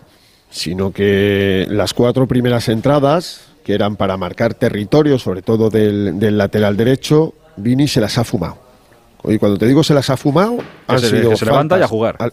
sino 0.51 0.93
que 0.93 1.67
las 1.69 1.95
cuatro 1.95 2.27
primeras 2.27 2.69
entradas, 2.69 3.50
que 3.65 3.75
eran 3.75 3.97
para 3.97 4.17
marcar 4.17 4.55
territorio, 4.55 5.19
sobre 5.19 5.43
todo 5.43 5.71
del, 5.71 6.19
del 6.19 6.39
lateral 6.39 6.77
derecho, 6.77 7.35
Vini 7.57 7.87
se 7.89 8.01
las 8.01 8.17
ha 8.19 8.25
fumado. 8.25 8.57
Y 9.25 9.39
cuando 9.39 9.59
te 9.59 9.67
digo 9.67 9.83
se 9.85 9.93
las 9.95 10.09
ha 10.11 10.17
fumado, 10.17 10.59
han 10.87 10.99
se- 10.99 11.11
sido 11.11 11.31
que 11.31 11.37
se 11.37 11.45
levanta 11.47 11.79
y 11.79 11.83
a 11.83 11.89
jugar. 11.89 12.17
al- 12.19 12.33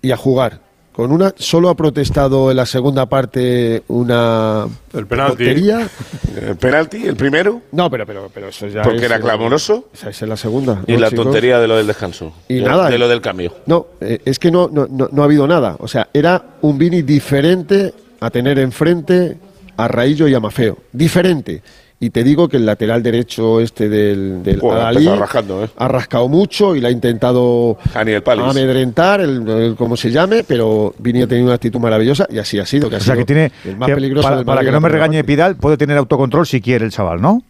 y 0.00 0.10
a 0.10 0.16
jugar. 0.16 0.60
Con 0.92 1.10
una, 1.10 1.32
solo 1.38 1.70
ha 1.70 1.74
protestado 1.74 2.50
en 2.50 2.56
la 2.58 2.66
segunda 2.66 3.06
parte 3.06 3.82
una 3.88 4.66
El 4.92 5.06
penalti. 5.06 5.36
tontería. 5.44 5.88
El 6.48 6.56
penalti, 6.56 7.06
el 7.06 7.14
primero, 7.16 7.62
No, 7.72 7.88
pero, 7.90 8.04
pero, 8.06 8.30
pero 8.32 8.48
eso 8.48 8.66
ya 8.66 8.82
porque 8.82 8.98
es, 8.98 9.04
era 9.04 9.20
clamoroso. 9.20 9.88
Esa 9.94 10.10
es 10.10 10.20
la 10.22 10.36
segunda. 10.36 10.82
Y 10.86 10.92
¿no, 10.94 10.98
la 11.00 11.08
chicos? 11.10 11.24
tontería 11.26 11.58
de 11.60 11.68
lo 11.68 11.76
del 11.76 11.86
descanso. 11.86 12.32
Y 12.48 12.56
de, 12.56 12.62
nada, 12.62 12.90
de 12.90 12.98
lo 12.98 13.06
del 13.08 13.20
cambio. 13.22 13.54
No, 13.66 13.86
eh, 14.00 14.20
es 14.24 14.38
que 14.38 14.50
no, 14.50 14.68
no, 14.72 14.86
no, 14.90 15.08
no 15.12 15.22
ha 15.22 15.24
habido 15.24 15.46
nada. 15.46 15.76
O 15.78 15.88
sea, 15.88 16.08
era 16.12 16.42
un 16.62 16.76
Vini 16.78 17.00
diferente 17.02 17.94
a 18.20 18.28
tener 18.30 18.58
enfrente 18.58 19.36
a 19.84 19.88
Raillo 19.88 20.28
y 20.28 20.34
a 20.34 20.40
Mafeo. 20.40 20.78
Diferente. 20.92 21.62
Y 22.00 22.10
te 22.10 22.24
digo 22.24 22.48
que 22.48 22.56
el 22.56 22.66
lateral 22.66 23.00
derecho 23.00 23.60
este 23.60 23.88
del, 23.88 24.42
del 24.42 24.60
Adalí 24.68 25.06
¿eh? 25.06 25.68
ha 25.76 25.86
rascado 25.88 26.28
mucho 26.28 26.74
y 26.74 26.80
le 26.80 26.88
ha 26.88 26.90
intentado 26.90 27.78
amedrentar, 27.94 29.20
el, 29.20 29.48
el- 29.48 29.76
como 29.76 29.96
se 29.96 30.10
llame, 30.10 30.42
pero 30.42 30.94
Vini 30.98 31.22
ha 31.22 31.26
tenido 31.28 31.46
una 31.46 31.54
actitud 31.54 31.78
maravillosa 31.78 32.26
y 32.28 32.38
así 32.38 32.58
ha 32.58 32.66
sido. 32.66 32.88
Que 32.88 32.96
ha 32.96 32.98
O 32.98 33.00
sea, 33.00 33.14
sido 33.14 33.24
que 33.24 33.32
tiene. 33.32 33.52
el 33.64 33.76
más 33.76 33.86
que 33.88 33.94
peligroso 33.94 34.24
para 34.26 34.36
del 34.38 34.44
para 34.46 34.60
que 34.62 34.72
no 34.72 34.80
me 34.80 34.88
la 34.88 34.94
primera 34.94 35.06
regañe. 35.06 35.24
Pidal, 35.24 35.54
puede 35.56 35.76
tener 35.76 35.96
autocontrol 35.96 36.44
si 36.44 36.60
quiere 36.60 36.84
el 36.84 36.90
chaval, 36.90 37.20
¿no? 37.20 37.42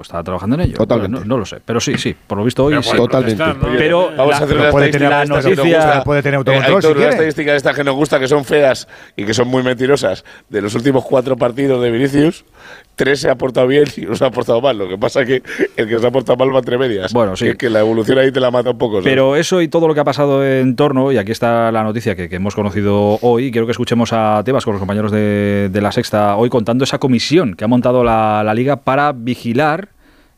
Estaba 0.00 0.22
trabajando 0.22 0.54
en 0.56 0.60
ello. 0.62 0.76
Totalmente. 0.76 1.20
No, 1.20 1.24
no 1.24 1.38
lo 1.38 1.46
sé. 1.46 1.58
Pero 1.64 1.80
sí, 1.80 1.96
sí, 1.96 2.14
por 2.26 2.38
lo 2.38 2.44
visto 2.44 2.64
hoy 2.64 2.72
Pero 2.72 2.82
sí. 2.82 2.88
puede 2.90 3.02
Totalmente. 3.02 3.44
¿no? 3.44 3.78
Pero 3.78 4.10
Vamos 4.16 4.30
la- 4.30 4.36
a 4.38 4.44
hacer 4.44 4.56
una 4.58 4.70
puede 4.70 4.90
tener 4.90 5.08
estadística 5.10 5.34
la 5.34 5.42
noticia, 5.50 5.78
gusta. 5.84 6.04
puede 6.04 6.22
tener 6.22 6.36
autocontrol 6.38 6.82
si 6.82 7.02
estadística 7.02 7.50
de 7.52 7.56
estas 7.56 7.76
que 7.76 7.84
nos 7.84 7.94
gusta, 7.94 8.20
que 8.20 8.28
son 8.28 8.44
feas 8.44 8.86
y 9.16 9.24
que 9.24 9.34
son 9.34 9.48
muy 9.48 9.62
mentirosas. 9.62 10.24
De 10.48 10.60
los 10.60 10.74
últimos 10.74 11.04
cuatro 11.04 11.36
partidos 11.36 11.82
de 11.82 11.90
Vinicius, 11.90 12.44
tres 12.96 13.20
se 13.20 13.30
ha 13.30 13.36
portado 13.36 13.66
bien 13.66 13.84
y 13.96 14.06
uno 14.06 14.14
se 14.16 14.24
ha 14.24 14.30
portado 14.30 14.60
mal. 14.60 14.76
Lo 14.76 14.88
que 14.88 14.98
pasa 14.98 15.22
es 15.22 15.26
que 15.28 15.42
el 15.76 15.88
que 15.88 15.98
se 15.98 16.06
ha 16.06 16.10
portado 16.10 16.36
mal 16.36 16.54
va 16.54 16.58
entre 16.58 16.78
medias. 16.78 17.12
Bueno, 17.12 17.36
sí. 17.36 17.46
Que, 17.46 17.56
que 17.56 17.70
la 17.70 17.80
evolución 17.80 18.18
ahí 18.18 18.30
te 18.32 18.40
la 18.40 18.50
mata 18.50 18.70
un 18.70 18.78
poco. 18.78 18.96
¿sabes? 18.96 19.04
Pero 19.04 19.36
eso 19.36 19.62
y 19.62 19.68
todo 19.68 19.88
lo 19.88 19.94
que 19.94 20.00
ha 20.00 20.04
pasado 20.04 20.44
en 20.44 20.76
torno, 20.76 21.12
y 21.12 21.18
aquí 21.18 21.32
está 21.32 21.70
la 21.72 21.82
noticia 21.82 22.14
que, 22.14 22.28
que 22.28 22.36
hemos 22.36 22.54
conocido 22.54 23.18
hoy, 23.22 23.50
quiero 23.50 23.66
que 23.66 23.72
escuchemos 23.72 24.12
a 24.12 24.42
Tebas 24.44 24.64
con 24.64 24.72
los 24.74 24.80
compañeros 24.80 25.12
de, 25.12 25.68
de 25.70 25.80
la 25.80 25.92
Sexta 25.92 26.36
hoy 26.36 26.48
contando 26.50 26.84
esa 26.84 26.98
comisión 26.98 27.54
que 27.54 27.64
ha 27.64 27.68
montado 27.68 28.02
la, 28.04 28.42
la 28.44 28.54
Liga 28.54 28.76
para 28.76 29.12
vigilar 29.12 29.77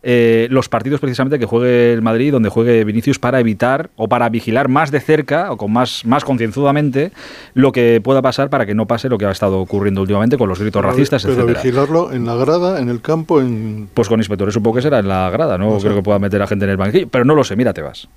eh, 0.02 0.48
los 0.50 0.68
partidos 0.68 1.00
precisamente 1.00 1.38
que 1.38 1.46
juegue 1.46 1.92
el 1.92 2.02
Madrid, 2.02 2.32
donde 2.32 2.48
juegue 2.48 2.84
Vinicius, 2.84 3.18
para 3.18 3.40
evitar 3.40 3.90
o 3.96 4.08
para 4.08 4.28
vigilar 4.28 4.68
más 4.68 4.90
de 4.90 5.00
cerca 5.00 5.52
o 5.52 5.56
con 5.56 5.72
más, 5.72 6.04
más 6.06 6.24
concienzudamente 6.24 7.12
lo 7.54 7.72
que 7.72 8.00
pueda 8.02 8.22
pasar 8.22 8.48
para 8.48 8.64
que 8.64 8.74
no 8.74 8.86
pase 8.86 9.08
lo 9.08 9.18
que 9.18 9.26
ha 9.26 9.30
estado 9.30 9.58
ocurriendo 9.58 10.00
últimamente 10.00 10.38
con 10.38 10.48
los 10.48 10.58
gritos 10.58 10.82
racistas, 10.82 11.22
Pero 11.22 11.34
etcétera. 11.34 11.62
vigilarlo 11.62 12.12
en 12.12 12.24
la 12.24 12.34
grada, 12.36 12.80
en 12.80 12.88
el 12.88 13.00
campo, 13.00 13.40
en 13.40 13.88
Pues 13.92 14.08
con 14.08 14.20
inspectores 14.20 14.54
supongo 14.54 14.76
que 14.76 14.82
será 14.82 15.00
en 15.00 15.08
la 15.08 15.28
grada, 15.30 15.58
no 15.58 15.78
creo 15.78 15.94
que 15.94 16.02
pueda 16.02 16.18
meter 16.18 16.40
a 16.40 16.46
gente 16.46 16.64
en 16.64 16.70
el 16.70 16.76
banquillo, 16.76 17.08
pero 17.08 17.24
no 17.24 17.34
lo 17.34 17.44
sé, 17.44 17.56
mira 17.56 17.74
Tebas. 17.74 18.08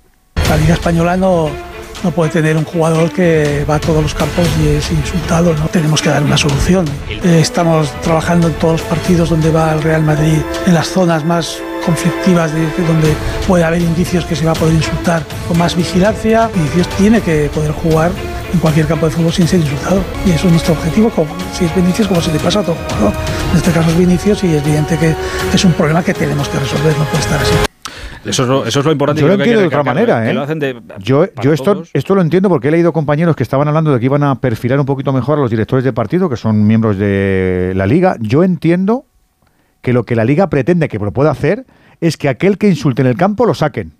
La 0.48 0.56
Liga 0.56 0.74
Española 0.74 1.16
no, 1.16 1.48
no 2.02 2.10
puede 2.10 2.30
tener 2.30 2.56
un 2.56 2.64
jugador 2.64 3.10
que 3.10 3.64
va 3.68 3.76
a 3.76 3.80
todos 3.80 4.02
los 4.02 4.14
campos 4.14 4.46
y 4.62 4.68
es 4.68 4.90
insultado, 4.90 5.54
¿no? 5.54 5.66
Tenemos 5.68 6.02
que 6.02 6.10
dar 6.10 6.22
una 6.22 6.36
solución. 6.36 6.84
Eh, 7.08 7.38
estamos 7.40 7.90
trabajando 8.02 8.48
en 8.48 8.54
todos 8.54 8.80
los 8.80 8.82
partidos 8.82 9.30
donde 9.30 9.50
va 9.50 9.72
el 9.72 9.82
Real 9.82 10.02
Madrid, 10.02 10.38
en 10.66 10.74
las 10.74 10.88
zonas 10.88 11.24
más 11.24 11.60
conflictivas 11.84 12.52
de, 12.52 12.60
de 12.60 12.86
donde 12.86 13.14
puede 13.46 13.64
haber 13.64 13.82
indicios 13.82 14.24
que 14.24 14.36
se 14.36 14.44
va 14.44 14.52
a 14.52 14.54
poder 14.54 14.74
insultar 14.74 15.22
con 15.46 15.58
más 15.58 15.76
vigilancia. 15.76 16.50
Vinicius 16.54 16.88
tiene 16.96 17.20
que 17.20 17.50
poder 17.52 17.72
jugar 17.72 18.10
en 18.54 18.60
cualquier 18.60 18.86
campo 18.86 19.06
de 19.06 19.12
fútbol 19.12 19.32
sin 19.32 19.46
ser 19.46 19.60
insultado. 19.60 20.00
Y 20.24 20.30
eso 20.30 20.46
es 20.46 20.52
nuestro 20.52 20.74
objetivo, 20.74 21.10
como, 21.10 21.28
si 21.52 21.64
es 21.64 21.74
Vinicius, 21.74 22.08
como 22.08 22.20
se 22.20 22.32
le 22.32 22.38
pasa 22.38 22.60
a 22.60 22.62
todo 22.62 22.76
jugador. 22.88 23.12
En 23.50 23.56
este 23.58 23.70
caso 23.72 23.90
es 23.90 23.98
Vinicius 23.98 24.44
y 24.44 24.54
es 24.54 24.62
evidente 24.62 24.96
que 24.96 25.14
es 25.52 25.64
un 25.64 25.72
problema 25.72 26.02
que 26.02 26.14
tenemos 26.14 26.48
que 26.48 26.58
resolver, 26.58 26.96
no 26.96 27.04
puede 27.04 27.22
estar 27.22 27.40
así. 27.40 27.54
Eso 28.24 28.44
es, 28.44 28.48
lo, 28.48 28.64
eso 28.64 28.80
es 28.80 28.86
lo, 28.86 28.92
importante. 28.92 29.20
Yo 29.20 29.28
lo 29.28 29.34
entiendo 29.34 29.60
de 29.60 29.66
otra 29.66 29.82
manera. 29.82 30.30
¿eh? 30.30 30.34
yo 30.98 31.24
esto 31.52 32.14
lo 32.14 32.22
entiendo 32.22 32.48
porque 32.48 32.68
he 32.68 32.70
leído 32.70 32.90
compañeros 32.90 33.36
que 33.36 33.42
estaban 33.42 33.68
hablando 33.68 33.92
de 33.92 33.98
que 33.98 34.06
iban 34.06 34.22
a 34.22 34.40
perfilar 34.40 34.80
un 34.80 34.86
poquito 34.86 35.12
mejor 35.12 35.38
a 35.38 35.42
los 35.42 35.50
directores 35.50 35.84
de 35.84 35.92
partido, 35.92 36.30
que 36.30 36.36
son 36.36 36.66
miembros 36.66 36.96
de 36.96 37.72
la 37.76 37.86
liga. 37.86 38.16
Yo 38.20 38.42
entiendo 38.42 39.04
que 39.84 39.92
lo 39.92 40.04
que 40.04 40.16
la 40.16 40.24
liga 40.24 40.48
pretende 40.48 40.88
que 40.88 40.98
lo 40.98 41.12
pueda 41.12 41.30
hacer 41.30 41.66
es 42.00 42.16
que 42.16 42.30
aquel 42.30 42.56
que 42.56 42.68
insulte 42.68 43.02
en 43.02 43.08
el 43.08 43.16
campo 43.16 43.44
lo 43.44 43.54
saquen 43.54 43.92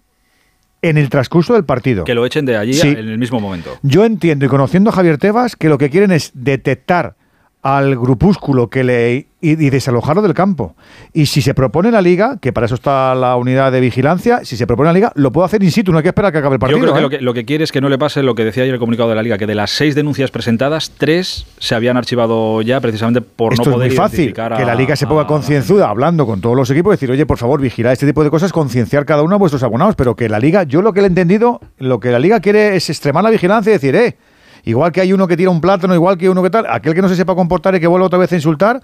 en 0.80 0.96
el 0.98 1.10
transcurso 1.10 1.52
del 1.52 1.64
partido. 1.64 2.04
Que 2.04 2.14
lo 2.14 2.26
echen 2.26 2.46
de 2.46 2.56
allí 2.56 2.78
en 2.80 2.96
el 2.96 3.18
mismo 3.18 3.38
momento. 3.38 3.78
Yo 3.82 4.04
entiendo 4.04 4.46
y 4.46 4.48
conociendo 4.48 4.90
a 4.90 4.92
Javier 4.94 5.18
Tebas 5.18 5.56
que 5.56 5.68
lo 5.68 5.78
que 5.78 5.90
quieren 5.90 6.10
es 6.10 6.32
detectar 6.34 7.16
al 7.64 7.96
grupúsculo 7.96 8.68
que 8.68 8.84
le 8.84 9.26
y, 9.44 9.50
y, 9.52 9.70
desalojarlo 9.70 10.22
del 10.22 10.32
campo. 10.32 10.74
Y 11.12 11.26
si 11.26 11.42
se 11.42 11.54
propone 11.54 11.90
la 11.90 12.00
liga, 12.00 12.38
que 12.40 12.52
para 12.52 12.66
eso 12.66 12.74
está 12.74 13.14
la 13.14 13.36
unidad 13.36 13.72
de 13.72 13.80
vigilancia, 13.80 14.40
si 14.44 14.56
se 14.56 14.66
propone 14.66 14.88
la 14.88 14.92
liga, 14.92 15.12
lo 15.16 15.32
puedo 15.32 15.44
hacer 15.44 15.62
in 15.62 15.70
situ, 15.70 15.90
no 15.90 15.98
hay 15.98 16.02
que 16.02 16.08
esperar 16.08 16.28
a 16.28 16.32
que 16.32 16.38
acabe 16.38 16.54
el 16.54 16.58
partido. 16.58 16.78
Yo 16.78 16.92
creo 16.92 16.94
que, 16.94 16.98
¿eh? 16.98 17.02
lo, 17.02 17.10
que 17.10 17.20
lo 17.20 17.34
que 17.34 17.44
quiere 17.44 17.64
es 17.64 17.72
que 17.72 17.80
no 17.80 17.88
le 17.88 17.98
pase 17.98 18.22
lo 18.22 18.34
que 18.34 18.44
decía 18.44 18.62
ayer 18.62 18.74
el 18.74 18.80
comunicado 18.80 19.08
de 19.08 19.14
la 19.14 19.22
liga, 19.22 19.38
que 19.38 19.46
de 19.46 19.54
las 19.54 19.70
seis 19.70 19.94
denuncias 19.94 20.30
presentadas, 20.30 20.92
tres 20.96 21.46
se 21.58 21.74
habían 21.74 21.96
archivado 21.96 22.60
ya 22.62 22.80
precisamente 22.80 23.22
por 23.22 23.56
no 23.58 23.64
poder 23.64 23.88
muy 23.88 23.96
fácil, 23.96 24.34
a, 24.38 24.56
que 24.56 24.64
la 24.64 24.74
liga 24.74 24.94
se 24.94 25.06
ponga 25.06 25.26
concienzuda, 25.26 25.88
hablando 25.88 26.26
con 26.26 26.40
todos 26.40 26.56
los 26.56 26.70
equipos, 26.70 26.92
decir, 26.92 27.10
oye, 27.10 27.24
por 27.24 27.38
favor, 27.38 27.60
vigilad 27.60 27.92
este 27.92 28.06
tipo 28.06 28.24
de 28.24 28.30
cosas, 28.30 28.52
concienciar 28.52 29.06
cada 29.06 29.22
uno 29.22 29.36
a 29.36 29.38
vuestros 29.38 29.62
abonados, 29.62 29.94
pero 29.94 30.16
que 30.16 30.28
la 30.28 30.38
liga, 30.38 30.64
yo 30.64 30.82
lo 30.82 30.92
que 30.92 31.00
le 31.00 31.06
he 31.06 31.08
entendido, 31.08 31.60
lo 31.78 31.98
que 31.98 32.10
la 32.10 32.18
liga 32.18 32.40
quiere 32.40 32.76
es 32.76 32.90
extremar 32.90 33.24
la 33.24 33.30
vigilancia 33.30 33.70
y 33.70 33.74
decir, 33.74 33.96
eh, 33.96 34.16
igual 34.64 34.92
que 34.92 35.00
hay 35.00 35.12
uno 35.12 35.26
que 35.28 35.36
tira 35.36 35.50
un 35.50 35.60
plátano, 35.60 35.94
igual 35.94 36.18
que 36.18 36.28
uno 36.28 36.42
que 36.42 36.50
tal, 36.50 36.66
aquel 36.68 36.94
que 36.94 37.02
no 37.02 37.08
se 37.08 37.16
sepa 37.16 37.34
comportar 37.34 37.74
y 37.74 37.80
que 37.80 37.86
vuelve 37.86 38.06
otra 38.06 38.18
vez 38.18 38.32
a 38.32 38.36
insultar, 38.36 38.80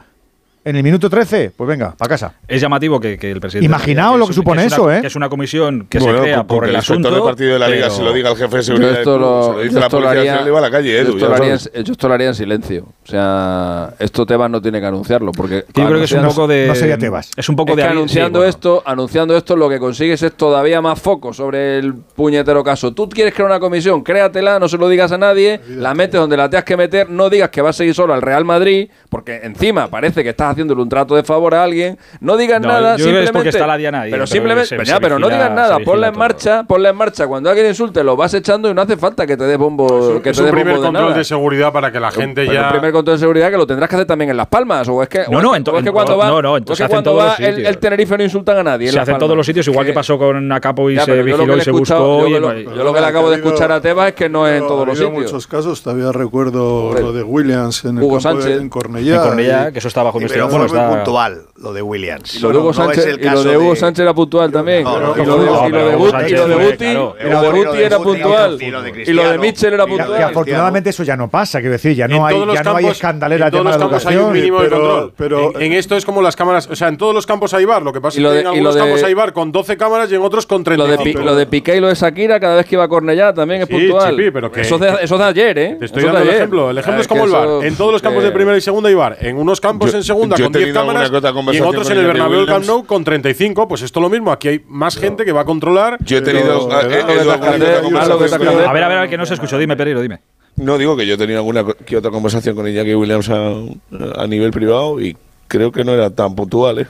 en 0.63 0.77
el 0.77 0.83
minuto 0.83 1.09
13, 1.09 1.53
pues 1.57 1.67
venga, 1.67 1.95
para 1.97 2.09
casa. 2.11 2.35
Es 2.47 2.61
llamativo 2.61 3.01
que, 3.01 3.15
el 3.15 3.41
presidente. 3.41 3.65
Imaginaos 3.65 4.19
lo 4.19 4.27
que, 4.27 4.35
supone 4.35 4.67
eso, 4.67 4.93
¿eh? 4.93 5.01
Que 5.01 5.07
es 5.07 5.17
una 5.17 5.31
comisión 5.31 5.87
que 5.89 6.01
se 6.01 6.07
crea 6.07 6.45
por 6.45 6.69
el, 6.69 6.77
asunto. 6.77 7.11
Del 7.11 7.23
partido 7.23 7.55
de 7.55 7.59
la 7.59 7.69
liga, 7.69 7.87
pero... 7.87 7.97
si 7.97 8.03
lo 8.03 8.13
diga 8.13 8.31
el 8.31 8.37
jefe 8.37 8.57
de 8.59 8.63
seguridad, 8.63 8.99
esto 8.99 9.19
lo, 9.19 9.61
dice 9.61 9.81
la 9.81 9.89
policía, 9.89 10.39
se 10.39 10.45
le 10.45 10.51
va 10.51 10.59
a 10.59 10.63
la 10.63 10.71
calle, 10.71 10.99
¿eh? 10.99 11.01
Esto, 11.01 12.09
lo 12.09 12.15
haría, 12.15 12.29
en 12.29 12.35
silencio. 12.35 12.89
O 13.05 13.07
sea, 13.07 13.95
esto 13.99 14.27
Tebas 14.27 14.51
no 14.51 14.61
tiene 14.61 14.81
que 14.81 14.87
anunciarlo. 14.87 15.33
porque 15.33 15.65
Yo 15.75 15.87
creo 15.87 15.99
que 15.99 16.05
es 16.05 16.13
un 16.13 16.27
poco 16.27 16.47
de. 16.47 16.67
No 16.67 16.75
sería 16.75 16.99
Tebas. 16.99 17.31
Es 17.37 17.49
un 17.49 17.57
poco 17.57 17.71
es 17.71 17.77
de. 17.77 17.83
Que 17.83 17.89
anunciando, 17.89 18.45
esto, 18.45 18.83
anunciando 18.85 19.37
esto, 19.37 19.57
lo 19.57 19.69
que 19.69 19.79
consigues 19.79 20.23
es 20.23 20.35
todavía 20.35 20.83
más 20.83 21.01
foco 21.01 21.33
sobre 21.33 21.79
el 21.79 21.95
puñetero 21.95 22.63
caso. 22.63 22.93
Tú 22.93 23.09
quieres 23.09 23.33
crear 23.33 23.49
una 23.49 23.61
comisión, 23.61 24.03
créatela, 24.03 24.59
no 24.59 24.69
se 24.69 24.77
lo 24.77 24.89
digas 24.89 25.11
a 25.13 25.19
nadie, 25.19 25.61
la 25.69 25.95
metes 25.95 26.21
donde 26.21 26.37
la 26.37 26.51
tengas 26.51 26.65
que 26.65 26.77
meter, 26.77 27.09
no 27.09 27.31
digas 27.31 27.49
que 27.49 27.63
vas 27.63 27.77
a 27.77 27.79
seguir 27.79 27.95
solo 27.95 28.13
al 28.13 28.21
Real 28.21 28.45
Madrid, 28.45 28.91
porque 29.09 29.41
encima 29.43 29.89
parece 29.89 30.23
que 30.23 30.31
estás 30.31 30.50
haciéndole 30.51 30.83
un 30.83 30.89
trato 30.89 31.17
de 31.17 31.23
favor 31.23 31.55
a 31.55 31.65
alguien, 31.65 31.99
no 32.21 32.37
digas 32.37 32.61
nada, 32.61 32.97
simplemente. 32.97 33.33
Porque 33.33 33.49
está 33.51 33.67
la 33.67 33.77
Diana 33.77 34.03
ahí, 34.03 34.11
pero, 34.11 34.27
simplemente, 34.27 34.77
pero, 35.01 35.19
no 35.19 35.29
digas 35.29 35.51
nada, 35.53 35.79
ponla 35.81 36.09
en 36.09 36.19
marcha, 36.19 36.65
ponla 36.65 36.91
en 36.91 36.97
marcha. 36.97 37.27
Cuando 37.27 37.49
alguien 37.49 37.69
insulte, 37.69 38.03
lo 38.05 38.17
vas 38.17 38.35
echando 38.35 38.71
y 38.71 38.75
no 38.75 38.83
hace 38.83 38.97
falta 38.97 39.27
que 39.27 39.37
te 39.37 39.45
dé 39.45 39.57
bombo. 39.57 40.21
Es 40.25 40.39
un, 40.39 40.47
un 40.47 40.51
primer 40.51 40.77
control 40.77 41.15
de, 41.15 41.25
seguridad 41.25 41.73
para 41.73 41.91
que 41.93 42.01
la 42.01 42.11
gente 42.11 42.47
ya. 42.47 42.67
El 42.67 42.73
primer 42.73 42.93
control 42.93 43.17
de 43.17 43.21
seguridad 43.21 43.51
que 43.51 43.57
lo 43.57 43.67
tendrás 43.67 43.89
que 43.89 43.97
hacer 43.97 44.07
también 44.07 44.31
en 44.31 44.37
Las 44.37 44.47
Palmas. 44.47 44.89
O 44.89 45.03
es 45.03 45.09
que, 45.09 45.25
no, 45.31 45.41
no, 45.41 45.55
entonces. 45.55 45.85
que 45.85 45.91
cuando 45.91 46.17
va, 46.17 46.29
no, 46.29 46.43
no, 46.43 46.57
entonces 46.57 46.85
hacen 46.85 47.03
todos 47.03 47.39
los. 47.39 47.41
El 47.41 47.79
Tenerife 47.79 48.17
no 48.17 48.25
insultan 48.25 48.59
a 48.59 48.63
nadie. 48.63 48.91
Se 48.91 48.99
hace 48.99 49.13
en 49.13 49.19
todos 49.19 49.37
los 49.37 49.47
sitios, 49.47 49.67
igual 49.69 49.87
que 49.87 49.93
pasó 49.93 50.19
con 50.19 50.51
Acapo 50.53 50.91
y 50.91 50.99
se 50.99 51.23
vigiló 51.23 51.57
y 51.57 51.61
se 51.61 51.71
buscó. 51.71 52.29
Yo 52.29 52.41
lo 52.85 52.93
que 52.93 53.01
le 53.01 53.07
acabo 53.07 53.31
de 53.31 53.37
escuchar 53.37 53.73
a 53.73 53.81
Tebas 53.81 54.09
es 54.09 54.15
que 54.15 54.29
no 54.29 54.47
es 54.47 54.61
en 54.61 54.67
todos 54.67 54.87
los 54.87 54.99
sitios. 54.99 55.15
En 55.15 55.23
muchos 55.23 55.47
casos, 55.47 55.83
todavía 55.83 56.13
recuerdo 56.13 56.93
lo 56.95 57.13
de 57.13 57.23
Williams 57.23 57.85
en 57.85 57.99
el 57.99 58.05
Hugo 58.05 58.21
Sánchez. 58.21 58.61
En 58.61 58.69
Cornellá. 58.69 59.73
Que 59.73 59.79
eso 59.79 59.89
está 59.89 60.03
bajo 60.03 60.21
y 60.21 60.25
puntual 60.49 61.47
lo 61.61 61.73
de 61.73 61.83
Williams. 61.83 62.35
Y 62.37 62.41
lo 62.41 62.51
de 62.51 62.59
Hugo 62.59 62.73
Sánchez, 62.73 63.19
no 63.21 63.31
y 63.31 63.35
lo 63.35 63.45
de 63.45 63.59
Hugo 63.59 63.77
Sánchez 63.77 64.03
era 64.03 64.15
puntual 64.15 64.51
también. 64.51 64.81
Y 64.81 64.85
lo 64.85 65.15
de 65.85 65.97
Buti 67.51 67.83
era 67.83 67.99
puntual. 67.99 68.59
Y 68.63 68.71
lo 69.13 69.31
de, 69.31 69.39
Mitchell 69.39 69.75
era 69.75 69.87
puntual. 69.87 70.17
Que 70.17 70.23
afortunadamente 70.23 70.91
eso 70.91 71.03
ya 71.03 71.17
no 71.17 71.29
pasa, 71.29 71.61
quiero 71.61 71.73
decir, 71.73 71.95
ya 71.95 72.09
no 72.09 72.25
hay, 72.25 72.37
ya 72.55 72.63
no 72.63 72.77
hay 72.77 72.87
escandalera 72.87 73.47
En 73.47 73.53
todos 73.53 73.65
los 73.65 73.77
campos 73.77 74.07
hay 74.07 74.17
un 74.17 74.33
mínimo 74.33 74.63
de 74.63 74.71
control. 74.71 75.13
Pero 75.17 75.61
en 75.61 75.73
esto 75.73 75.97
es 75.97 76.05
como 76.05 76.23
las 76.23 76.37
cámaras, 76.37 76.69
o 76.69 76.77
sea, 76.77 76.89
en 76.89 76.97
todos 76.97 77.15
los 77.15 77.27
campos 77.27 77.53
hay 77.55 77.65
bar. 77.65 77.83
Lo 77.83 77.93
que 77.93 78.01
pasa 78.01 78.21
es 78.21 78.27
que 78.27 78.41
en 78.41 78.47
algunos 78.47 78.77
campos 78.77 79.03
hay 79.03 79.15
bar 79.15 79.33
con 79.33 79.53
12 79.53 79.77
cámaras 79.77 80.11
y 80.11 80.15
en 80.15 80.23
otros 80.23 80.47
con 80.47 80.65
35. 80.65 81.21
Lo 81.21 81.35
de 81.35 81.47
Piqué 81.47 81.77
y 81.77 81.81
lo 81.81 81.89
de 81.89 81.95
Shakira, 81.95 82.41
cada 82.41 82.57
vez 82.57 82.67
que 82.67 82.77
iba 82.77 82.85
a 82.85 82.89
Cornellá 82.89 83.35
también 83.35 83.63
es 83.63 83.69
puntual. 83.69 84.19
Eso 84.57 84.79
de 84.79 85.25
ayer, 85.25 85.59
¿eh? 85.59 85.77
Te 85.79 85.85
estoy 85.85 86.05
dando 86.05 86.21
el 86.21 86.31
ejemplo. 86.31 86.71
El 86.71 86.79
ejemplo 86.79 87.01
es 87.03 87.07
ah, 87.07 87.09
como 87.09 87.25
el 87.25 87.31
bar. 87.31 87.67
En 87.67 87.77
todos 87.77 87.93
los 87.93 88.01
campos 88.01 88.23
de 88.23 88.31
primera 88.31 88.57
y 88.57 88.61
segunda 88.61 88.89
hay 88.89 88.95
bar. 88.95 89.19
En 89.21 89.37
unos 89.37 89.61
campos 89.61 89.93
en 89.95 90.05
segunda 90.05 90.30
yo 90.37 90.45
con 90.47 90.53
10 90.53 90.73
cámaras 90.73 91.11
y 91.53 91.61
otros 91.61 91.91
en 91.91 91.99
el 91.99 92.07
Bernabéu 92.07 92.47
Camp 92.47 92.65
Nou 92.67 92.85
con 92.85 93.05
35. 93.05 93.69
Pues 93.69 93.83
esto 93.83 94.01
lo 94.01 94.09
mismo. 94.09 94.33
Aquí 94.33 94.49
hay 94.49 94.65
más 94.69 94.97
gente 94.97 95.25
que 95.25 95.33
va 95.33 95.43
a 95.43 95.45
controlar. 95.45 95.99
Yo 96.05 96.19
he 96.19 96.23
tenido. 96.23 96.71
A 96.71 96.83
ver, 96.87 98.83
a 98.83 98.89
ver, 98.89 99.09
que 99.09 99.17
no 99.17 99.27
se 99.27 99.35
escuchó. 99.35 99.59
Dime, 99.59 99.77
Pereiro, 99.77 100.01
dime. 100.01 100.21
No, 100.57 100.77
digo 100.77 100.97
que 100.97 101.07
yo 101.07 101.15
he 101.15 101.19
tenido 101.19 101.39
alguna 101.39 101.65
que 101.87 101.97
otra 101.97 102.11
conversación 102.11 102.55
con 102.55 102.69
Iñaki 102.69 102.95
Williams 102.95 103.31
a, 103.31 103.53
a 104.17 104.27
nivel 104.27 104.51
privado 104.51 105.01
y 105.01 105.17
creo 105.49 105.73
que 105.73 105.85
no 105.85 105.93
era 105.93 106.11
tan 106.11 106.35
puntual, 106.35 106.81
¿eh? 106.81 106.87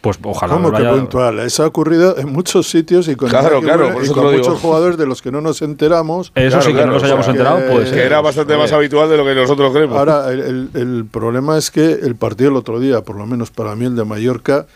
Pues 0.00 0.18
ojalá. 0.22 0.54
¿Cómo 0.54 0.72
que 0.72 0.84
puntual? 0.84 1.40
Eso 1.40 1.64
ha 1.64 1.66
ocurrido 1.66 2.16
en 2.18 2.32
muchos 2.32 2.68
sitios 2.68 3.08
y 3.08 3.16
con, 3.16 3.30
muchos 3.30 4.60
jugadores 4.60 4.96
de 4.96 5.06
los 5.06 5.20
que 5.22 5.32
no 5.32 5.40
nos 5.40 5.60
enteramos. 5.62 6.30
Eso 6.34 6.62
sí 6.62 6.72
que 6.72 6.86
no 6.86 6.92
nos 6.92 7.02
hayamos 7.02 7.26
enterado, 7.26 7.60
pues. 7.70 7.90
Que 7.90 8.02
era 8.02 8.20
bastante 8.20 8.56
más 8.56 8.72
habitual 8.72 9.08
de 9.08 9.16
lo 9.16 9.24
que 9.24 9.34
nosotros 9.34 9.72
creemos. 9.72 9.96
Ahora, 9.96 10.30
el, 10.32 10.70
el, 10.74 11.04
problema 11.10 11.58
es 11.58 11.70
que 11.70 11.92
el 11.92 12.14
partido 12.14 12.50
el 12.50 12.56
otro 12.56 12.78
día, 12.78 13.02
por 13.02 13.16
lo 13.16 13.26
menos 13.26 13.50
para 13.50 13.74
mí 13.74 13.86
el 13.86 13.96
de 13.96 14.04
Mallorca, 14.04 14.66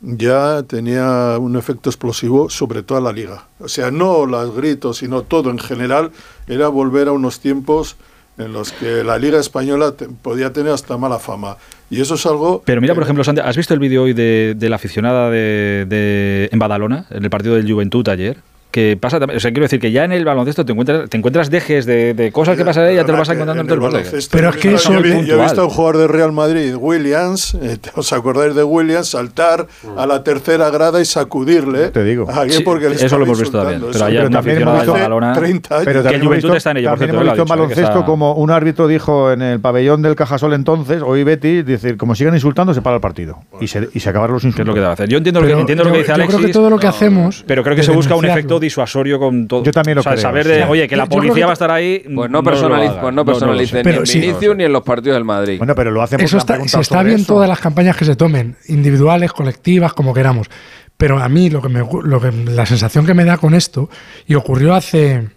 ya 0.00 0.62
tenía 0.62 1.36
un 1.38 1.56
efecto 1.56 1.90
explosivo 1.90 2.50
sobre 2.50 2.82
toda 2.82 3.00
la 3.00 3.12
liga. 3.12 3.46
O 3.60 3.68
sea, 3.68 3.90
no 3.90 4.26
los 4.26 4.54
gritos, 4.54 4.98
sino 4.98 5.22
todo 5.22 5.50
en 5.50 5.58
general, 5.58 6.12
era 6.46 6.68
volver 6.68 7.08
a 7.08 7.12
unos 7.12 7.40
tiempos 7.40 7.96
en 8.38 8.52
los 8.52 8.72
que 8.72 9.04
la 9.04 9.18
Liga 9.18 9.38
Española 9.38 9.94
podía 10.22 10.52
tener 10.52 10.72
hasta 10.72 10.96
mala 10.96 11.18
fama. 11.18 11.56
Y 11.90 12.00
eso 12.00 12.14
es 12.14 12.26
algo... 12.26 12.62
Pero 12.64 12.80
mira, 12.80 12.94
por 12.94 13.02
ejemplo, 13.02 13.24
Santi, 13.24 13.40
¿has 13.40 13.56
visto 13.56 13.74
el 13.74 13.80
vídeo 13.80 14.02
hoy 14.02 14.12
de, 14.12 14.56
la 14.60 14.76
aficionada 14.76 15.30
de, 15.30 15.86
de, 15.88 16.48
en 16.52 16.58
Badalona, 16.58 17.06
en 17.10 17.24
el 17.24 17.30
partido 17.30 17.54
del 17.54 17.70
Juventud 17.70 18.06
ayer? 18.08 18.38
que 18.70 18.98
pasa 19.00 19.18
también. 19.18 19.38
O 19.38 19.40
sea, 19.40 19.50
quiero 19.50 19.64
decir 19.64 19.80
que 19.80 19.90
ya 19.92 20.04
en 20.04 20.12
el 20.12 20.24
baloncesto 20.24 20.64
te 20.64 20.72
encuentras, 20.72 21.08
te 21.08 21.16
encuentras 21.16 21.50
dejes 21.50 21.86
de, 21.86 22.30
cosas 22.32 22.56
que 22.56 22.64
pasan 22.64 22.92
y 22.92 22.96
ya 22.96 23.04
te 23.04 23.12
lo 23.12 23.18
vas 23.18 23.28
encontrando 23.28 23.62
en, 23.62 23.70
en 23.70 23.78
todo 23.78 23.98
el, 23.98 24.06
el 24.06 24.24
Pero 24.30 24.50
es 24.50 24.56
que 24.56 24.74
eso. 24.74 24.92
Yo, 24.92 25.00
he 25.00 25.42
visto 25.42 25.62
a 25.62 25.64
un 25.64 25.70
jugador 25.70 25.96
de 25.98 26.08
Real 26.08 26.32
Madrid, 26.32 26.74
Williams, 26.76 27.54
eh, 27.54 27.78
¿os 27.94 28.12
acordáis 28.12 28.54
de 28.54 28.64
Williams? 28.64 29.08
Saltar 29.08 29.66
a 29.96 30.06
la 30.06 30.22
tercera 30.22 30.70
grada 30.70 31.00
y 31.00 31.04
sacudirle. 31.04 31.88
Te 31.88 32.04
digo. 32.04 32.26
Porque 32.64 32.88
eso 32.88 33.18
lo 33.18 33.24
hemos 33.24 33.40
visto 33.40 33.58
también. 33.58 33.82
Pero, 33.92 34.04
allá 34.04 34.30
también 34.30 34.62
hemos 34.62 34.74
visto. 34.74 34.92
Balona, 34.92 35.32
30 35.32 35.74
años. 35.74 35.84
Pero 35.84 36.02
también 36.02 36.56
está 36.56 36.70
en 36.72 36.76
ello, 36.78 36.90
también 36.90 37.10
hemos 37.10 37.24
visto 37.24 37.44
baloncesto, 37.44 38.04
como 38.04 38.34
un 38.34 38.50
árbitro 38.50 38.86
dijo 38.86 39.32
en 39.32 39.42
el 39.42 39.60
pabellón 39.60 40.02
del 40.02 40.14
Cajasol 40.14 40.52
entonces, 40.52 41.02
hoy 41.02 41.24
Betty, 41.24 41.62
decir, 41.62 41.96
como 41.96 42.14
sigan 42.14 42.34
insultando, 42.34 42.74
se 42.74 42.82
para 42.82 42.96
el 42.96 43.00
partido. 43.00 43.40
Y 43.60 43.68
se, 43.68 43.88
y 43.92 44.00
se 44.00 44.10
acabaron 44.10 44.34
los 44.34 44.44
insultos. 44.44 44.76
lo 44.76 44.96
que 44.96 45.06
Yo 45.08 45.18
entiendo 45.18 45.40
lo 45.40 45.46
que 45.46 45.98
dice 45.98 46.12
Alexis. 46.12 46.32
Yo 46.32 46.38
creo 46.38 46.46
que 46.46 46.52
todo 46.52 46.70
lo 46.70 46.78
que 46.78 46.86
hacemos. 46.86 47.44
Pero 47.46 47.62
creo 47.62 47.76
que 47.76 47.82
se 47.82 47.92
busca 47.92 48.14
un 48.14 48.24
efecto 48.24 48.57
disuasorio 48.58 49.18
con 49.18 49.48
todo. 49.48 49.64
Yo 49.64 49.72
también 49.72 49.96
lo 49.96 50.00
o 50.00 50.02
sea, 50.02 50.16
Saber 50.16 50.46
de, 50.46 50.64
oye, 50.64 50.88
que 50.88 50.96
la 50.96 51.06
policía 51.06 51.46
va 51.46 51.52
a 51.52 51.54
estar 51.54 51.70
ahí. 51.70 52.04
Pues 52.14 52.30
no, 52.30 52.42
personaliz 52.42 52.92
pues 53.00 53.14
no 53.14 53.24
personalicen 53.24 53.82
no, 53.84 53.90
no, 53.90 54.02
ni 54.02 54.12
en 54.12 54.20
Vinicius 54.20 54.52
sí. 54.52 54.56
ni 54.56 54.64
en 54.64 54.72
los 54.72 54.82
partidos 54.82 55.16
del 55.16 55.24
Madrid. 55.24 55.58
Bueno, 55.58 55.74
pero 55.74 55.90
lo 55.90 56.02
hacen 56.02 56.20
eso 56.20 56.38
está, 56.38 56.66
Se 56.66 56.80
está 56.80 57.02
bien 57.02 57.24
todas 57.24 57.48
las 57.48 57.60
campañas 57.60 57.96
que 57.96 58.04
se 58.04 58.16
tomen, 58.16 58.56
individuales, 58.66 59.32
colectivas, 59.32 59.92
como 59.92 60.14
queramos. 60.14 60.48
Pero 60.96 61.18
a 61.18 61.28
mí 61.28 61.48
lo 61.48 61.62
que 61.62 61.68
me, 61.68 61.80
lo 61.80 62.20
que, 62.20 62.32
la 62.32 62.66
sensación 62.66 63.06
que 63.06 63.14
me 63.14 63.24
da 63.24 63.38
con 63.38 63.54
esto, 63.54 63.88
y 64.26 64.34
ocurrió 64.34 64.74
hace 64.74 65.28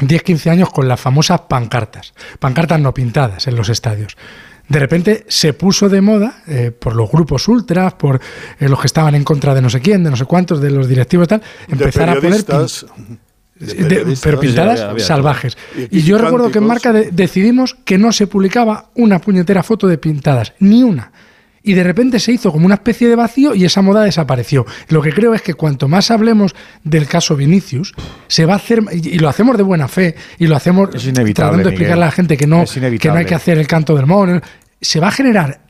10, 0.00 0.22
15 0.22 0.50
años 0.50 0.70
con 0.70 0.88
las 0.88 1.00
famosas 1.00 1.42
pancartas. 1.42 2.14
Pancartas 2.38 2.80
no 2.80 2.92
pintadas 2.92 3.46
en 3.46 3.56
los 3.56 3.68
estadios 3.68 4.16
de 4.68 4.78
repente 4.78 5.24
se 5.28 5.52
puso 5.52 5.88
de 5.88 6.00
moda 6.00 6.42
eh, 6.46 6.72
por 6.72 6.96
los 6.96 7.10
grupos 7.10 7.46
ultras, 7.48 7.94
por 7.94 8.20
eh, 8.58 8.68
los 8.68 8.80
que 8.80 8.86
estaban 8.86 9.14
en 9.14 9.24
contra 9.24 9.54
de 9.54 9.62
no 9.62 9.70
sé 9.70 9.80
quién, 9.80 10.02
de 10.02 10.10
no 10.10 10.16
sé 10.16 10.24
cuántos, 10.24 10.60
de 10.60 10.70
los 10.70 10.88
directivos 10.88 11.28
tal, 11.28 11.42
empezar 11.68 12.10
a 12.10 12.20
poner... 12.20 12.44
De, 13.58 14.18
pero 14.22 14.38
pintadas 14.38 15.02
salvajes. 15.02 15.56
Y, 15.90 16.02
yo 16.02 16.18
recuerdo 16.18 16.50
que 16.50 16.58
en 16.58 16.66
Marca 16.66 16.92
decidimos 16.92 17.74
que 17.86 17.96
no 17.96 18.12
se 18.12 18.26
publicaba 18.26 18.90
una 18.96 19.18
puñetera 19.18 19.62
foto 19.62 19.86
de 19.86 19.96
pintadas, 19.96 20.52
ni 20.58 20.82
una 20.82 21.10
y 21.66 21.74
de 21.74 21.82
repente 21.82 22.20
se 22.20 22.30
hizo 22.30 22.52
como 22.52 22.64
una 22.64 22.76
especie 22.76 23.08
de 23.08 23.16
vacío 23.16 23.52
y 23.52 23.64
esa 23.64 23.82
moda 23.82 24.04
desapareció. 24.04 24.64
Lo 24.88 25.02
que 25.02 25.12
creo 25.12 25.34
es 25.34 25.42
que 25.42 25.54
cuanto 25.54 25.88
más 25.88 26.12
hablemos 26.12 26.54
del 26.84 27.08
caso 27.08 27.34
Vinicius, 27.34 27.92
se 28.28 28.46
va 28.46 28.52
a 28.52 28.56
hacer, 28.56 28.84
y 28.92 29.18
lo 29.18 29.28
hacemos 29.28 29.56
de 29.56 29.64
buena 29.64 29.88
fe, 29.88 30.14
y 30.38 30.46
lo 30.46 30.54
hacemos 30.54 30.90
tratando 30.90 31.64
de 31.64 31.70
explicarle 31.70 32.04
a 32.04 32.06
la 32.06 32.12
gente 32.12 32.36
que 32.36 32.46
no, 32.46 32.64
que 32.64 33.08
no 33.08 33.14
hay 33.14 33.24
que 33.24 33.34
hacer 33.34 33.58
el 33.58 33.66
canto 33.66 33.96
del 33.96 34.06
mono, 34.06 34.40
se 34.80 35.00
va 35.00 35.08
a 35.08 35.10
generar 35.10 35.60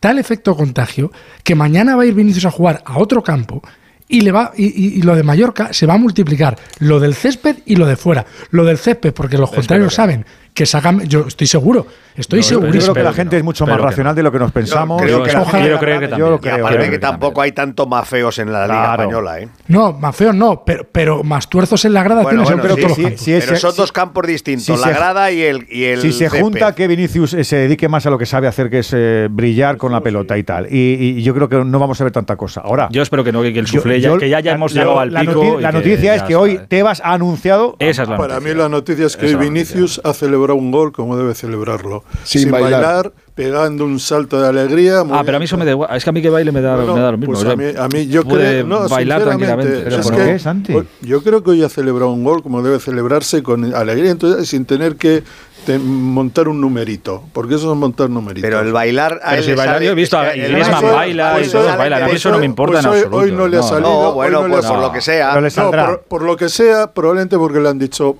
tal 0.00 0.18
efecto 0.18 0.56
contagio 0.56 1.12
que 1.44 1.54
mañana 1.54 1.96
va 1.96 2.04
a 2.04 2.06
ir 2.06 2.14
Vinicius 2.14 2.46
a 2.46 2.50
jugar 2.50 2.82
a 2.86 2.98
otro 2.98 3.22
campo 3.22 3.62
y, 4.08 4.22
le 4.22 4.32
va, 4.32 4.52
y, 4.56 4.98
y, 4.98 5.02
lo 5.02 5.14
de 5.14 5.22
Mallorca 5.22 5.74
se 5.74 5.84
va 5.84 5.94
a 5.94 5.98
multiplicar. 5.98 6.58
Lo 6.78 6.98
del 6.98 7.14
césped 7.14 7.58
y 7.66 7.76
lo 7.76 7.86
de 7.86 7.96
fuera. 7.96 8.24
Lo 8.50 8.64
del 8.64 8.78
césped, 8.78 9.12
porque 9.12 9.38
los 9.38 9.50
contrarios 9.50 9.94
saben 9.94 10.24
que 10.54 10.66
sacan 10.66 11.00
yo 11.08 11.24
estoy 11.26 11.46
seguro, 11.46 11.86
estoy 12.14 12.40
Yo 12.42 12.48
segurísimo. 12.48 12.92
creo 12.92 12.94
que 12.94 13.02
la 13.02 13.14
gente 13.14 13.38
es 13.38 13.42
mucho 13.42 13.66
más 13.66 13.80
racional 13.80 14.14
de 14.14 14.22
lo 14.22 14.30
que 14.30 14.38
nos 14.38 14.52
pensamos. 14.52 15.00
creo 15.00 15.22
que 15.22 15.32
la 15.32 15.44
gente- 15.46 16.16
yo 16.18 16.38
Y 16.42 16.48
aparte 16.48 16.86
¿eh? 16.86 16.90
que 16.90 16.98
tampoco 16.98 17.40
hay 17.40 17.52
tanto 17.52 17.86
más 17.86 18.06
feos 18.06 18.38
en 18.38 18.52
la 18.52 18.66
Liga 18.66 18.82
Claro. 18.84 19.02
Española, 19.04 19.40
¿eh? 19.40 19.48
No, 19.68 19.94
más 19.94 20.14
feos 20.14 20.34
no, 20.34 20.62
pero, 20.66 20.86
pero 20.92 21.24
más 21.24 21.48
tuerzos 21.48 21.82
en 21.86 21.94
la 21.94 22.02
grada 22.02 22.22
Bueno, 22.22 22.42
tienes 22.44 22.50
en 22.50 22.58
bueno, 22.60 22.76
todos 22.76 22.88
los 22.88 22.96
sí, 22.96 23.02
campos. 23.02 23.20
sí, 23.22 23.38
pero 23.40 23.56
son 23.56 23.76
dos 23.76 23.92
campos 23.92 24.26
distintos, 24.26 24.78
la 24.80 24.90
grada 24.90 25.30
y 25.32 25.40
el, 25.40 25.66
y 25.70 25.84
el 25.84 26.02
si 26.02 26.12
se 26.12 26.28
junta 26.28 26.74
que 26.74 26.86
Vinicius 26.86 27.32
eh, 27.32 27.44
se 27.44 27.56
dedique 27.56 27.88
más 27.88 28.04
a 28.04 28.10
lo 28.10 28.18
que 28.18 28.26
sabe 28.26 28.46
hacer, 28.46 28.68
que 28.68 28.80
es 28.80 28.90
eh, 28.94 29.28
brillar 29.30 29.78
con 29.78 29.90
la 29.90 30.02
pelota 30.02 30.36
y 30.36 30.42
tal. 30.42 30.66
Y, 30.70 31.16
y 31.18 31.22
yo 31.22 31.32
creo 31.34 31.48
que 31.48 31.64
no 31.64 31.78
vamos 31.78 31.98
a 31.98 32.04
ver 32.04 32.12
tanta 32.12 32.36
cosa. 32.36 32.60
Ahora, 32.60 32.88
Yo 32.92 33.00
espero 33.00 33.24
que 33.24 33.32
no, 33.32 33.40
que 33.40 33.48
el 33.48 33.54
yo- 33.64 33.64
suflé 33.80 34.02
ya, 34.02 34.10
yo- 34.10 34.18
que 34.18 34.28
ya, 34.28 34.38
hemos 34.40 34.74
llegado 34.74 35.00
al 35.00 35.08
pico. 35.14 35.58
la 35.60 35.72
noticia 35.72 36.14
es 36.14 36.22
que 36.24 36.36
hoy 36.36 36.60
Tebas 36.68 37.00
ha 37.02 37.14
anunciado. 37.14 37.74
Esa 37.78 38.02
es 38.02 38.08
la 38.10 38.18
Para 38.18 38.38
mí 38.38 38.52
la 38.52 38.68
noticia 38.68 39.06
es 39.06 39.16
que. 39.16 39.34
Vinicius 39.34 39.98
ha 40.04 40.12
celebrado 40.12 40.41
un 40.50 40.72
gol 40.72 40.90
como 40.92 41.16
debe 41.16 41.34
celebrarlo. 41.34 42.02
Sin 42.24 42.42
Sin, 42.42 42.50
bailar. 42.50 42.72
bailar. 42.82 43.12
pegando 43.34 43.86
un 43.86 43.98
salto 43.98 44.38
de 44.42 44.46
alegría. 44.46 45.00
Ah, 45.10 45.22
pero 45.24 45.38
a 45.38 45.40
mí 45.40 45.46
eso 45.46 45.56
me 45.56 45.64
da 45.64 45.70
igual. 45.70 45.88
Es 45.96 46.04
que 46.04 46.10
a 46.10 46.12
mí 46.12 46.20
que 46.20 46.28
baile 46.28 46.52
me 46.52 46.60
da, 46.60 46.76
Bueno, 46.76 46.94
me 46.94 47.00
da 47.00 47.12
lo 47.12 47.16
mismo. 47.16 47.32
pues 47.32 47.42
o 47.42 47.46
sea, 47.46 47.52
a 47.52 47.56
mí, 47.56 47.64
a 47.78 47.88
mí 47.88 48.06
yo 48.06 48.24
creo, 48.24 48.66
no, 48.66 48.86
bailar 48.90 49.22
sinceramente, 49.22 49.46
tranquilamente. 49.72 49.96
es 50.00 50.06
¿por 50.06 50.16
que- 50.16 50.24
qué, 50.32 50.38
Santi? 50.38 50.74
Yo 51.00 51.22
creo 51.22 51.42
que 51.42 51.50
hoy 51.52 51.62
ha 51.62 51.70
celebrado 51.70 52.10
un 52.12 52.24
gol 52.24 52.42
como 52.42 52.60
debe 52.62 52.78
celebrarse 52.78 53.42
con 53.42 53.74
alegría, 53.74 54.10
entonces 54.10 54.46
sin 54.50 54.66
tener 54.66 54.96
que 54.96 55.22
te- 55.64 55.78
montar 55.78 56.46
un 56.48 56.60
numerito, 56.60 57.22
porque 57.32 57.54
eso 57.54 57.72
es 57.72 57.78
montar 57.78 58.10
numeritos. 58.10 58.46
Pero 58.46 58.60
el 58.60 58.70
bailar. 58.70 59.20
a 59.24 59.30
Pero 59.30 59.36
él 59.38 59.44
si 59.44 59.54
bailar, 59.54 59.74
sale- 59.76 59.86
yo 59.86 59.92
he 59.92 59.94
visto 59.94 60.18
a 60.18 60.24
Griezmann 60.32 60.84
baila 60.92 61.32
pues 61.32 61.48
y 61.48 61.50
todos 61.52 61.64
sale 61.64 61.78
bailan. 61.78 62.02
A 62.02 62.06
mí 62.08 62.12
eso 62.12 62.30
no 62.32 62.38
me 62.38 62.44
importa 62.44 62.80
en 62.80 62.84
Pues 62.84 62.92
hoy- 62.96 62.98
absoluto. 63.06 63.24
hoy 63.24 63.32
no 63.32 63.48
le 63.48 63.56
ha 63.56 63.62
salido. 63.62 63.88
No, 63.90 64.08
hoy 64.10 64.14
bueno, 64.14 64.40
no 64.42 64.48
le 64.48 64.52
pues 64.56 64.64
ha 64.66 64.68
por 64.68 64.76
salido. 64.76 64.88
lo 64.88 64.92
que 64.92 65.00
sea. 65.00 65.28
Pero 65.30 65.40
le 65.40 65.46
No, 65.46 65.50
saldrá. 65.50 65.86
por, 65.86 66.00
por 66.02 66.22
lo 66.24 66.36
que 66.36 66.48
sea, 66.50 66.92
probablemente 66.92 67.38
porque 67.38 67.60
le 67.60 67.68
han 67.70 67.78
dicho 67.78 68.18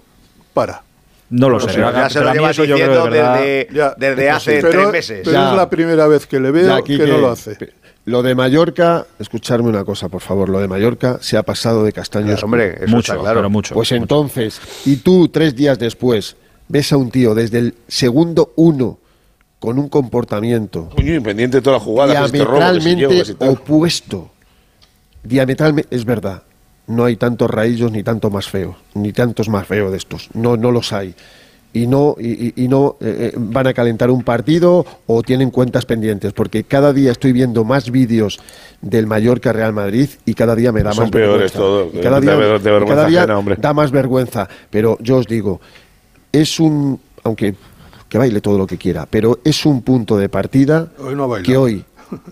para. 0.55 0.85
No 1.33 1.49
lo 1.49 1.59
sé. 1.61 1.67
Pero 1.75 1.91
ya 1.93 2.11
se 2.11 2.21
lo 2.21 2.29
a 2.29 2.33
mí 2.33 2.39
lleva 2.39 2.51
eso 2.51 2.65
yo 2.65 2.75
creo 2.77 2.87
diciendo 2.89 3.05
de 3.05 3.11
verdad- 3.11 3.41
desde, 3.41 3.69
Ya, 3.75 3.95
desde 3.97 4.31
hace 4.31 4.61
tres 4.61 4.89
meses. 4.91 5.21
Pero 5.25 5.33
Ya. 5.37 5.51
es 5.51 5.57
la 5.57 5.71
primera 5.71 6.07
vez 6.07 6.27
que 6.27 6.39
le 6.39 6.51
veo 6.51 6.85
que 6.85 6.99
no 6.99 7.19
lo 7.19 7.31
hace. 7.31 7.57
Lo 8.05 8.23
de 8.23 8.35
Mallorca, 8.35 9.07
escucharme 9.19 9.69
una 9.69 9.85
cosa, 9.85 10.09
por 10.09 10.21
favor. 10.21 10.49
Lo 10.49 10.59
de 10.59 10.67
Mallorca 10.69 11.19
se 11.21 11.37
ha 11.37 11.43
pasado 11.43 11.85
de 11.85 11.93
castaños. 11.93 12.33
Claro, 12.33 12.45
hombre, 12.47 12.75
eso 12.85 12.89
Mucho, 12.89 13.13
está 13.13 13.23
claro. 13.23 13.39
pero 13.41 13.51
mucho. 13.51 13.75
Pues 13.75 13.93
entonces, 13.93 14.61
y 14.85 14.97
tú 14.97 15.29
tres 15.29 15.55
días 15.55 15.79
después 15.79 16.37
ves 16.69 16.93
a 16.93 16.97
un 16.97 17.11
tío 17.11 17.35
desde 17.35 17.59
el 17.59 17.75
segundo 17.89 18.53
uno 18.57 18.99
con 19.61 19.79
un 19.79 19.89
comportamiento 19.89 20.89
Coño, 20.95 21.15
independiente 21.15 21.59
de 21.59 21.63
que 21.63 21.71
robo, 21.71 22.05
que 22.05 22.13
si 22.13 22.33
diametralmente 22.33 23.25
si 23.25 23.35
tal. 23.35 23.49
opuesto. 23.51 24.31
Diametralmente, 25.23 25.95
es 25.95 26.05
verdad. 26.05 26.43
No 26.87 27.05
hay 27.05 27.17
tantos 27.17 27.51
raíllos 27.51 27.93
ni 27.93 28.03
tanto 28.03 28.31
más 28.31 28.49
feos, 28.49 28.77
ni 28.95 29.13
tantos 29.13 29.49
más 29.49 29.67
feos 29.67 29.91
de 29.93 29.99
estos. 29.99 30.29
No, 30.35 30.57
no 30.57 30.71
los 30.73 30.93
hay. 30.93 31.15
Y 31.75 31.87
no, 31.87 32.17
y, 32.19 32.49
y- 32.49 32.65
y 32.65 32.69
no 32.69 32.97
eh, 33.01 33.31
eh, 33.33 33.35
van 33.39 33.67
a 33.67 33.73
calentar 33.73 34.11
un 34.11 34.23
partido 34.25 34.85
o 35.07 35.23
tienen 35.23 35.51
cuentas 35.51 35.87
pendientes, 35.87 36.35
porque 36.35 36.65
cada 36.65 36.93
día 36.93 37.13
estoy 37.13 37.33
viendo 37.33 37.65
más 37.65 37.91
vídeos 37.91 38.41
del 38.83 39.07
Mallorca 39.07 39.55
Real 39.55 39.73
Madrid 39.73 40.11
y 40.27 40.35
cada 40.35 40.55
día 40.55 40.71
me 40.71 40.83
da 40.83 40.93
Son 40.93 41.05
más 41.05 41.11
peores 41.13 41.53
vergüenza. 41.55 41.59
todo, 41.59 41.91
Y 41.95 42.01
cada 42.03 42.21
de 42.21 42.27
día, 42.27 42.37
de 42.37 42.47
y 42.57 42.59
vergüenza 42.59 42.95
cada 42.95 43.09
día 43.09 43.19
ajena, 43.21 43.39
hombre. 43.39 43.57
da 43.59 43.73
más 43.73 43.91
vergüenza. 43.91 44.49
Pero 44.69 44.99
yo 45.01 45.17
os 45.17 45.27
digo, 45.27 45.63
es 46.31 46.61
un, 46.61 47.01
aunque 47.25 47.55
que 48.07 48.19
baile 48.19 48.43
todo 48.43 48.59
lo 48.59 48.67
que 48.67 48.77
quiera, 48.77 49.07
pero 49.09 49.39
es 49.43 49.65
un 49.65 49.81
punto 49.81 50.19
de 50.19 50.29
partida 50.29 50.89
Hoy 50.99 51.15
no 51.15 51.33
que 51.43 51.57
hoy, 51.57 51.83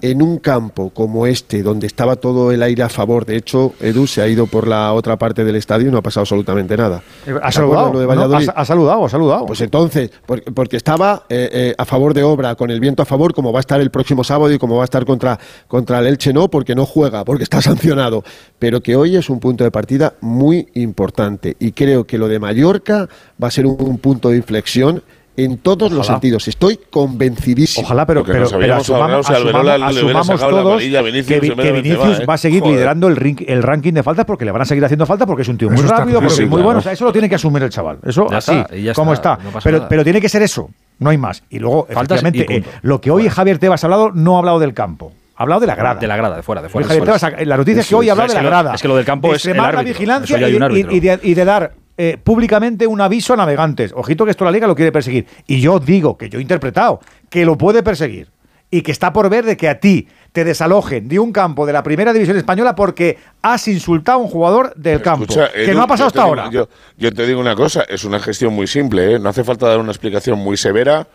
en 0.03 0.23
un 0.23 0.39
campo 0.39 0.91
como 0.91 1.27
este, 1.27 1.63
donde 1.63 1.87
estaba 1.87 2.17
todo 2.17 2.53
el 2.53 2.63
aire 2.63 2.83
a 2.83 2.89
favor, 2.89 3.25
de 3.27 3.37
hecho, 3.37 3.73
Edu 3.81 4.07
se 4.07 4.23
ha 4.23 4.29
ido 4.29 4.47
por 4.47 4.67
la 4.69 4.93
otra 4.93 5.17
parte 5.19 5.45
del 5.45 5.57
estadio 5.57 5.89
y 5.89 5.91
no 5.91 5.99
ha 5.99 6.03
pasado 6.03 6.23
absolutamente 6.23 6.77
nada. 6.77 7.03
Eh, 7.27 7.31
Ha 7.43 7.51
¿Se 7.53 7.61
acuerdan 7.61 7.87
saludado. 7.87 7.93
lo 7.93 7.99
de 8.01 8.05
¿no? 8.07 8.09
Valladolid? 8.09 8.49
Ha, 8.49 8.53
ha 8.61 8.65
saludado, 8.65 9.05
ha 9.05 9.09
saludado. 9.09 9.47
Pues 9.47 9.61
entonces, 9.61 10.11
por- 10.27 10.43
porque 10.55 10.77
estaba 10.77 11.25
eh, 11.29 11.49
eh, 11.53 11.75
a 11.77 11.85
favor 11.85 12.15
de 12.15 12.23
obra, 12.23 12.55
con 12.55 12.71
el 12.71 12.81
viento 12.81 13.03
a 13.03 13.07
favor, 13.07 13.35
como 13.35 13.53
va 13.53 13.59
a 13.59 13.61
estar 13.61 13.81
el 13.81 13.91
próximo 13.91 14.25
sábado 14.25 14.53
y 14.53 14.59
como 14.59 14.77
va 14.77 14.83
a 14.83 14.85
estar 14.85 15.05
contra, 15.05 15.39
contra 15.69 15.99
el 16.01 16.07
Elche, 16.07 16.33
no, 16.33 16.49
porque 16.51 16.75
no 16.75 16.87
juega, 16.87 17.25
porque 17.25 17.45
está 17.45 17.61
sancionado. 17.63 18.23
Pero 18.59 18.81
que 18.83 18.97
hoy 18.97 19.17
es 19.17 19.31
un 19.31 19.41
punto 19.41 19.65
de 19.65 19.71
partida 19.71 20.15
muy 20.21 20.69
importante. 20.75 21.57
Y 21.59 21.73
creo 21.73 22.05
que 22.07 22.19
lo 22.19 22.29
de 22.29 22.39
Mallorca 22.39 23.09
va 23.43 23.49
a 23.49 23.51
ser 23.51 23.67
un, 23.67 23.77
un 23.81 23.99
punto 23.99 24.31
de 24.31 24.37
inflexión 24.37 25.03
en 25.45 25.59
todos 25.59 25.93
los 25.93 26.07
sentidos. 26.07 26.49
Estoy 26.49 26.79
convencidísimo. 26.91 27.85
Ojalá, 27.87 28.07
pero, 28.07 28.25
pero, 28.25 28.41
nos 28.41 28.53
pero 28.53 28.75
asumamos, 28.77 29.29
asumamos- 29.31 30.41
todos 30.41 30.83
que, 30.83 31.41
que 31.41 31.73
Vinicius 31.73 32.21
¿eh? 32.21 32.27
va 32.27 32.35
a 32.35 32.39
seguir 32.39 32.61
Joder. 32.61 32.75
liderando 32.75 33.09
el, 33.09 33.17
ring- 33.17 33.45
el 33.47 33.63
ranking 33.63 33.93
de 33.93 34.03
faltas 34.03 34.25
porque 34.25 34.45
le 34.45 34.53
van 34.53 34.63
a 34.63 34.65
seguir 34.65 34.85
haciendo 34.85 35.07
falta 35.07 35.27
porque 35.27 35.43
es 35.43 35.49
un 35.49 35.59
tío 35.59 35.71
muy 35.71 35.83
rápido, 35.83 36.21
porque 36.21 36.35
es 36.35 36.41
muy 36.41 36.49
claro. 36.49 36.65
bueno. 36.65 36.79
O 36.81 36.83
sea, 36.83 36.93
eso 36.93 37.05
lo 37.05 37.13
tiene 37.13 37.29
que 37.29 37.35
asumir 37.35 37.63
el 37.63 37.71
chaval. 37.71 37.99
Eso 38.05 38.27
Ya 38.31 38.39
así, 38.39 38.53
está, 38.73 38.95
como 38.95 39.13
está, 39.13 39.33
está. 39.35 39.45
no 39.45 39.51
pasa 39.51 39.65
pero, 39.69 39.87
pero 39.89 40.05
tiene 40.05 40.21
que 40.21 40.29
ser 40.29 40.43
eso, 40.43 40.71
no 40.99 41.11
hay 41.11 41.19
más. 41.19 41.43
Y 41.51 41.59
luego, 41.59 41.87
Faltas 41.91 42.23
efectivamente, 42.23 42.69
eh, 42.69 42.73
lo 42.83 43.01
que 43.01 43.11
hoy 43.11 43.29
Javier 43.29 43.59
Tebas 43.59 43.83
ha 43.85 43.87
hablado, 43.87 44.11
no 44.13 44.37
ha 44.37 44.39
hablado 44.41 44.59
del 44.59 44.75
campo. 44.75 45.13
Ha 45.37 45.43
hablado 45.45 45.63
de 45.63 45.67
la 45.69 45.75
grada. 45.75 45.99
De 46.01 46.07
la 46.07 46.17
grada, 46.17 46.37
de 46.37 46.43
fuera, 46.43 46.61
de 46.61 46.69
fuera. 46.69 46.87
Javier 46.87 47.47
la 47.49 47.57
noticia 47.57 47.81
es 47.81 47.89
que 47.89 47.95
hoy 47.95 48.09
ha 48.11 48.13
hablado 48.13 48.29
de 48.29 48.35
la 48.35 48.43
grada. 48.43 48.75
es 48.75 48.83
que 48.83 48.89
lo 48.89 48.97
del 48.97 49.07
campo 49.07 49.29
de 49.31 49.37
es 49.37 49.45
el 49.47 49.51
extremar 49.53 49.73
la 49.73 49.81
árbitro. 49.81 49.99
vigilancia 49.99 50.37
de, 50.37 51.19
y 51.23 51.35
de 51.35 51.45
dar 51.47 51.73
eh, 52.03 52.17
públicamente 52.17 52.87
un 52.87 52.99
aviso 53.03 53.35
a 53.35 53.37
navegantes. 53.37 53.93
Ojito 53.95 54.25
que 54.25 54.31
esto 54.31 54.47
la 54.47 54.51
liga 54.51 54.67
lo 54.67 54.75
quiere 54.75 54.91
perseguir. 54.91 55.27
Y 55.47 55.61
yo 55.61 55.79
digo, 55.79 56.17
que 56.17 56.31
yo 56.31 56.39
he 56.39 56.43
interpretado, 56.43 57.01
que 57.29 57.45
lo 57.45 57.59
puede 57.59 57.83
perseguir. 57.83 58.31
Y 58.71 58.81
que 58.81 58.91
está 58.91 59.13
por 59.13 59.29
ver 59.29 59.45
de 59.45 59.59
que 59.59 59.69
a 59.69 59.81
ti 59.81 60.09
te 60.33 60.43
desalojen 60.45 61.09
de 61.09 61.19
un 61.19 61.31
campo 61.31 61.67
de 61.67 61.75
la 61.75 61.83
primera 61.83 62.15
división 62.15 62.39
española 62.39 62.75
porque 62.75 63.19
has 63.43 63.69
insultado 63.69 64.19
a 64.19 64.23
un 64.23 64.29
jugador 64.29 64.73
del 64.77 65.03
campo. 65.03 65.27
Que 65.27 65.75
no 65.75 65.83
ha 65.83 65.87
pasado 65.87 66.09
yo 66.09 66.13
te 66.13 66.19
hasta 66.19 66.23
digo- 66.23 66.29
ahora. 66.41 66.51
Yo, 66.51 66.69
yo 66.97 67.13
te 67.13 67.27
digo 67.27 67.39
una 67.39 67.55
cosa, 67.55 67.83
es 67.83 68.05
una 68.05 68.19
gestión 68.19 68.55
muy 68.55 68.67
simple, 68.67 69.17
¿eh? 69.17 69.19
no 69.19 69.29
hace 69.29 69.45
falta 69.45 69.69
dar 69.69 69.79
una 69.81 69.91
explicación 69.91 70.39
muy 70.39 70.57
severa 70.57 71.07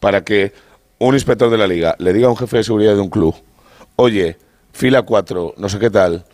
para 0.00 0.24
que 0.24 0.52
un 0.98 1.14
inspector 1.14 1.50
de 1.50 1.58
la 1.58 1.68
liga 1.68 1.94
le 1.98 2.12
diga 2.12 2.26
a 2.26 2.30
un 2.30 2.36
jefe 2.36 2.56
de 2.56 2.64
seguridad 2.64 2.94
de 2.94 3.00
un 3.00 3.10
club, 3.10 3.36
oye, 3.94 4.38
fila 4.72 5.02
4, 5.02 5.54
no 5.58 5.68
sé 5.68 5.78
qué 5.78 5.90
tal, 5.90 6.24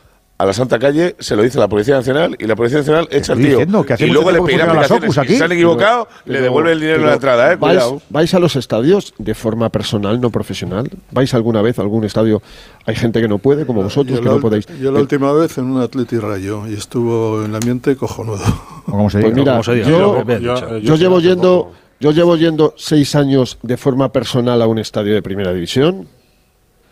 a 0.40 0.46
la 0.46 0.52
Santa 0.52 0.78
Calle 0.78 1.16
se 1.18 1.34
lo 1.34 1.42
dice 1.42 1.58
a 1.58 1.62
la 1.62 1.68
Policía 1.68 1.96
Nacional 1.96 2.36
y 2.38 2.46
la 2.46 2.54
Policía 2.54 2.78
Nacional 2.78 3.08
echa 3.10 3.32
al 3.32 3.38
estoy 3.40 3.44
tío. 3.44 3.58
diciendo 3.58 3.84
que 3.84 3.92
hace 3.94 4.06
y 4.06 4.10
luego 4.10 4.30
le 4.30 4.38
tiempo 4.38 4.46
que 4.46 4.56
pedirá. 4.56 4.94
Opus 4.94 5.08
Y 5.08 5.12
si 5.12 5.20
aquí. 5.20 5.36
se 5.36 5.44
han 5.44 5.50
equivocado, 5.52 6.08
le 6.26 6.32
Pero- 6.34 6.42
devuelve 6.44 6.72
el 6.72 6.78
dinero 6.80 6.94
en 6.96 7.00
pero 7.00 7.08
la 7.10 7.14
entrada, 7.14 7.52
¿eh? 7.52 7.56
¿vais, 7.56 7.74
Cuidado. 7.78 8.02
vais 8.08 8.34
a 8.34 8.38
los 8.38 8.54
estadios 8.54 9.14
de 9.18 9.34
forma 9.34 9.68
personal, 9.70 10.20
no 10.20 10.30
profesional? 10.30 10.88
¿Vais 11.10 11.34
alguna 11.34 11.60
vez 11.60 11.78
a 11.80 11.82
algún 11.82 12.04
estadio? 12.04 12.40
Hay 12.86 12.94
gente 12.94 13.20
que 13.20 13.26
no 13.26 13.38
puede, 13.38 13.66
como 13.66 13.82
vosotros, 13.82 14.16
Yo 14.16 14.22
que 14.22 14.28
la, 14.28 14.34
no 14.36 14.40
podéis. 14.40 14.66
yo 14.80 14.92
la 14.92 14.98
Eh, 15.00 15.02
última 15.02 15.32
vez 15.32 15.58
en 15.58 15.64
un 15.64 15.80
Atleti 15.82 16.18
Rayo 16.18 16.68
y 16.68 16.74
estuvo 16.74 17.40
en 17.42 17.50
el 17.50 17.56
ambiente 17.56 17.96
cojonudo. 17.96 18.44
O 18.86 18.90
como 18.92 19.10
se 19.10 19.18
Pues 19.20 19.34
mira, 19.34 19.60
se 19.64 19.74
diga, 19.74 19.88
yo, 19.88 20.24
yo- 20.38 20.78
yo 20.78 20.94
llevo 20.94 21.16
hace 21.18 21.26
yendo, 21.30 21.72
yo 21.98 22.12
llevo 22.12 22.36
yendo 22.36 22.74
seis 22.76 23.16
años 23.16 23.58
de 23.62 23.76
forma 23.76 24.12
personal 24.12 24.62
a 24.62 24.68
un 24.68 24.78
estadio 24.78 25.14
de 25.14 25.20
primera 25.22 25.52
división. 25.52 26.06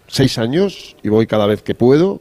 Seis 0.09 0.36
años 0.38 0.97
y 1.05 1.09
voy 1.11 1.26
cada 1.28 1.47
vez 1.47 1.62
que 1.62 1.74
puedo. 1.76 2.20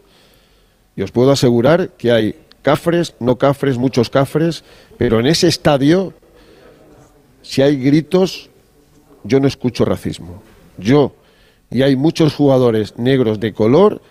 Y 0.95 1.01
os 1.01 1.11
puedo 1.11 1.31
asegurar 1.31 1.89
que 1.97 2.11
hay 2.11 2.35
cafres, 2.61 3.13
no 3.19 3.37
cafres, 3.37 3.77
muchos 3.77 4.09
cafres, 4.09 4.63
pero 4.97 5.19
en 5.19 5.27
ese 5.27 5.47
estadio, 5.47 6.13
si 7.41 7.61
hay 7.61 7.77
gritos, 7.77 8.49
yo 9.23 9.39
no 9.39 9.47
escucho 9.47 9.85
racismo. 9.85 10.41
Yo. 10.77 11.13
Y 11.69 11.81
hay 11.81 11.95
muchos 11.95 12.33
jugadores 12.33 12.97
negros 12.97 13.39
de 13.39 13.53
color 13.53 14.01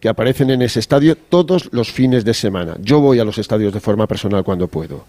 que 0.00 0.08
aparecen 0.08 0.50
en 0.50 0.62
ese 0.62 0.78
estadio 0.80 1.16
todos 1.16 1.68
los 1.72 1.90
fines 1.90 2.24
de 2.24 2.34
semana. 2.34 2.76
Yo 2.80 3.00
voy 3.00 3.18
a 3.18 3.24
los 3.24 3.38
estadios 3.38 3.72
de 3.72 3.80
forma 3.80 4.06
personal 4.06 4.44
cuando 4.44 4.68
puedo. 4.68 5.04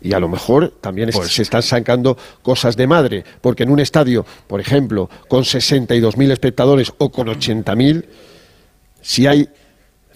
Y 0.00 0.12
a 0.12 0.20
lo 0.20 0.28
mejor 0.28 0.72
también 0.80 1.08
es- 1.10 1.16
se 1.28 1.42
están 1.42 1.62
sacando 1.62 2.16
cosas 2.42 2.76
de 2.76 2.86
madre, 2.86 3.24
porque 3.40 3.62
en 3.62 3.70
un 3.70 3.80
estadio, 3.80 4.24
por 4.46 4.60
ejemplo, 4.60 5.08
con 5.28 5.44
62.000 5.44 6.30
espectadores 6.30 6.92
o 6.98 7.10
con 7.10 7.28
80.000, 7.28 8.04
si 9.00 9.26
hay 9.26 9.48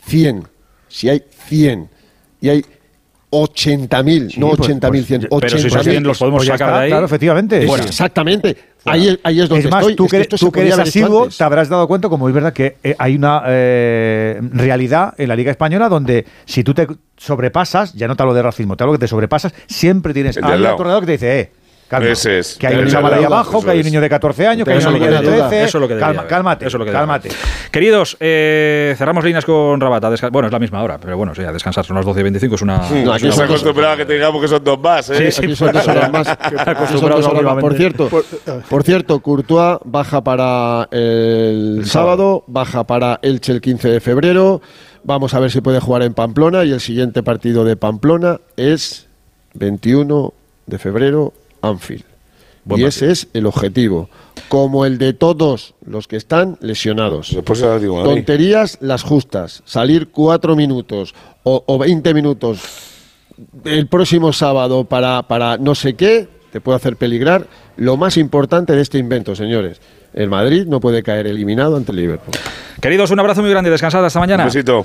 100, 0.08 0.48
si 0.88 1.08
hay 1.08 1.22
100 1.46 1.88
y 2.40 2.48
hay 2.48 2.64
80.000, 3.30 4.38
no 4.38 4.48
pues- 4.56 4.70
80.000, 4.70 4.88
pues, 4.90 5.06
100, 5.06 5.20
pero 5.28 5.48
si 5.50 5.56
esos 5.66 5.72
80.000. 5.72 5.90
100 5.90 6.02
los 6.04 6.18
podemos 6.18 6.38
Pues 6.40 6.48
sacar 6.48 6.68
está, 6.68 6.78
de 6.78 6.84
ahí. 6.84 6.90
Claro, 6.90 7.04
efectivamente. 7.06 7.58
Es- 7.60 7.66
Fuera. 7.66 7.84
Exactamente. 7.84 8.56
Ahí, 8.86 9.18
ahí 9.22 9.40
es 9.40 9.48
donde 9.50 9.66
es 9.66 9.70
más, 9.70 9.80
estoy. 9.82 9.96
tú 9.96 10.04
Es 10.06 10.10
que, 10.12 10.20
esto 10.22 10.38
se 10.38 10.46
tú 10.46 10.52
que 10.52 10.60
eres 10.60 10.78
asiduo, 10.78 11.28
te 11.28 11.44
habrás 11.44 11.68
dado 11.68 11.86
cuenta, 11.86 12.08
como 12.08 12.26
es 12.28 12.34
verdad, 12.34 12.54
que 12.54 12.76
eh, 12.82 12.94
hay 12.98 13.16
una 13.16 13.42
eh, 13.46 14.40
realidad 14.52 15.12
en 15.18 15.28
la 15.28 15.36
Liga 15.36 15.50
Española 15.50 15.90
donde 15.90 16.24
si 16.46 16.64
tú 16.64 16.72
te 16.72 16.86
sobrepasas, 17.18 17.92
ya 17.92 18.08
no 18.08 18.16
te 18.16 18.22
hablo 18.22 18.32
de 18.32 18.42
racismo, 18.42 18.76
te 18.78 18.84
hablo 18.84 18.94
que 18.94 19.00
te 19.00 19.08
sobrepasas, 19.08 19.52
siempre 19.66 20.14
tienes 20.14 20.38
a 20.38 20.40
tu 20.40 20.46
alrededor 20.46 21.00
que 21.00 21.06
te 21.06 21.12
dice, 21.12 21.40
eh, 21.40 21.50
calma. 21.88 22.08
Ese 22.08 22.38
es. 22.38 22.56
Que 22.56 22.66
hay 22.66 22.76
un 22.76 22.86
chaval 22.88 23.14
ahí 23.14 23.24
abajo, 23.24 23.62
que 23.62 23.70
hay 23.70 23.78
un 23.78 23.84
niño 23.86 24.00
de 24.00 24.08
14 24.08 24.46
años, 24.46 24.64
que 24.66 24.72
hay 24.72 24.84
un 24.84 24.92
niño 24.94 25.06
de 25.06 25.10
debería- 25.18 25.48
13. 25.48 25.64
eso 25.64 25.78
es 25.78 25.82
lo 25.82 25.88
que 25.88 25.98
Calma, 25.98 26.26
cálmate, 26.26 26.66
Eso 26.66 26.76
es 26.76 26.78
lo 26.80 26.84
que 26.84 26.92
cálmate. 26.92 27.30
Queridos, 27.70 28.16
eh, 28.20 28.94
cerramos 28.96 29.24
líneas 29.24 29.44
con 29.44 29.80
Rabata. 29.80 30.10
Bueno, 30.30 30.46
es 30.46 30.52
la 30.52 30.58
misma 30.58 30.82
hora, 30.82 30.98
pero 30.98 31.16
bueno, 31.16 31.34
sí, 31.34 31.42
a 31.42 31.52
descansar. 31.52 31.84
Son 31.84 31.96
las 31.96 32.04
12 32.04 32.20
y 32.20 32.22
25, 32.22 32.54
es 32.54 32.62
una. 32.62 32.78
No, 32.78 33.14
es 33.14 33.22
aquí 33.22 33.32
se 33.32 33.42
acostumbraba 33.42 33.94
a 33.94 33.96
que 33.96 34.04
te 34.06 34.14
digamos 34.14 34.40
que 34.40 34.48
son 34.48 34.62
dos 34.62 34.78
más, 34.80 35.10
¿eh? 35.10 35.30
Sí, 35.30 35.32
sí, 35.32 35.44
Aquí 35.46 35.56
son 35.56 35.72
dos 35.72 35.88
horas 35.88 36.12
más. 36.12 36.28
Por 37.60 37.74
cierto, 37.74 38.08
por 38.68 38.82
cierto, 38.82 39.20
Courtois 39.20 39.78
baja 39.84 40.22
para 40.22 40.88
el 40.90 41.82
sábado, 41.86 42.44
baja 42.46 42.84
para 42.84 43.18
Elche 43.22 43.52
el 43.52 43.60
15 43.60 43.88
de 43.88 44.00
febrero. 44.00 44.60
Vamos 45.04 45.34
a 45.34 45.40
ver 45.40 45.50
si 45.50 45.60
puede 45.60 45.80
jugar 45.80 46.02
en 46.02 46.14
Pamplona 46.14 46.64
y 46.64 46.72
el 46.72 46.80
siguiente 46.80 47.22
partido 47.22 47.64
de 47.64 47.76
Pamplona 47.76 48.40
es 48.56 49.06
21 49.54 50.32
de 50.66 50.78
febrero, 50.78 51.32
Anfield. 51.62 52.04
Buen 52.64 52.80
y 52.80 52.84
partido. 52.84 52.88
ese 52.88 53.10
es 53.12 53.28
el 53.32 53.46
objetivo, 53.46 54.10
como 54.48 54.84
el 54.84 54.98
de 54.98 55.14
todos 55.14 55.74
los 55.84 56.06
que 56.06 56.16
están 56.16 56.58
lesionados. 56.60 57.30
Después 57.34 57.60
lo 57.60 57.78
digo. 57.80 58.02
Tonterías 58.02 58.78
las 58.80 59.02
justas, 59.02 59.62
salir 59.64 60.08
cuatro 60.08 60.54
minutos 60.54 61.14
o, 61.44 61.64
o 61.66 61.78
20 61.78 62.12
minutos 62.14 62.60
el 63.64 63.86
próximo 63.86 64.32
sábado 64.32 64.84
para, 64.84 65.22
para 65.22 65.56
no 65.56 65.74
sé 65.74 65.94
qué, 65.94 66.28
te 66.52 66.60
puede 66.60 66.76
hacer 66.76 66.96
peligrar. 66.96 67.46
Lo 67.76 67.96
más 67.96 68.16
importante 68.16 68.74
de 68.74 68.82
este 68.82 68.98
invento, 68.98 69.34
señores, 69.34 69.80
el 70.14 70.28
Madrid 70.28 70.66
no 70.66 70.80
puede 70.80 71.02
caer 71.02 71.26
eliminado 71.26 71.76
ante 71.76 71.92
el 71.92 71.98
Liverpool. 71.98 72.34
Queridos, 72.80 73.10
un 73.10 73.20
abrazo 73.20 73.40
muy 73.40 73.50
grande. 73.50 73.70
Descansad 73.70 74.04
hasta 74.04 74.18
mañana. 74.20 74.44
Un 74.44 74.48
besito. 74.48 74.76